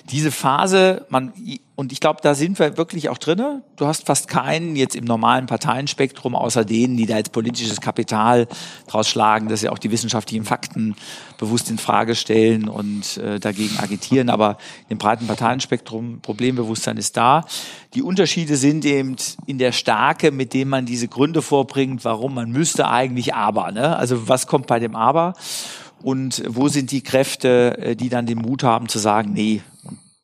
diese 0.09 0.31
Phase, 0.31 1.05
man 1.09 1.33
und 1.75 1.91
ich 1.91 1.99
glaube, 1.99 2.19
da 2.21 2.35
sind 2.35 2.59
wir 2.59 2.77
wirklich 2.77 3.09
auch 3.09 3.17
drinne. 3.17 3.63
Du 3.77 3.87
hast 3.87 4.05
fast 4.05 4.27
keinen 4.27 4.75
jetzt 4.75 4.95
im 4.95 5.05
normalen 5.05 5.47
Parteienspektrum, 5.47 6.35
außer 6.35 6.65
denen, 6.65 6.97
die 6.97 7.07
da 7.07 7.17
jetzt 7.17 7.31
politisches 7.31 7.81
Kapital 7.81 8.47
draus 8.87 9.09
schlagen, 9.09 9.49
dass 9.49 9.61
sie 9.61 9.69
auch 9.69 9.79
die 9.79 9.89
wissenschaftlichen 9.89 10.45
Fakten 10.45 10.95
bewusst 11.39 11.71
in 11.71 11.79
Frage 11.79 12.13
stellen 12.13 12.69
und 12.69 13.17
äh, 13.17 13.39
dagegen 13.39 13.79
agitieren. 13.79 14.29
Aber 14.29 14.57
im 14.87 14.99
breiten 14.99 15.25
Parteienspektrum 15.25 16.19
Problembewusstsein 16.21 16.97
ist 16.97 17.17
da. 17.17 17.43
Die 17.95 18.03
Unterschiede 18.03 18.55
sind 18.55 18.85
eben 18.85 19.15
in 19.47 19.57
der 19.57 19.71
Stärke, 19.71 20.29
mit 20.29 20.53
dem 20.53 20.69
man 20.69 20.85
diese 20.85 21.07
Gründe 21.07 21.41
vorbringt, 21.41 22.05
warum 22.05 22.35
man 22.35 22.51
müsste 22.51 22.87
eigentlich 22.87 23.33
aber. 23.33 23.71
Ne? 23.71 23.97
Also 23.97 24.27
was 24.27 24.45
kommt 24.45 24.67
bei 24.67 24.77
dem 24.77 24.95
aber? 24.95 25.33
Und 26.03 26.43
wo 26.47 26.67
sind 26.67 26.91
die 26.91 27.01
Kräfte, 27.01 27.77
äh, 27.79 27.95
die 27.95 28.09
dann 28.09 28.27
den 28.27 28.37
Mut 28.37 28.61
haben 28.61 28.89
zu 28.89 28.99
sagen, 28.99 29.33
nee, 29.33 29.63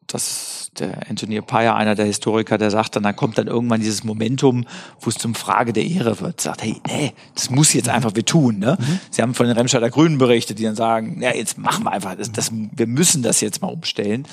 das 0.06 0.59
der 0.80 1.10
Anthony 1.10 1.42
Payer, 1.42 1.76
einer 1.76 1.96
der 1.96 2.06
Historiker, 2.06 2.58
der 2.58 2.72
sagt 2.72 2.96
dann, 2.96 3.04
dann 3.04 3.16
kommt 3.16 3.38
dann 3.38 3.48
irgendwann 3.48 3.80
dieses 3.80 4.04
Momentum, 4.04 4.66
wo 5.00 5.10
es 5.10 5.16
zum 5.16 5.36
Frage 5.36 5.74
der 5.74 5.86
Ehre 5.86 6.20
wird. 6.20 6.42
Sagt, 6.42 6.64
hey, 6.64 6.78
nee, 6.88 7.14
das 7.36 7.50
muss 7.50 7.74
jetzt 7.74 7.90
einfach 7.90 8.16
wir 8.16 8.26
tun. 8.26 8.60
Ne? 8.60 8.78
Mhm. 8.80 9.00
Sie 9.12 9.22
haben 9.22 9.34
von 9.34 9.48
den 9.48 9.56
Remscheider 9.56 9.90
Grünen 9.90 10.18
berichtet, 10.18 10.60
die 10.60 10.64
dann 10.64 10.76
sagen, 10.76 11.22
ja, 11.22 11.36
jetzt 11.36 11.58
machen 11.58 11.84
wir 11.84 11.92
einfach, 11.92 12.16
das, 12.16 12.32
das, 12.32 12.52
wir 12.54 12.88
müssen 12.88 13.24
das 13.24 13.42
jetzt 13.42 13.62
mal 13.62 13.70
umstellen. 13.70 14.28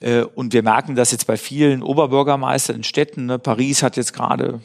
Äh, 0.00 0.22
und 0.22 0.52
wir 0.52 0.62
merken 0.62 0.94
das 0.94 1.10
jetzt 1.10 1.26
bei 1.26 1.36
vielen 1.36 1.82
Oberbürgermeistern 1.82 2.76
in 2.76 2.84
Städten. 2.84 3.26
Ne? 3.26 3.38
Paris 3.38 3.82
hat 3.82 3.96
jetzt 3.96 4.12
gerade 4.12 4.60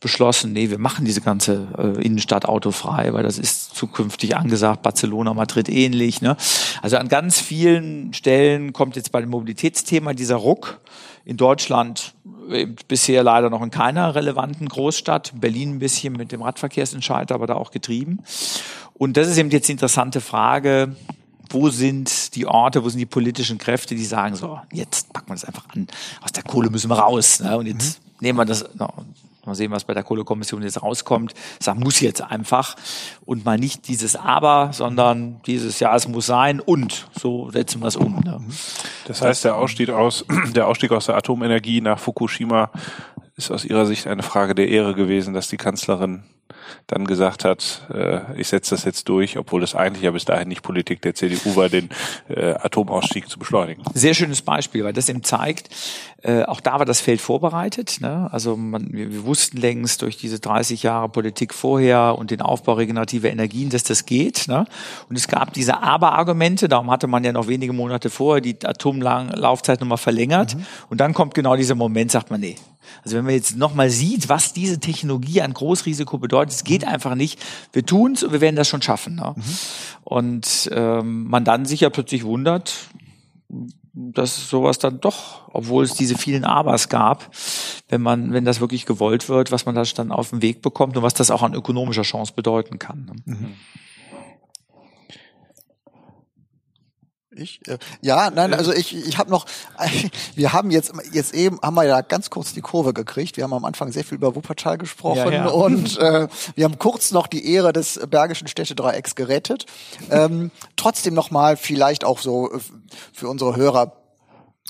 beschlossen, 0.00 0.52
nee, 0.52 0.70
wir 0.70 0.78
machen 0.78 1.04
diese 1.04 1.20
ganze 1.20 1.68
äh, 1.78 2.02
Innenstadt 2.02 2.46
autofrei, 2.46 3.12
weil 3.12 3.22
das 3.22 3.38
ist 3.38 3.74
zukünftig 3.76 4.36
angesagt, 4.36 4.82
Barcelona, 4.82 5.34
Madrid 5.34 5.68
ähnlich. 5.68 6.22
Ne? 6.22 6.36
Also 6.82 6.96
an 6.96 7.08
ganz 7.08 7.38
vielen 7.38 8.12
Stellen 8.14 8.72
kommt 8.72 8.96
jetzt 8.96 9.12
bei 9.12 9.20
dem 9.20 9.30
Mobilitätsthema 9.30 10.14
dieser 10.14 10.36
Ruck. 10.36 10.80
In 11.26 11.36
Deutschland 11.36 12.14
bisher 12.88 13.22
leider 13.22 13.50
noch 13.50 13.62
in 13.62 13.70
keiner 13.70 14.14
relevanten 14.14 14.68
Großstadt. 14.68 15.32
Berlin 15.34 15.76
ein 15.76 15.78
bisschen 15.78 16.14
mit 16.14 16.32
dem 16.32 16.42
Radverkehrsentscheid, 16.42 17.30
aber 17.32 17.46
da 17.46 17.54
auch 17.54 17.70
getrieben. 17.70 18.20
Und 18.94 19.16
das 19.16 19.28
ist 19.28 19.38
eben 19.38 19.50
jetzt 19.50 19.68
die 19.68 19.72
interessante 19.72 20.20
Frage, 20.20 20.96
wo 21.48 21.68
sind 21.68 22.34
die 22.34 22.46
Orte, 22.46 22.84
wo 22.84 22.88
sind 22.88 22.98
die 22.98 23.06
politischen 23.06 23.58
Kräfte, 23.58 23.94
die 23.94 24.04
sagen 24.04 24.36
so, 24.36 24.58
jetzt 24.72 25.12
packen 25.12 25.28
wir 25.28 25.34
das 25.34 25.44
einfach 25.44 25.68
an, 25.70 25.86
aus 26.22 26.32
der 26.32 26.42
Kohle 26.42 26.70
müssen 26.70 26.90
wir 26.90 26.98
raus. 26.98 27.40
Ne? 27.40 27.56
Und 27.56 27.66
jetzt 27.66 28.00
mhm. 28.00 28.16
nehmen 28.20 28.38
wir 28.38 28.44
das, 28.44 28.64
Mal 29.46 29.54
sehen, 29.54 29.70
was 29.70 29.84
bei 29.84 29.94
der 29.94 30.02
Kohlekommission 30.02 30.62
jetzt 30.62 30.82
rauskommt. 30.82 31.34
Das 31.64 31.74
muss 31.76 32.00
jetzt 32.00 32.20
einfach 32.22 32.76
und 33.24 33.44
mal 33.44 33.58
nicht 33.58 33.88
dieses 33.88 34.16
Aber, 34.16 34.70
sondern 34.72 35.40
dieses 35.46 35.80
Ja, 35.80 35.94
es 35.96 36.06
muss 36.08 36.26
sein 36.26 36.60
und 36.60 37.08
so 37.18 37.50
setzen 37.50 37.80
wir 37.80 37.88
es 37.88 37.96
um. 37.96 38.20
Ne? 38.24 38.40
Das 39.06 39.22
heißt, 39.22 39.44
der 39.44 39.56
Ausstieg 39.56 39.90
aus 39.90 40.24
der 40.54 40.66
Ausstieg 40.66 40.92
aus 40.92 41.06
der 41.06 41.16
Atomenergie 41.16 41.80
nach 41.80 41.98
Fukushima 41.98 42.70
ist 43.36 43.50
aus 43.50 43.64
Ihrer 43.64 43.86
Sicht 43.86 44.06
eine 44.06 44.22
Frage 44.22 44.54
der 44.54 44.68
Ehre 44.68 44.94
gewesen, 44.94 45.32
dass 45.32 45.48
die 45.48 45.56
Kanzlerin 45.56 46.24
dann 46.86 47.06
gesagt 47.06 47.44
hat, 47.44 47.86
äh, 47.92 48.20
ich 48.36 48.48
setze 48.48 48.74
das 48.74 48.84
jetzt 48.84 49.08
durch, 49.08 49.38
obwohl 49.38 49.60
das 49.60 49.74
eigentlich 49.74 50.04
ja 50.04 50.10
bis 50.10 50.24
dahin 50.24 50.48
nicht 50.48 50.62
Politik 50.62 51.02
der 51.02 51.14
CDU 51.14 51.56
war, 51.56 51.68
den 51.68 51.88
äh, 52.28 52.54
Atomausstieg 52.54 53.28
zu 53.28 53.38
beschleunigen. 53.38 53.82
Sehr 53.94 54.14
schönes 54.14 54.42
Beispiel, 54.42 54.84
weil 54.84 54.92
das 54.92 55.08
eben 55.08 55.22
zeigt, 55.22 55.70
äh, 56.22 56.42
auch 56.44 56.60
da 56.60 56.78
war 56.78 56.84
das 56.84 57.00
Feld 57.00 57.20
vorbereitet. 57.20 57.98
Ne? 58.00 58.28
Also 58.30 58.56
man, 58.56 58.92
wir, 58.92 59.10
wir 59.10 59.24
wussten 59.24 59.56
längst 59.56 60.02
durch 60.02 60.16
diese 60.16 60.38
30 60.38 60.82
Jahre 60.82 61.08
Politik 61.08 61.54
vorher 61.54 62.16
und 62.18 62.30
den 62.30 62.42
Aufbau 62.42 62.74
regenerativer 62.74 63.30
Energien, 63.30 63.70
dass 63.70 63.84
das 63.84 64.04
geht. 64.04 64.46
Ne? 64.46 64.66
Und 65.08 65.16
es 65.16 65.28
gab 65.28 65.54
diese 65.54 65.82
Aber-Argumente, 65.82 66.68
darum 66.68 66.90
hatte 66.90 67.06
man 67.06 67.24
ja 67.24 67.32
noch 67.32 67.48
wenige 67.48 67.72
Monate 67.72 68.10
vorher 68.10 68.40
die 68.40 68.56
Atomlaufzeit 68.62 69.80
nochmal 69.80 69.98
verlängert. 69.98 70.56
Mhm. 70.56 70.66
Und 70.90 71.00
dann 71.00 71.14
kommt 71.14 71.34
genau 71.34 71.56
dieser 71.56 71.74
Moment, 71.74 72.10
sagt 72.10 72.30
man, 72.30 72.40
nee, 72.40 72.56
also 73.04 73.16
wenn 73.16 73.24
man 73.24 73.34
jetzt 73.34 73.56
nochmal 73.56 73.90
sieht, 73.90 74.28
was 74.28 74.52
diese 74.52 74.80
Technologie 74.80 75.42
an 75.42 75.54
Großrisiko 75.54 76.18
bedeutet, 76.18 76.54
es 76.54 76.64
geht 76.64 76.84
einfach 76.84 77.14
nicht. 77.14 77.40
Wir 77.72 77.84
tun's 77.84 78.22
und 78.22 78.32
wir 78.32 78.40
werden 78.40 78.56
das 78.56 78.68
schon 78.68 78.82
schaffen. 78.82 79.16
Ne? 79.16 79.34
Mhm. 79.36 79.42
Und 80.04 80.70
ähm, 80.72 81.24
man 81.24 81.44
dann 81.44 81.64
sich 81.64 81.80
ja 81.80 81.90
plötzlich 81.90 82.24
wundert, 82.24 82.74
dass 83.92 84.48
sowas 84.48 84.78
dann 84.78 85.00
doch, 85.00 85.48
obwohl 85.52 85.84
es 85.84 85.94
diese 85.94 86.16
vielen 86.16 86.44
Abers 86.44 86.88
gab, 86.88 87.30
wenn 87.88 88.00
man, 88.00 88.32
wenn 88.32 88.44
das 88.44 88.60
wirklich 88.60 88.86
gewollt 88.86 89.28
wird, 89.28 89.50
was 89.50 89.66
man 89.66 89.74
da 89.74 89.82
dann 89.82 90.12
auf 90.12 90.30
den 90.30 90.42
Weg 90.42 90.62
bekommt 90.62 90.96
und 90.96 91.02
was 91.02 91.14
das 91.14 91.30
auch 91.30 91.42
an 91.42 91.54
ökonomischer 91.54 92.02
Chance 92.02 92.32
bedeuten 92.34 92.78
kann. 92.78 93.06
Ne? 93.06 93.34
Mhm. 93.34 93.54
Ich? 97.40 97.66
Äh, 97.66 97.78
ja, 98.02 98.30
nein, 98.30 98.52
also 98.52 98.72
ich, 98.72 98.94
ich 98.94 99.18
habe 99.18 99.30
noch, 99.30 99.46
wir 100.34 100.52
haben 100.52 100.70
jetzt, 100.70 100.92
jetzt 101.12 101.34
eben, 101.34 101.58
haben 101.62 101.74
wir 101.74 101.84
ja 101.84 102.02
ganz 102.02 102.30
kurz 102.30 102.52
die 102.52 102.60
Kurve 102.60 102.92
gekriegt. 102.92 103.36
Wir 103.36 103.44
haben 103.44 103.54
am 103.54 103.64
Anfang 103.64 103.92
sehr 103.92 104.04
viel 104.04 104.16
über 104.16 104.34
Wuppertal 104.36 104.78
gesprochen 104.78 105.32
ja, 105.32 105.46
ja. 105.46 105.46
und 105.48 105.98
äh, 105.98 106.28
wir 106.54 106.64
haben 106.64 106.78
kurz 106.78 107.10
noch 107.12 107.26
die 107.26 107.52
Ehre 107.52 107.72
des 107.72 107.98
Bergischen 108.08 108.46
Städtedreiecks 108.46 109.14
gerettet. 109.14 109.66
Ähm, 110.10 110.50
trotzdem 110.76 111.14
nochmal 111.14 111.56
vielleicht 111.56 112.04
auch 112.04 112.18
so 112.18 112.52
äh, 112.52 112.58
für 113.12 113.28
unsere 113.28 113.56
Hörer, 113.56 113.96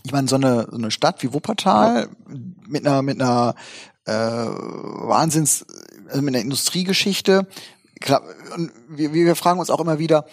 ich 0.05 0.13
meine, 0.13 0.29
so 0.29 0.37
eine, 0.37 0.69
so 0.71 0.77
eine 0.77 0.91
Stadt 0.91 1.23
wie 1.23 1.33
Wuppertal 1.33 2.09
mit 2.69 2.87
einer, 2.87 3.03
mit 3.03 3.21
einer 3.21 3.55
äh, 4.07 4.13
Wahnsinns, 4.13 5.67
also 6.09 6.23
mit 6.23 6.35
einer 6.35 6.43
Industriegeschichte, 6.43 7.47
klar, 8.01 8.23
wir, 8.89 9.13
wir 9.13 9.37
fragen 9.37 9.61
uns 9.61 9.71
auch 9.71 9.81
immer 9.81 9.99
wieder, 9.99 10.25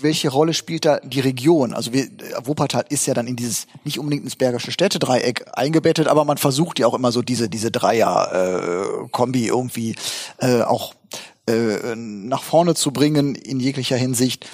welche 0.00 0.28
Rolle 0.28 0.54
spielt 0.54 0.84
da 0.84 1.00
die 1.00 1.20
Region? 1.20 1.72
Also 1.72 1.92
wir, 1.92 2.08
Wuppertal 2.44 2.84
ist 2.88 3.06
ja 3.06 3.14
dann 3.14 3.26
in 3.26 3.36
dieses 3.36 3.66
nicht 3.84 3.98
unbedingt 3.98 4.24
ins 4.24 4.36
Bergische 4.36 4.72
Städtedreieck 4.72 5.46
eingebettet, 5.52 6.08
aber 6.08 6.24
man 6.24 6.38
versucht 6.38 6.78
ja 6.78 6.86
auch 6.86 6.94
immer 6.94 7.12
so 7.12 7.22
diese 7.22 7.48
diese 7.48 7.70
Dreier-Kombi 7.70 9.44
äh, 9.44 9.48
irgendwie 9.48 9.94
äh, 10.38 10.62
auch 10.62 10.94
äh, 11.48 11.94
nach 11.94 12.42
vorne 12.42 12.74
zu 12.74 12.92
bringen 12.92 13.34
in 13.34 13.60
jeglicher 13.60 13.96
Hinsicht. 13.96 14.46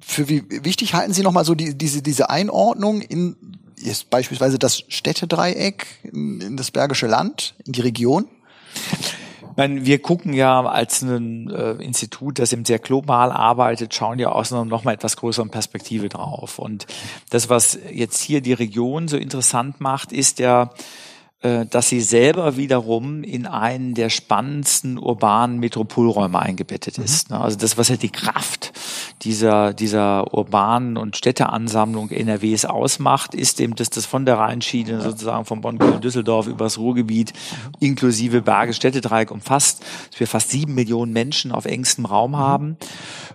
Für 0.00 0.28
wie 0.28 0.44
wichtig 0.64 0.94
halten 0.94 1.12
Sie 1.12 1.22
nochmal 1.22 1.44
so 1.44 1.54
die, 1.54 1.76
diese 1.76 2.02
diese 2.02 2.30
Einordnung 2.30 3.00
in 3.00 3.36
ist 3.76 4.10
beispielsweise 4.10 4.58
das 4.58 4.84
Städtedreieck 4.88 5.86
in, 6.02 6.40
in 6.40 6.56
das 6.56 6.70
Bergische 6.70 7.06
Land, 7.06 7.54
in 7.64 7.72
die 7.72 7.80
Region? 7.80 8.28
Meine, 9.60 9.84
wir 9.84 10.00
gucken 10.00 10.32
ja 10.32 10.62
als 10.64 11.02
ein 11.02 11.50
äh, 11.50 11.72
Institut, 11.72 12.38
das 12.38 12.54
eben 12.54 12.64
sehr 12.64 12.78
global 12.78 13.30
arbeitet, 13.30 13.92
schauen 13.92 14.18
ja 14.18 14.30
aus 14.30 14.52
einer 14.52 14.64
noch 14.64 14.84
mal 14.84 14.94
etwas 14.94 15.18
größeren 15.18 15.50
Perspektive 15.50 16.08
drauf. 16.08 16.58
Und 16.58 16.86
das, 17.28 17.50
was 17.50 17.78
jetzt 17.92 18.22
hier 18.22 18.40
die 18.40 18.54
Region 18.54 19.06
so 19.06 19.18
interessant 19.18 19.78
macht, 19.78 20.12
ist 20.12 20.38
ja, 20.38 20.70
dass 21.42 21.88
sie 21.88 22.02
selber 22.02 22.58
wiederum 22.58 23.24
in 23.24 23.46
einen 23.46 23.94
der 23.94 24.10
spannendsten 24.10 24.98
urbanen 24.98 25.58
Metropolräume 25.58 26.38
eingebettet 26.38 26.98
mhm. 26.98 27.04
ist. 27.04 27.30
Mhm. 27.30 27.36
Also 27.36 27.56
das, 27.56 27.78
was 27.78 27.88
halt 27.88 28.02
die 28.02 28.10
Kraft 28.10 28.72
dieser, 29.22 29.72
dieser 29.72 30.34
urbanen 30.34 30.98
und 30.98 31.16
Städteansammlung 31.16 32.10
NRWs 32.10 32.66
ausmacht, 32.66 33.34
ist 33.34 33.58
eben, 33.60 33.74
dass 33.74 33.88
das 33.88 34.04
von 34.04 34.26
der 34.26 34.38
Rheinschiene 34.38 35.00
sozusagen 35.00 35.46
von 35.46 35.62
Bonn, 35.62 35.78
Köln, 35.78 36.02
Düsseldorf 36.02 36.46
übers 36.46 36.76
Ruhrgebiet 36.76 37.32
inklusive 37.80 38.42
Berge, 38.42 38.74
Städtedreieck 38.74 39.30
umfasst, 39.30 39.82
dass 40.10 40.20
wir 40.20 40.26
fast 40.26 40.50
sieben 40.50 40.74
Millionen 40.74 41.14
Menschen 41.14 41.52
auf 41.52 41.64
engstem 41.64 42.04
Raum 42.04 42.32
mhm. 42.32 42.36
haben 42.36 42.76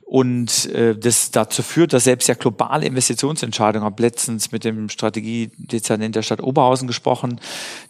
und 0.06 0.68
äh, 0.68 0.96
das 0.96 1.32
dazu 1.32 1.64
führt, 1.64 1.92
dass 1.92 2.04
selbst 2.04 2.28
ja 2.28 2.36
globale 2.36 2.86
Investitionsentscheidungen, 2.86 3.86
habe 3.86 4.02
letztens 4.04 4.52
mit 4.52 4.64
dem 4.64 4.90
Strategiedezernent 4.90 6.16
der 6.16 6.22
Stadt 6.22 6.42
Oberhausen 6.42 6.88
gesprochen, 6.88 7.40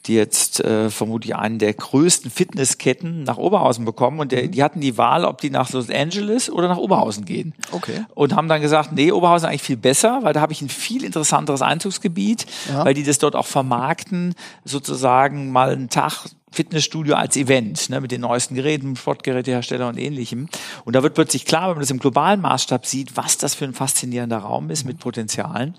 die 0.08 0.16
jetzt 0.16 0.60
äh, 0.60 0.90
vermutlich 0.90 1.36
einen 1.36 1.60
der 1.60 1.74
größten 1.74 2.30
Fitnessketten 2.30 3.24
nach 3.24 3.38
Oberhausen 3.38 3.86
bekommen 3.86 4.20
und 4.20 4.32
der, 4.32 4.44
mhm. 4.44 4.52
die 4.52 4.64
hatten 4.64 4.82
die 4.82 4.98
Wahl, 4.98 5.26
ob 5.26 5.42
die 5.42 5.50
nach 5.50 5.72
Los 5.72 5.90
Angeles 5.90 6.50
oder 6.50 6.68
nach 6.68 6.78
Oberhausen 6.78 7.26
gehen. 7.26 7.54
Okay. 7.72 8.06
Und 8.14 8.36
haben 8.36 8.48
dann 8.48 8.62
gesagt, 8.62 8.92
nee, 8.92 9.12
Oberhausen 9.12 9.50
eigentlich 9.50 9.64
viel 9.64 9.78
besser, 9.78 10.20
weil 10.24 10.34
da 10.34 10.42
habe 10.42 10.54
ich 10.54 10.62
ein 10.62 10.70
viel 10.70 11.04
interessanteres 11.04 11.62
Einzugsgebiet, 11.62 12.46
ja. 12.70 12.86
weil 12.86 12.94
die 12.94 13.04
das 13.04 13.18
dort 13.18 13.36
auch 13.36 13.48
vermarkten, 13.48 14.36
sozusagen 14.64 15.52
mal 15.52 15.72
einen 15.72 15.90
Tag 15.90 16.26
Fitnessstudio 16.56 17.16
als 17.16 17.36
Event, 17.36 17.90
ne, 17.90 18.02
mit 18.02 18.12
den 18.12 18.22
neuesten 18.22 18.56
Geräten, 18.56 18.96
Sportgerätehersteller 18.96 19.88
und 19.90 19.98
ähnlichem. 19.98 20.48
Und 20.86 20.96
da 20.96 21.04
wird 21.04 21.14
plötzlich 21.14 21.46
klar, 21.46 21.64
wenn 21.64 21.76
man 21.76 21.82
das 21.82 21.92
im 21.92 22.00
globalen 22.00 22.42
Maßstab 22.42 22.86
sieht, 22.86 23.18
was 23.18 23.38
das 23.38 23.54
für 23.56 23.66
ein 23.66 23.74
faszinierender 23.74 24.38
Raum 24.38 24.70
ist 24.70 24.86
mit 24.86 25.00
Potenzialen. 25.00 25.76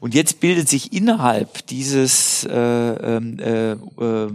Und 0.00 0.14
jetzt 0.14 0.40
bildet 0.40 0.68
sich 0.68 0.92
innerhalb 0.92 1.66
dieses 1.68 2.44
äh, 2.44 2.52
ähm, 2.52 3.38
äh, 3.38 3.72
äh, 3.72 3.76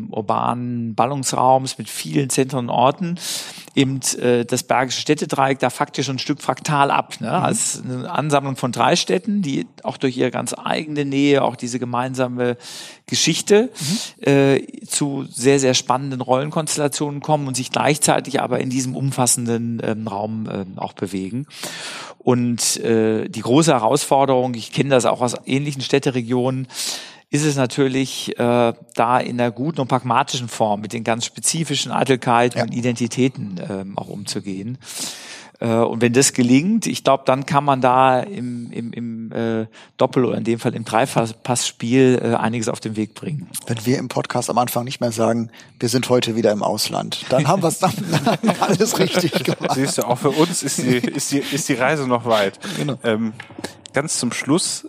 urbanen 0.10 0.96
Ballungsraums 0.96 1.78
mit 1.78 1.90
vielen 1.90 2.30
Zentren 2.30 2.60
und 2.60 2.70
Orten 2.70 3.20
eben 3.76 4.00
äh, 4.20 4.46
das 4.46 4.64
Bergische 4.64 5.02
Städtedreieck 5.02 5.60
da 5.60 5.70
faktisch 5.70 6.10
ein 6.10 6.20
Stück 6.20 6.42
fraktal 6.42 6.92
ab. 6.92 7.20
Ne? 7.20 7.28
Mhm. 7.28 7.34
Als 7.34 7.82
eine 7.84 8.10
Ansammlung 8.10 8.56
von 8.56 8.72
drei 8.72 8.96
Städten, 8.96 9.42
die 9.42 9.68
auch 9.84 9.98
durch 9.98 10.18
ihre 10.18 10.32
ganz 10.32 10.54
eigene 10.54 11.06
Nähe, 11.06 11.44
auch 11.44 11.56
diese 11.56 11.80
gemeinsame 11.80 12.58
Geschichte 13.08 13.70
mhm. 14.22 14.28
äh, 14.28 14.86
zu 14.88 15.26
sehr, 15.30 15.60
sehr 15.60 15.74
spannenden 15.74 16.22
Rollenkonstellationen 16.22 17.22
kommen 17.22 17.48
und 17.48 17.56
sich 17.56 17.72
gleichzeitig 17.72 18.42
aber 18.42 18.60
in 18.60 18.70
diesem 18.70 18.96
umfassenden 18.96 19.82
ähm, 19.84 20.08
Raum 20.08 20.48
äh, 20.48 20.66
auch 20.80 20.94
bewegen. 20.94 21.48
Und 22.20 22.78
äh, 22.78 23.28
die 23.28 23.42
große 23.42 23.72
Herausforderung, 23.72 24.54
ich 24.54 24.72
kenne 24.72 24.92
das 24.92 25.06
auch 25.06 25.22
aus 25.22 25.36
ähnlichen 25.46 25.82
Städteregionen, 25.82 26.68
ist 27.34 27.46
es 27.46 27.56
natürlich, 27.56 28.38
äh, 28.38 28.74
da 28.94 29.20
in 29.20 29.42
einer 29.42 29.50
guten 29.50 29.82
und 29.82 29.88
pragmatischen 29.88 30.48
Form 30.48 30.82
mit 30.82 30.94
den 30.94 31.04
ganz 31.04 31.26
spezifischen 31.26 31.92
Eitelkeiten 31.92 32.60
ja. 32.60 32.64
und 32.64 32.76
Identitäten 32.76 33.60
ähm, 33.68 33.98
auch 33.98 34.08
umzugehen. 34.08 34.78
Äh, 35.60 35.78
und 35.78 36.00
wenn 36.04 36.14
das 36.14 36.34
gelingt, 36.34 36.86
ich 36.86 37.04
glaube, 37.04 37.24
dann 37.26 37.48
kann 37.48 37.64
man 37.64 37.82
da 37.82 38.20
im, 38.20 38.72
im, 38.72 38.94
im 38.94 39.32
äh, 39.32 39.66
Doppel- 39.98 40.26
oder 40.26 40.38
in 40.38 40.44
dem 40.44 40.60
Fall 40.60 40.76
im 40.76 40.86
Dreipassspiel 40.86 42.22
äh, 42.22 42.36
einiges 42.36 42.70
auf 42.70 42.80
den 42.80 42.96
Weg 42.96 43.16
bringen. 43.16 43.50
Wenn 43.66 43.84
wir 43.84 43.98
im 43.98 44.10
Podcast 44.10 44.52
am 44.52 44.60
Anfang 44.60 44.84
nicht 44.84 45.02
mehr 45.02 45.12
sagen, 45.12 45.50
wir 45.80 45.90
sind 45.90 46.10
heute 46.10 46.36
wieder 46.36 46.52
im 46.52 46.62
Ausland, 46.62 47.26
dann 47.30 47.48
haben 47.48 47.64
wir 47.64 47.70
es 47.70 47.80
dann, 47.80 47.94
dann 48.44 48.56
alles 48.60 49.00
richtig 49.00 49.44
gemacht. 49.44 49.72
Siehst 49.74 49.98
du, 49.98 50.04
auch 50.04 50.20
für 50.20 50.30
uns 50.30 50.62
ist 50.62 50.78
die, 50.78 50.98
ist 50.98 51.32
die, 51.32 51.40
ist 51.40 51.68
die 51.68 51.74
Reise 51.74 52.08
noch 52.08 52.26
weit. 52.26 52.60
Genau. 52.78 53.00
Ähm, 53.04 53.34
ganz 53.92 54.20
zum 54.20 54.32
Schluss 54.32 54.88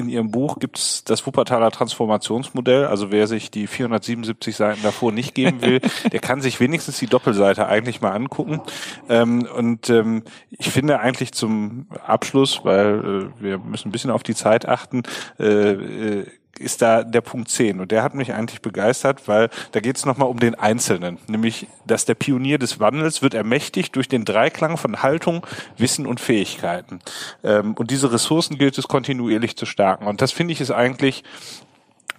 in 0.00 0.08
Ihrem 0.08 0.30
Buch 0.30 0.58
gibt 0.58 0.78
es 0.78 1.04
das 1.04 1.24
Wuppertaler 1.26 1.70
Transformationsmodell. 1.70 2.86
Also 2.86 3.12
wer 3.12 3.26
sich 3.26 3.50
die 3.50 3.66
477 3.66 4.56
Seiten 4.56 4.82
davor 4.82 5.12
nicht 5.12 5.34
geben 5.34 5.62
will, 5.62 5.80
der 6.12 6.20
kann 6.20 6.40
sich 6.40 6.58
wenigstens 6.58 6.98
die 6.98 7.06
Doppelseite 7.06 7.66
eigentlich 7.66 8.00
mal 8.00 8.10
angucken. 8.10 8.60
Ähm, 9.08 9.46
und 9.56 9.88
ähm, 9.90 10.24
ich 10.50 10.70
finde 10.70 11.00
eigentlich 11.00 11.32
zum 11.32 11.86
Abschluss, 12.04 12.64
weil 12.64 13.30
äh, 13.38 13.42
wir 13.42 13.58
müssen 13.58 13.88
ein 13.88 13.92
bisschen 13.92 14.10
auf 14.10 14.22
die 14.22 14.34
Zeit 14.34 14.66
achten, 14.66 15.02
äh, 15.38 15.72
äh, 15.72 16.26
ist 16.60 16.82
da 16.82 17.02
der 17.02 17.20
Punkt 17.20 17.48
10 17.48 17.80
und 17.80 17.90
der 17.90 18.02
hat 18.02 18.14
mich 18.14 18.32
eigentlich 18.32 18.60
begeistert, 18.62 19.26
weil 19.26 19.50
da 19.72 19.80
geht 19.80 19.96
es 19.96 20.04
nochmal 20.04 20.28
um 20.28 20.38
den 20.38 20.54
Einzelnen, 20.54 21.18
nämlich, 21.26 21.66
dass 21.86 22.04
der 22.04 22.14
Pionier 22.14 22.58
des 22.58 22.80
Wandels 22.80 23.22
wird 23.22 23.34
ermächtigt 23.34 23.96
durch 23.96 24.08
den 24.08 24.24
Dreiklang 24.24 24.76
von 24.76 25.02
Haltung, 25.02 25.46
Wissen 25.76 26.06
und 26.06 26.20
Fähigkeiten. 26.20 27.00
Ähm, 27.42 27.74
und 27.74 27.90
diese 27.90 28.12
Ressourcen 28.12 28.58
gilt 28.58 28.78
es 28.78 28.88
kontinuierlich 28.88 29.56
zu 29.56 29.66
stärken. 29.66 30.06
Und 30.06 30.20
das 30.20 30.32
finde 30.32 30.52
ich 30.52 30.60
ist 30.60 30.70
eigentlich 30.70 31.24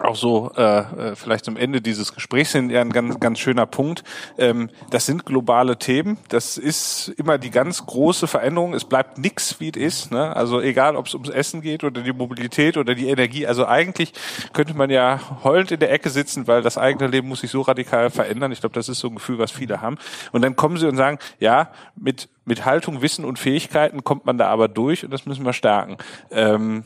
auch 0.04 0.16
so 0.16 0.52
äh, 0.56 0.80
äh, 0.80 1.16
vielleicht 1.16 1.46
zum 1.46 1.58
Ende 1.58 1.82
dieses 1.82 2.14
Gesprächs 2.14 2.52
hin 2.52 2.70
ja 2.70 2.82
ein 2.82 2.92
ganz 2.92 3.20
ganz 3.20 3.40
schöner 3.40 3.66
Punkt. 3.66 4.04
Ähm, 4.38 4.70
das 4.90 5.06
sind 5.06 5.26
globale 5.26 5.78
Themen. 5.78 6.18
Das 6.30 6.58
ist 6.58 7.10
immer 7.18 7.38
die 7.38 7.52
ganz 7.52 7.86
große 7.86 8.28
Veränderung. 8.28 8.74
Es 8.74 8.86
bleibt 8.86 9.18
nichts 9.18 9.60
wie 9.60 9.70
es 9.70 9.78
ist. 9.78 10.12
Ne? 10.12 10.36
Also 10.36 10.62
egal, 10.62 10.96
ob 10.96 11.08
es 11.08 11.14
ums 11.14 11.30
Essen 11.30 11.62
geht 11.62 11.84
oder 11.84 12.02
die 12.02 12.14
Mobilität 12.14 12.78
oder 12.78 12.96
die 12.96 13.10
Energie. 13.10 13.48
Also 13.48 13.66
eigentlich 13.66 14.14
könnte 14.54 14.74
man 14.74 14.90
ja 14.90 15.20
heulend 15.44 15.72
in 15.72 15.80
der 15.80 15.92
Ecke 15.92 16.10
sitzen, 16.10 16.48
weil 16.48 16.62
das 16.62 16.78
eigene 16.78 17.08
Leben 17.08 17.28
muss 17.28 17.42
sich 17.42 17.52
so 17.52 17.62
radikal 17.62 18.10
verändern. 18.10 18.52
Ich 18.52 18.60
glaube, 18.60 18.74
das 18.74 18.90
ist 18.90 19.00
so 19.00 19.08
ein 19.08 19.16
Gefühl, 19.16 19.38
was 19.38 19.52
viele 19.52 19.82
haben. 19.82 19.98
Und 20.32 20.42
dann 20.42 20.56
kommen 20.56 20.78
sie 20.78 20.88
und 20.88 20.98
sagen, 20.98 21.20
ja, 21.40 21.72
mit 21.96 22.30
mit 22.44 22.66
Haltung, 22.66 23.02
Wissen 23.02 23.24
und 23.24 23.38
Fähigkeiten 23.38 24.04
kommt 24.04 24.26
man 24.26 24.38
da 24.38 24.48
aber 24.48 24.68
durch 24.68 25.06
und 25.06 25.12
das 25.12 25.26
müssen 25.26 25.46
wir 25.46 25.54
stärken. 25.54 25.98
Ähm, 26.32 26.86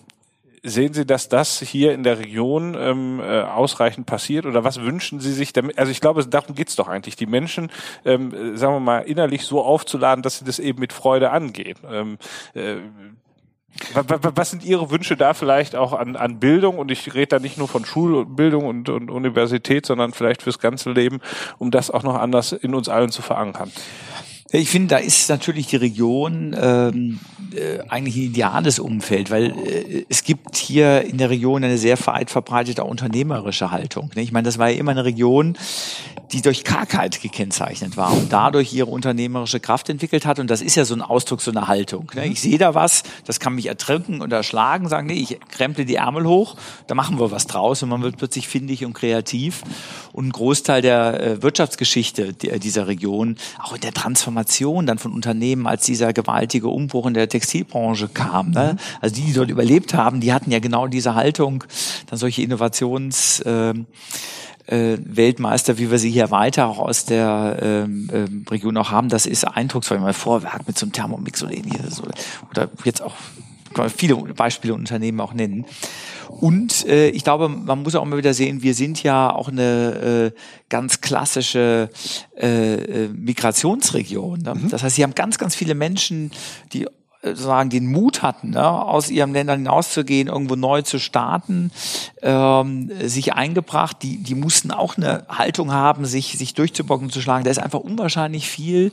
sehen 0.66 0.94
Sie, 0.94 1.06
dass 1.06 1.30
das 1.30 1.60
hier 1.62 1.94
in 1.94 2.04
der 2.04 2.20
Region 2.20 2.76
ähm, 2.78 3.20
äh, 3.20 3.42
ausreichend 3.42 4.06
passiert 4.06 4.46
oder 4.46 4.64
was 4.64 4.82
wünschen 4.82 5.20
Sie 5.20 5.32
sich 5.32 5.54
damit? 5.54 5.78
Also 5.78 5.92
ich 5.92 6.02
glaube, 6.02 6.26
darum 6.26 6.56
geht's 6.56 6.76
doch 6.76 6.88
eigentlich, 6.88 7.16
die 7.16 7.28
Menschen, 7.28 7.72
ähm, 8.04 8.34
äh, 8.34 8.58
sagen 8.58 8.74
wir 8.74 8.80
mal, 8.80 9.00
innerlich 9.00 9.44
so 9.44 9.64
aufzuladen, 9.64 10.24
dass 10.24 10.40
sie 10.40 10.46
das 10.46 10.60
eben 10.60 10.80
mit 10.80 10.94
Freude 10.94 11.32
angehen. 11.32 11.78
Ähm, 11.90 12.18
äh, 12.54 12.78
was 13.94 14.52
sind 14.52 14.64
Ihre 14.64 14.90
Wünsche 14.90 15.18
da 15.18 15.34
vielleicht 15.34 15.76
auch 15.76 15.92
an, 15.94 16.16
an 16.16 16.40
Bildung? 16.40 16.78
Und 16.78 16.92
ich 16.92 17.14
rede 17.14 17.28
da 17.28 17.40
nicht 17.40 17.58
nur 17.58 17.68
von 17.68 17.84
Schulbildung 17.84 18.66
und, 18.66 18.90
und 18.90 19.12
Universität, 19.12 19.86
sondern 19.86 20.14
vielleicht 20.14 20.44
fürs 20.44 20.60
ganze 20.60 20.92
Leben, 20.92 21.20
um 21.58 21.72
das 21.72 21.92
auch 21.92 22.04
noch 22.04 22.16
anders 22.16 22.54
in 22.54 22.74
uns 22.74 22.88
allen 22.88 23.10
zu 23.10 23.22
verankern. 23.22 23.72
Ich 24.52 24.70
finde, 24.70 24.96
da 24.96 24.98
ist 24.98 25.28
natürlich 25.30 25.68
die 25.68 25.78
Region 25.78 26.56
ähm, 26.58 27.20
äh, 27.56 27.80
eigentlich 27.90 28.16
ein 28.16 28.26
ideales 28.26 28.78
Umfeld, 28.78 29.32
weil 29.32 29.46
äh, 29.46 30.06
es 30.08 30.24
gibt 30.24 30.56
hier 30.56 31.02
in 31.02 31.18
der 31.18 31.32
Region 31.32 31.64
eine 31.64 31.80
sehr 31.80 31.98
weit 32.06 32.30
verbreitete 32.30 32.84
unternehmerische 32.84 33.72
Haltung. 33.72 34.12
Ne? 34.16 34.22
Ich 34.22 34.32
meine, 34.32 34.46
das 34.46 34.60
war 34.60 34.70
ja 34.70 34.78
immer 34.78 34.92
eine 34.92 35.04
Region, 35.04 35.58
die 36.32 36.44
durch 36.44 36.64
Kargheit 36.64 37.24
gekennzeichnet 37.24 37.98
war 37.98 38.14
und 38.14 38.32
dadurch 38.32 38.72
ihre 38.72 38.92
unternehmerische 38.92 39.60
Kraft 39.60 39.90
entwickelt 39.90 40.28
hat. 40.28 40.38
Und 40.38 40.52
das 40.52 40.62
ist 40.62 40.76
ja 40.76 40.86
so 40.86 40.94
ein 40.94 41.02
Ausdruck 41.02 41.42
so 41.42 41.50
einer 41.50 41.68
Haltung. 41.68 42.12
Ne? 42.14 42.28
Ich 42.28 42.40
sehe 42.40 42.60
da 42.60 42.76
was, 42.76 43.02
das 43.26 43.40
kann 43.40 43.56
mich 43.56 43.66
ertrinken 43.66 44.22
und 44.22 44.32
erschlagen, 44.32 44.88
sagen, 44.90 45.08
nee, 45.08 45.14
ich 45.14 45.40
kremple 45.50 45.86
die 45.86 45.96
Ärmel 45.96 46.26
hoch, 46.26 46.56
da 46.86 46.94
machen 46.94 47.20
wir 47.20 47.32
was 47.32 47.48
draus 47.48 47.82
und 47.82 47.90
man 47.90 48.04
wird 48.04 48.18
plötzlich 48.18 48.48
findig 48.48 48.86
und 48.86 48.94
kreativ. 48.94 49.64
Und 50.14 50.28
ein 50.28 50.32
Großteil 50.32 50.84
der 50.84 51.20
äh, 51.20 51.42
Wirtschaftsgeschichte 51.42 52.34
dieser 52.34 52.86
Region, 52.86 53.38
auch 53.64 53.74
in 53.74 53.82
der 53.82 53.94
Transformation 53.94 54.35
dann 54.86 54.98
von 54.98 55.14
Unternehmen, 55.14 55.68
als 55.68 55.86
dieser 55.86 56.14
gewaltige 56.14 56.68
Umbruch 56.68 57.06
in 57.08 57.14
der 57.14 57.30
Textilbranche 57.30 58.10
kam. 58.10 58.52
Ne? 58.52 58.78
Also 59.02 59.16
die, 59.16 59.22
die 59.22 59.34
dort 59.34 59.50
überlebt 59.50 59.94
haben, 59.94 60.22
die 60.22 60.34
hatten 60.34 60.52
ja 60.52 60.60
genau 60.60 60.88
diese 60.88 61.16
Haltung, 61.16 61.64
dann 62.08 62.20
solche 62.20 62.42
Innovations... 62.42 63.40
Äh, 63.42 63.74
äh, 64.68 64.98
Weltmeister, 65.00 65.78
wie 65.78 65.92
wir 65.92 66.00
sie 66.00 66.10
hier 66.10 66.32
weiter 66.32 66.68
auch 66.68 66.80
aus 66.80 67.06
der 67.06 67.60
ähm, 67.62 68.10
ähm, 68.12 68.46
Region 68.50 68.76
auch 68.78 68.90
haben, 68.90 69.10
das 69.10 69.28
ist 69.28 69.44
eindrucksvoll. 69.44 70.00
Mein 70.00 70.16
Vorwerk 70.16 70.66
mit 70.66 70.76
so 70.76 70.86
einem 70.86 70.92
Thermomix 70.92 71.44
oder 71.44 71.54
ähnliches 71.54 72.02
oder 72.50 72.70
jetzt 72.84 73.04
auch 73.04 73.14
viele 73.96 74.16
Beispiele 74.16 74.74
Unternehmen 74.74 75.20
auch 75.20 75.34
nennen. 75.34 75.66
Und 76.30 76.86
äh, 76.88 77.10
ich 77.10 77.24
glaube, 77.24 77.50
man 77.50 77.84
muss 77.84 77.96
auch 77.96 78.04
immer 78.04 78.18
wieder 78.18 78.34
sehen, 78.34 78.62
wir 78.64 78.74
sind 78.74 79.04
ja 79.04 79.34
auch 79.34 79.50
eine 79.50 80.32
äh, 80.34 80.40
ganz 80.70 81.02
klassische 81.02 81.90
äh, 82.38 82.76
äh 82.76 83.08
Migrationsregion. 83.10 84.42
Ne? 84.42 84.56
Mhm. 84.56 84.70
Das 84.70 84.84
heißt, 84.84 84.96
sie 84.96 85.04
haben 85.04 85.16
ganz, 85.16 85.38
ganz 85.38 85.56
viele 85.56 85.76
Menschen, 85.76 86.32
die 86.74 86.86
sozusagen 87.26 87.70
den 87.70 87.88
Mut 87.88 88.22
hatten, 88.22 88.52
ne, 88.52 88.68
aus 88.70 89.10
ihren 89.10 89.34
Ländern 89.34 89.60
hinauszugehen, 89.60 90.28
irgendwo 90.28 90.56
neu 90.56 90.82
zu 90.84 91.00
starten, 91.00 91.72
ähm, 92.22 92.92
sich 93.04 93.34
eingebracht. 93.34 93.98
Die, 94.04 94.18
die 94.18 94.36
mussten 94.36 94.72
auch 94.72 94.98
eine 94.98 95.26
Haltung 95.28 95.74
haben, 95.74 96.06
sich, 96.06 96.38
sich 96.38 96.54
durchzubocken, 96.54 97.10
zu 97.10 97.22
schlagen. 97.22 97.44
Da 97.44 97.52
ist 97.52 97.60
einfach 97.60 97.80
unwahrscheinlich 97.80 98.48
viel 98.48 98.92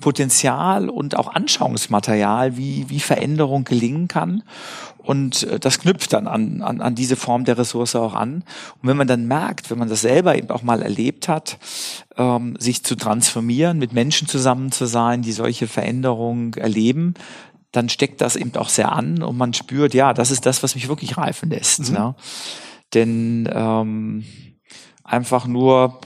Potenzial 0.00 0.88
und 0.88 1.16
auch 1.16 1.34
Anschauungsmaterial, 1.34 2.56
wie, 2.56 2.88
wie 2.88 3.00
Veränderung 3.00 3.64
gelingen 3.64 4.08
kann. 4.08 4.42
Und 5.04 5.42
äh, 5.44 5.60
das 5.60 5.78
knüpft 5.78 6.12
dann 6.12 6.26
an, 6.26 6.62
an, 6.62 6.80
an 6.80 6.94
diese 6.94 7.16
Form 7.16 7.44
der 7.44 7.58
Ressource 7.58 7.94
auch 7.94 8.14
an. 8.14 8.42
Und 8.82 8.88
wenn 8.88 8.96
man 8.96 9.06
dann 9.06 9.26
merkt, 9.26 9.70
wenn 9.70 9.78
man 9.78 9.88
das 9.88 10.00
selber 10.00 10.36
eben 10.36 10.50
auch 10.50 10.62
mal 10.62 10.82
erlebt 10.82 11.28
hat, 11.28 11.58
ähm, 12.16 12.56
sich 12.58 12.84
zu 12.84 12.96
transformieren, 12.96 13.78
mit 13.78 13.92
Menschen 13.92 14.26
zusammen 14.26 14.72
zu 14.72 14.86
sein, 14.86 15.22
die 15.22 15.32
solche 15.32 15.68
Veränderungen 15.68 16.54
erleben, 16.54 17.14
dann 17.70 17.88
steckt 17.88 18.20
das 18.20 18.36
eben 18.36 18.54
auch 18.56 18.68
sehr 18.68 18.92
an 18.92 19.22
und 19.22 19.36
man 19.36 19.52
spürt, 19.52 19.94
ja, 19.94 20.14
das 20.14 20.30
ist 20.30 20.46
das, 20.46 20.62
was 20.62 20.74
mich 20.74 20.88
wirklich 20.88 21.16
reifen 21.16 21.50
lässt. 21.50 21.90
Mhm. 21.90 21.94
Ne? 21.94 22.14
Denn 22.94 23.48
ähm, 23.52 24.24
einfach 25.02 25.46
nur 25.46 26.00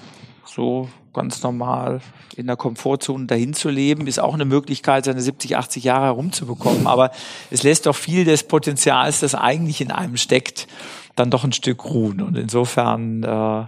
so 0.47 0.89
ganz 1.19 1.43
normal 1.43 2.01
in 2.37 2.47
der 2.47 2.57
Komfortzone 2.57 3.27
dahin 3.27 3.53
zu 3.53 3.69
leben, 3.69 4.07
ist 4.07 4.21
auch 4.21 4.35
eine 4.35 4.45
Möglichkeit, 4.45 5.05
seine 5.05 5.21
70, 5.21 5.57
80 5.57 5.85
Jahre 5.85 6.07
herumzubekommen. 6.07 6.87
Aber 6.87 7.11
es 7.51 7.63
lässt 7.63 7.87
doch 7.87 7.97
viel 7.97 8.25
des 8.25 8.45
Potenzials, 8.45 9.21
das 9.21 9.35
eigentlich 9.35 9.81
in 9.81 9.91
einem 9.91 10.17
steckt, 10.17 10.69
dann 11.17 11.31
doch 11.31 11.45
ein 11.45 11.53
Stück 11.53 11.85
ruhen. 11.85 12.23
Und 12.23 12.37
insofern 12.37 13.25
äh, 13.25 13.67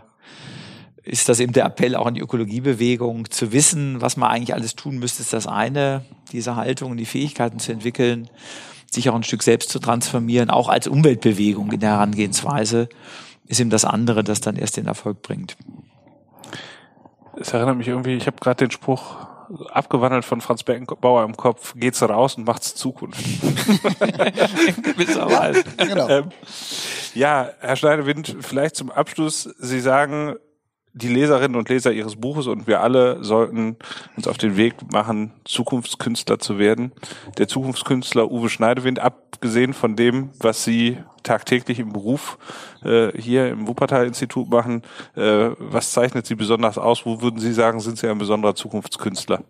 ist 1.03 1.29
das 1.29 1.41
eben 1.41 1.53
der 1.53 1.65
Appell 1.65 1.97
auch 1.97 2.07
an 2.07 2.15
die 2.15 2.21
Ökologiebewegung, 2.21 3.31
zu 3.31 3.53
wissen, 3.53 4.01
was 4.01 4.17
man 4.17 4.31
eigentlich 4.31 4.55
alles 4.55 4.77
tun 4.77 4.99
müsste, 4.99 5.23
ist 5.23 5.33
das 5.33 5.47
eine, 5.47 6.05
diese 6.33 6.57
Haltung 6.57 6.93
und 6.93 6.99
die 6.99 7.07
Fähigkeiten 7.07 7.59
zu 7.59 7.73
entwickeln, 7.73 8.29
sich 8.91 9.09
auch 9.11 9.15
ein 9.15 9.23
Stück 9.23 9.43
selbst 9.43 9.71
zu 9.71 9.79
transformieren, 9.79 10.51
auch 10.51 10.69
als 10.69 10.87
Umweltbewegung 10.87 11.73
in 11.73 11.81
der 11.81 11.91
Herangehensweise, 11.91 12.89
ist 13.47 13.61
eben 13.61 13.71
das 13.71 13.85
andere, 13.85 14.23
das 14.23 14.41
dann 14.41 14.55
erst 14.57 14.77
den 14.77 14.87
Erfolg 14.87 15.23
bringt. 15.23 15.57
Es 17.41 17.55
erinnert 17.55 17.79
mich 17.79 17.89
irgendwie, 17.89 18.17
ich 18.17 18.27
habe 18.27 18.37
gerade 18.39 18.67
den 18.67 18.71
Spruch 18.71 19.17
abgewandelt 19.71 20.27
von 20.27 20.43
Franz 20.43 20.63
Beckenbauer 20.63 21.25
im 21.25 21.37
Kopf, 21.37 21.73
geht's 21.75 22.03
raus 22.03 22.37
und 22.37 22.47
macht's 22.47 22.75
Zukunft. 22.75 23.19
Gewisserweise. 24.83 25.65
Ja, 25.79 25.85
genau. 25.87 26.09
Ähm, 26.09 26.25
ja, 27.15 27.49
Herr 27.61 27.77
Schneiderwind, 27.77 28.37
vielleicht 28.41 28.77
zum 28.77 28.91
Abschluss. 28.91 29.45
Sie 29.59 29.81
sagen, 29.81 30.37
die 30.93 31.09
Leserinnen 31.09 31.57
und 31.57 31.69
Leser 31.69 31.93
ihres 31.93 32.17
Buches 32.17 32.47
und 32.47 32.67
wir 32.67 32.81
alle 32.81 33.23
sollten 33.23 33.77
uns 34.17 34.27
auf 34.27 34.39
den 34.39 34.57
Weg 34.57 34.75
machen, 34.93 35.33
Zukunftskünstler 35.45 36.39
zu 36.39 36.59
werden. 36.59 36.93
Der 37.39 37.49
Zukunftskünstler 37.49 38.31
Uwe 38.31 38.49
Schneidewind, 38.49 38.99
abgesehen 38.99 39.73
von 39.73 39.95
dem, 39.97 40.31
was 40.41 40.65
Sie 40.65 40.99
tagtäglich 41.23 41.79
im 41.79 41.93
Beruf 41.93 42.39
äh, 42.85 43.11
hier 43.17 43.49
im 43.49 43.69
Wuppertal-Institut 43.69 44.51
machen, 44.51 44.83
äh, 45.15 45.51
was 45.59 45.93
zeichnet 45.93 46.27
Sie 46.27 46.35
besonders 46.35 46.79
aus? 46.79 47.07
Wo 47.07 47.23
würden 47.23 47.39
Sie 47.39 47.53
sagen, 47.53 47.81
sind 47.81 47.99
Sie 47.99 48.09
ein 48.09 48.19
besonderer 48.19 48.55
Zukunftskünstler? 48.55 49.45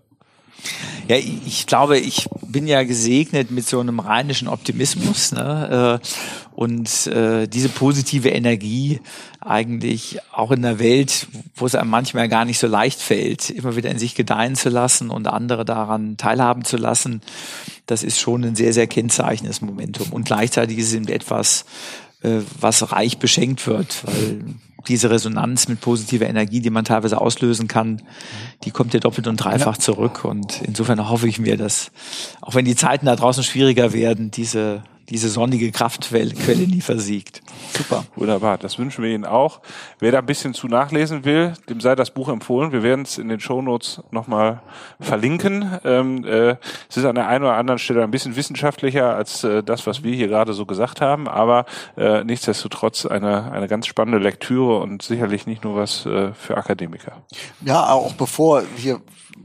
Ja, 1.09 1.17
ich 1.17 1.67
glaube, 1.67 1.99
ich 1.99 2.29
bin 2.47 2.67
ja 2.67 2.83
gesegnet 2.85 3.51
mit 3.51 3.67
so 3.67 3.81
einem 3.81 4.01
rheinischen 4.01 4.49
Optimismus 4.49 5.33
ne? 5.33 6.01
Äh, 6.01 6.07
und 6.55 7.07
äh, 7.07 7.49
diese 7.49 7.69
positive 7.69 8.29
Energie 8.29 9.01
eigentlich 9.41 10.19
auch 10.33 10.51
in 10.51 10.63
der 10.63 10.79
Welt, 10.79 11.27
wo 11.55 11.67
es 11.67 11.75
einem 11.75 11.91
manchmal 11.91 12.29
gar 12.29 12.45
nicht 12.45 12.59
so 12.59 12.67
leicht 12.67 13.01
fällt, 13.01 13.51
immer 13.51 13.77
wieder 13.77 13.91
in 13.91 13.99
sich 13.99 14.15
gedeihen 14.15 14.57
zu 14.57 14.69
lassen 14.69 15.11
und 15.11 15.27
andere 15.27 15.65
daran 15.65 16.17
teilhaben 16.17 16.65
zu 16.65 16.77
lassen, 16.77 17.23
das 17.87 18.03
ist 18.03 18.21
schon 18.21 18.45
ein 18.45 18.57
sehr, 18.57 18.73
sehr 18.73 18.87
kennzeichnendes 18.87 19.63
Momentum. 19.63 20.13
Und 20.13 20.25
gleichzeitig 20.25 20.79
ist 20.79 20.93
es 20.93 21.09
etwas, 21.09 21.65
äh, 22.23 22.41
was 22.61 22.93
reich 22.93 23.19
beschenkt 23.19 23.67
wird, 23.67 24.05
weil 24.05 24.45
diese 24.89 25.11
Resonanz 25.11 25.69
mit 25.69 25.81
positiver 25.81 26.27
Energie, 26.27 26.61
die 26.61 26.71
man 26.71 26.85
teilweise 26.85 27.21
auslösen 27.21 27.69
kann, 27.69 28.03
die 28.65 28.71
kommt 28.71 28.95
ja 28.95 29.01
doppelt 29.01 29.27
und 29.27 29.37
dreifach 29.37 29.77
ja. 29.77 29.81
zurück. 29.81 30.25
Und 30.25 30.63
insofern 30.63 31.09
hoffe 31.09 31.29
ich 31.29 31.39
mir, 31.39 31.57
dass, 31.57 31.91
auch 32.41 32.55
wenn 32.55 32.65
die 32.65 32.77
Zeiten 32.77 33.07
da 33.07 33.17
draußen 33.17 33.43
schwieriger 33.43 33.93
werden, 33.93 34.31
diese 34.31 34.83
diese 35.11 35.29
sonnige 35.29 35.71
Kraftquelle 35.73 36.33
nie 36.67 36.81
versiegt. 36.81 37.43
Super. 37.77 38.05
Wunderbar, 38.17 38.59
das 38.59 38.79
wünschen 38.79 39.05
wir 39.05 39.11
Ihnen 39.11 39.25
auch. 39.25 39.61
Wer 39.99 40.13
da 40.13 40.19
ein 40.19 40.27
bisschen 40.27 40.55
zu 40.55 40.69
nachlesen 40.69 41.25
will, 41.25 41.55
dem 41.69 41.81
sei 41.81 41.95
das 41.95 42.13
Buch 42.13 42.29
empfohlen. 42.29 42.73
Wir 42.73 42.83
werden 42.83 43.03
es 43.03 43.19
in 43.19 43.29
den 43.29 43.41
Shownotes 43.41 44.03
nochmal 44.11 44.63
verlinken. 45.01 45.79
Ähm, 45.85 46.25
äh, 46.25 46.57
es 46.89 46.97
ist 46.97 47.05
an 47.05 47.17
der 47.17 47.29
einen 47.29 47.45
oder 47.45 47.55
anderen 47.55 47.79
Stelle 47.79 48.03
ein 48.03 48.11
bisschen 48.11 48.37
wissenschaftlicher 48.37 49.15
als 49.15 49.45
äh, 49.45 49.63
das, 49.63 49.87
was 49.87 50.03
wir 50.03 50.15
hier 50.15 50.29
gerade 50.29 50.53
so 50.53 50.67
gesagt 50.67 51.01
haben, 51.01 51.29
aber 51.29 51.67
äh, 51.97 52.25
nichtsdestotrotz 52.25 53.07
eine, 53.07 53.51
eine 53.51 53.69
ganz 53.69 53.87
spannende 53.87 54.19
Lektüre 54.19 54.79
und 54.79 55.03
sicherlich 55.03 55.47
nicht 55.47 55.65
nur 55.65 55.77
was 55.77 56.07
äh, 56.07 56.33
für 56.33 56.57
Akademiker. 56.57 57.23
Ja, 57.65 57.91
auch 57.91 58.13
bevor 58.13 58.63
hier 58.77 59.01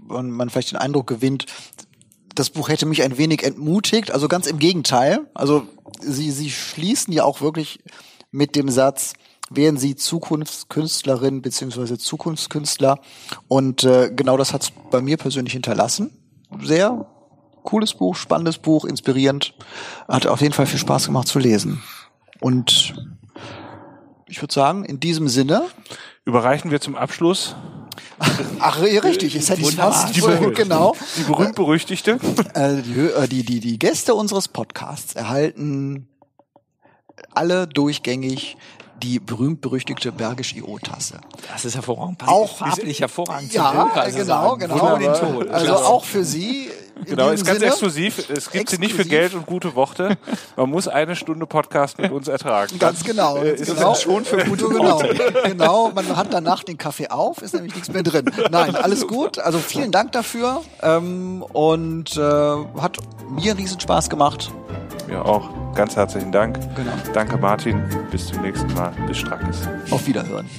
man 0.07 0.49
vielleicht 0.49 0.72
den 0.72 0.78
Eindruck 0.78 1.07
gewinnt, 1.07 1.45
das 2.36 2.49
Buch 2.49 2.69
hätte 2.69 2.86
mich 2.86 3.01
ein 3.03 3.17
wenig 3.17 3.43
entmutigt, 3.43 4.11
also 4.11 4.27
ganz 4.27 4.47
im 4.47 4.59
Gegenteil. 4.59 5.27
Also 5.33 5.67
sie, 6.01 6.31
sie 6.31 6.51
schließen 6.51 7.13
ja 7.13 7.23
auch 7.23 7.41
wirklich 7.41 7.79
mit 8.31 8.55
dem 8.55 8.69
Satz, 8.69 9.13
werden 9.49 9.77
Sie 9.77 9.95
Zukunftskünstlerin 9.95 11.41
beziehungsweise 11.41 11.97
Zukunftskünstler. 11.97 12.99
Und 13.47 13.83
äh, 13.83 14.11
genau 14.13 14.38
das 14.38 14.53
hat 14.53 14.63
es 14.63 14.71
bei 14.91 15.01
mir 15.01 15.17
persönlich 15.17 15.53
hinterlassen. 15.53 16.11
Sehr 16.61 17.05
cooles 17.63 17.93
Buch, 17.93 18.15
spannendes 18.15 18.57
Buch, 18.57 18.86
inspirierend. 18.86 19.53
Hat 20.07 20.27
auf 20.27 20.41
jeden 20.41 20.53
Fall 20.53 20.65
viel 20.65 20.79
Spaß 20.79 21.05
gemacht 21.05 21.27
zu 21.27 21.39
lesen. 21.39 21.83
Und 22.39 22.95
ich 24.27 24.41
würde 24.41 24.53
sagen, 24.53 24.83
in 24.83 24.99
diesem 24.99 25.27
Sinne. 25.27 25.63
Überreichen 26.25 26.71
wir 26.71 26.81
zum 26.81 26.95
Abschluss. 26.95 27.55
Ach, 28.59 28.81
ja, 28.85 29.01
richtig, 29.01 29.35
hätte 29.35 29.61
ich 29.61 29.75
fast 29.75 30.15
Die, 30.15 30.21
vorher- 30.21 30.51
genau. 30.51 30.95
die 31.17 31.23
berühmt-berüchtigte. 31.23 32.19
Äh, 32.55 32.79
äh, 32.79 33.27
die, 33.27 33.43
die, 33.43 33.59
die 33.59 33.79
Gäste 33.79 34.15
unseres 34.15 34.47
Podcasts 34.47 35.13
erhalten 35.15 36.07
alle 37.33 37.67
durchgängig 37.67 38.57
die 39.01 39.19
berühmt-berüchtigte 39.19 40.11
Bergisch 40.11 40.55
IO-Tasse. 40.55 41.19
Das 41.51 41.65
ist 41.65 41.75
hervorragend. 41.75 42.23
Auch- 42.27 42.57
farblich 42.57 43.01
hervorragend. 43.01 43.53
Ja, 43.53 43.89
also 43.93 44.17
genau, 44.17 44.55
genau. 44.57 44.77
Vor 44.77 44.99
den 44.99 45.13
Ton. 45.13 45.49
Also 45.49 45.65
Klasse. 45.65 45.85
auch 45.85 46.03
für 46.03 46.23
Sie. 46.23 46.69
Genau, 47.03 47.29
ist 47.29 47.45
ganz 47.45 47.59
Sinne. 47.59 47.71
exklusiv. 47.71 48.29
Es 48.29 48.49
gibt 48.49 48.69
sie 48.69 48.77
nicht 48.77 48.93
für 48.93 49.01
Exklusiv. 49.01 49.09
Geld 49.09 49.33
und 49.33 49.45
gute 49.45 49.75
Worte. 49.75 50.17
Man 50.55 50.69
muss 50.69 50.87
eine 50.87 51.17
Stunde 51.17 51.45
Podcast 51.45 51.97
mit 51.99 52.09
uns 52.09 52.29
ertragen. 52.29 52.79
Ganz 52.79 53.03
genau. 53.03 53.35
Äh, 53.35 53.49
Ganz 53.49 53.61
ist 53.61 53.75
genau. 53.75 53.89
das 53.89 54.01
schon 54.01 54.23
für 54.23 54.37
gute 54.45 54.69
genau. 54.69 54.83
Worte. 55.01 55.33
genau, 55.43 55.91
man 55.93 56.15
hat 56.15 56.27
danach 56.31 56.63
den 56.63 56.77
Kaffee 56.77 57.09
auf, 57.09 57.41
ist 57.41 57.53
nämlich 57.53 57.75
nichts 57.75 57.91
mehr 57.91 58.01
drin. 58.01 58.31
Nein, 58.49 58.77
alles 58.77 59.07
gut. 59.07 59.39
Also 59.39 59.59
vielen 59.59 59.91
Dank 59.91 60.13
dafür 60.13 60.61
ähm, 60.81 61.43
und 61.51 62.15
äh, 62.15 62.21
hat 62.21 62.97
mir 63.29 63.57
riesen 63.57 63.79
Spaß 63.81 64.09
gemacht. 64.09 64.49
Ja, 65.09 65.23
auch. 65.23 65.49
Ganz 65.75 65.95
herzlichen 65.95 66.31
Dank. 66.31 66.59
Genau. 66.75 66.91
Danke, 67.13 67.37
Martin. 67.37 67.83
Bis 68.11 68.27
zum 68.27 68.41
nächsten 68.41 68.73
Mal. 68.73 68.91
Bis 69.07 69.17
Strackes. 69.17 69.67
Auf 69.91 70.07
Wiederhören. 70.07 70.49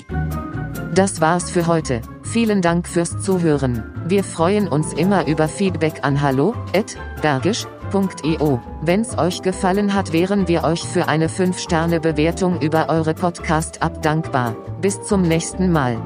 Das 0.95 1.21
war's 1.21 1.51
für 1.51 1.67
heute. 1.67 2.01
Vielen 2.23 2.63
Dank 2.63 2.89
fürs 2.89 3.21
Zuhören. 3.21 3.83
Wir 4.07 4.25
freuen 4.25 4.69
uns 4.69 4.93
immer 4.93 5.27
über 5.27 5.49
Feedback 5.49 6.01
an 6.03 6.23
hallo@bergisch.io. 6.23 8.61
Wenn's 8.83 9.19
euch 9.19 9.43
gefallen 9.43 9.95
hat, 9.95 10.13
wären 10.13 10.47
wir 10.49 10.65
euch 10.65 10.83
für 10.83 11.07
eine 11.09 11.29
5-Sterne-Bewertung 11.29 12.61
über 12.61 12.89
eure 12.89 13.15
Podcast-App 13.15 14.03
dankbar. 14.03 14.57
Bis 14.81 15.03
zum 15.03 15.23
nächsten 15.23 15.73
Mal. 15.73 15.97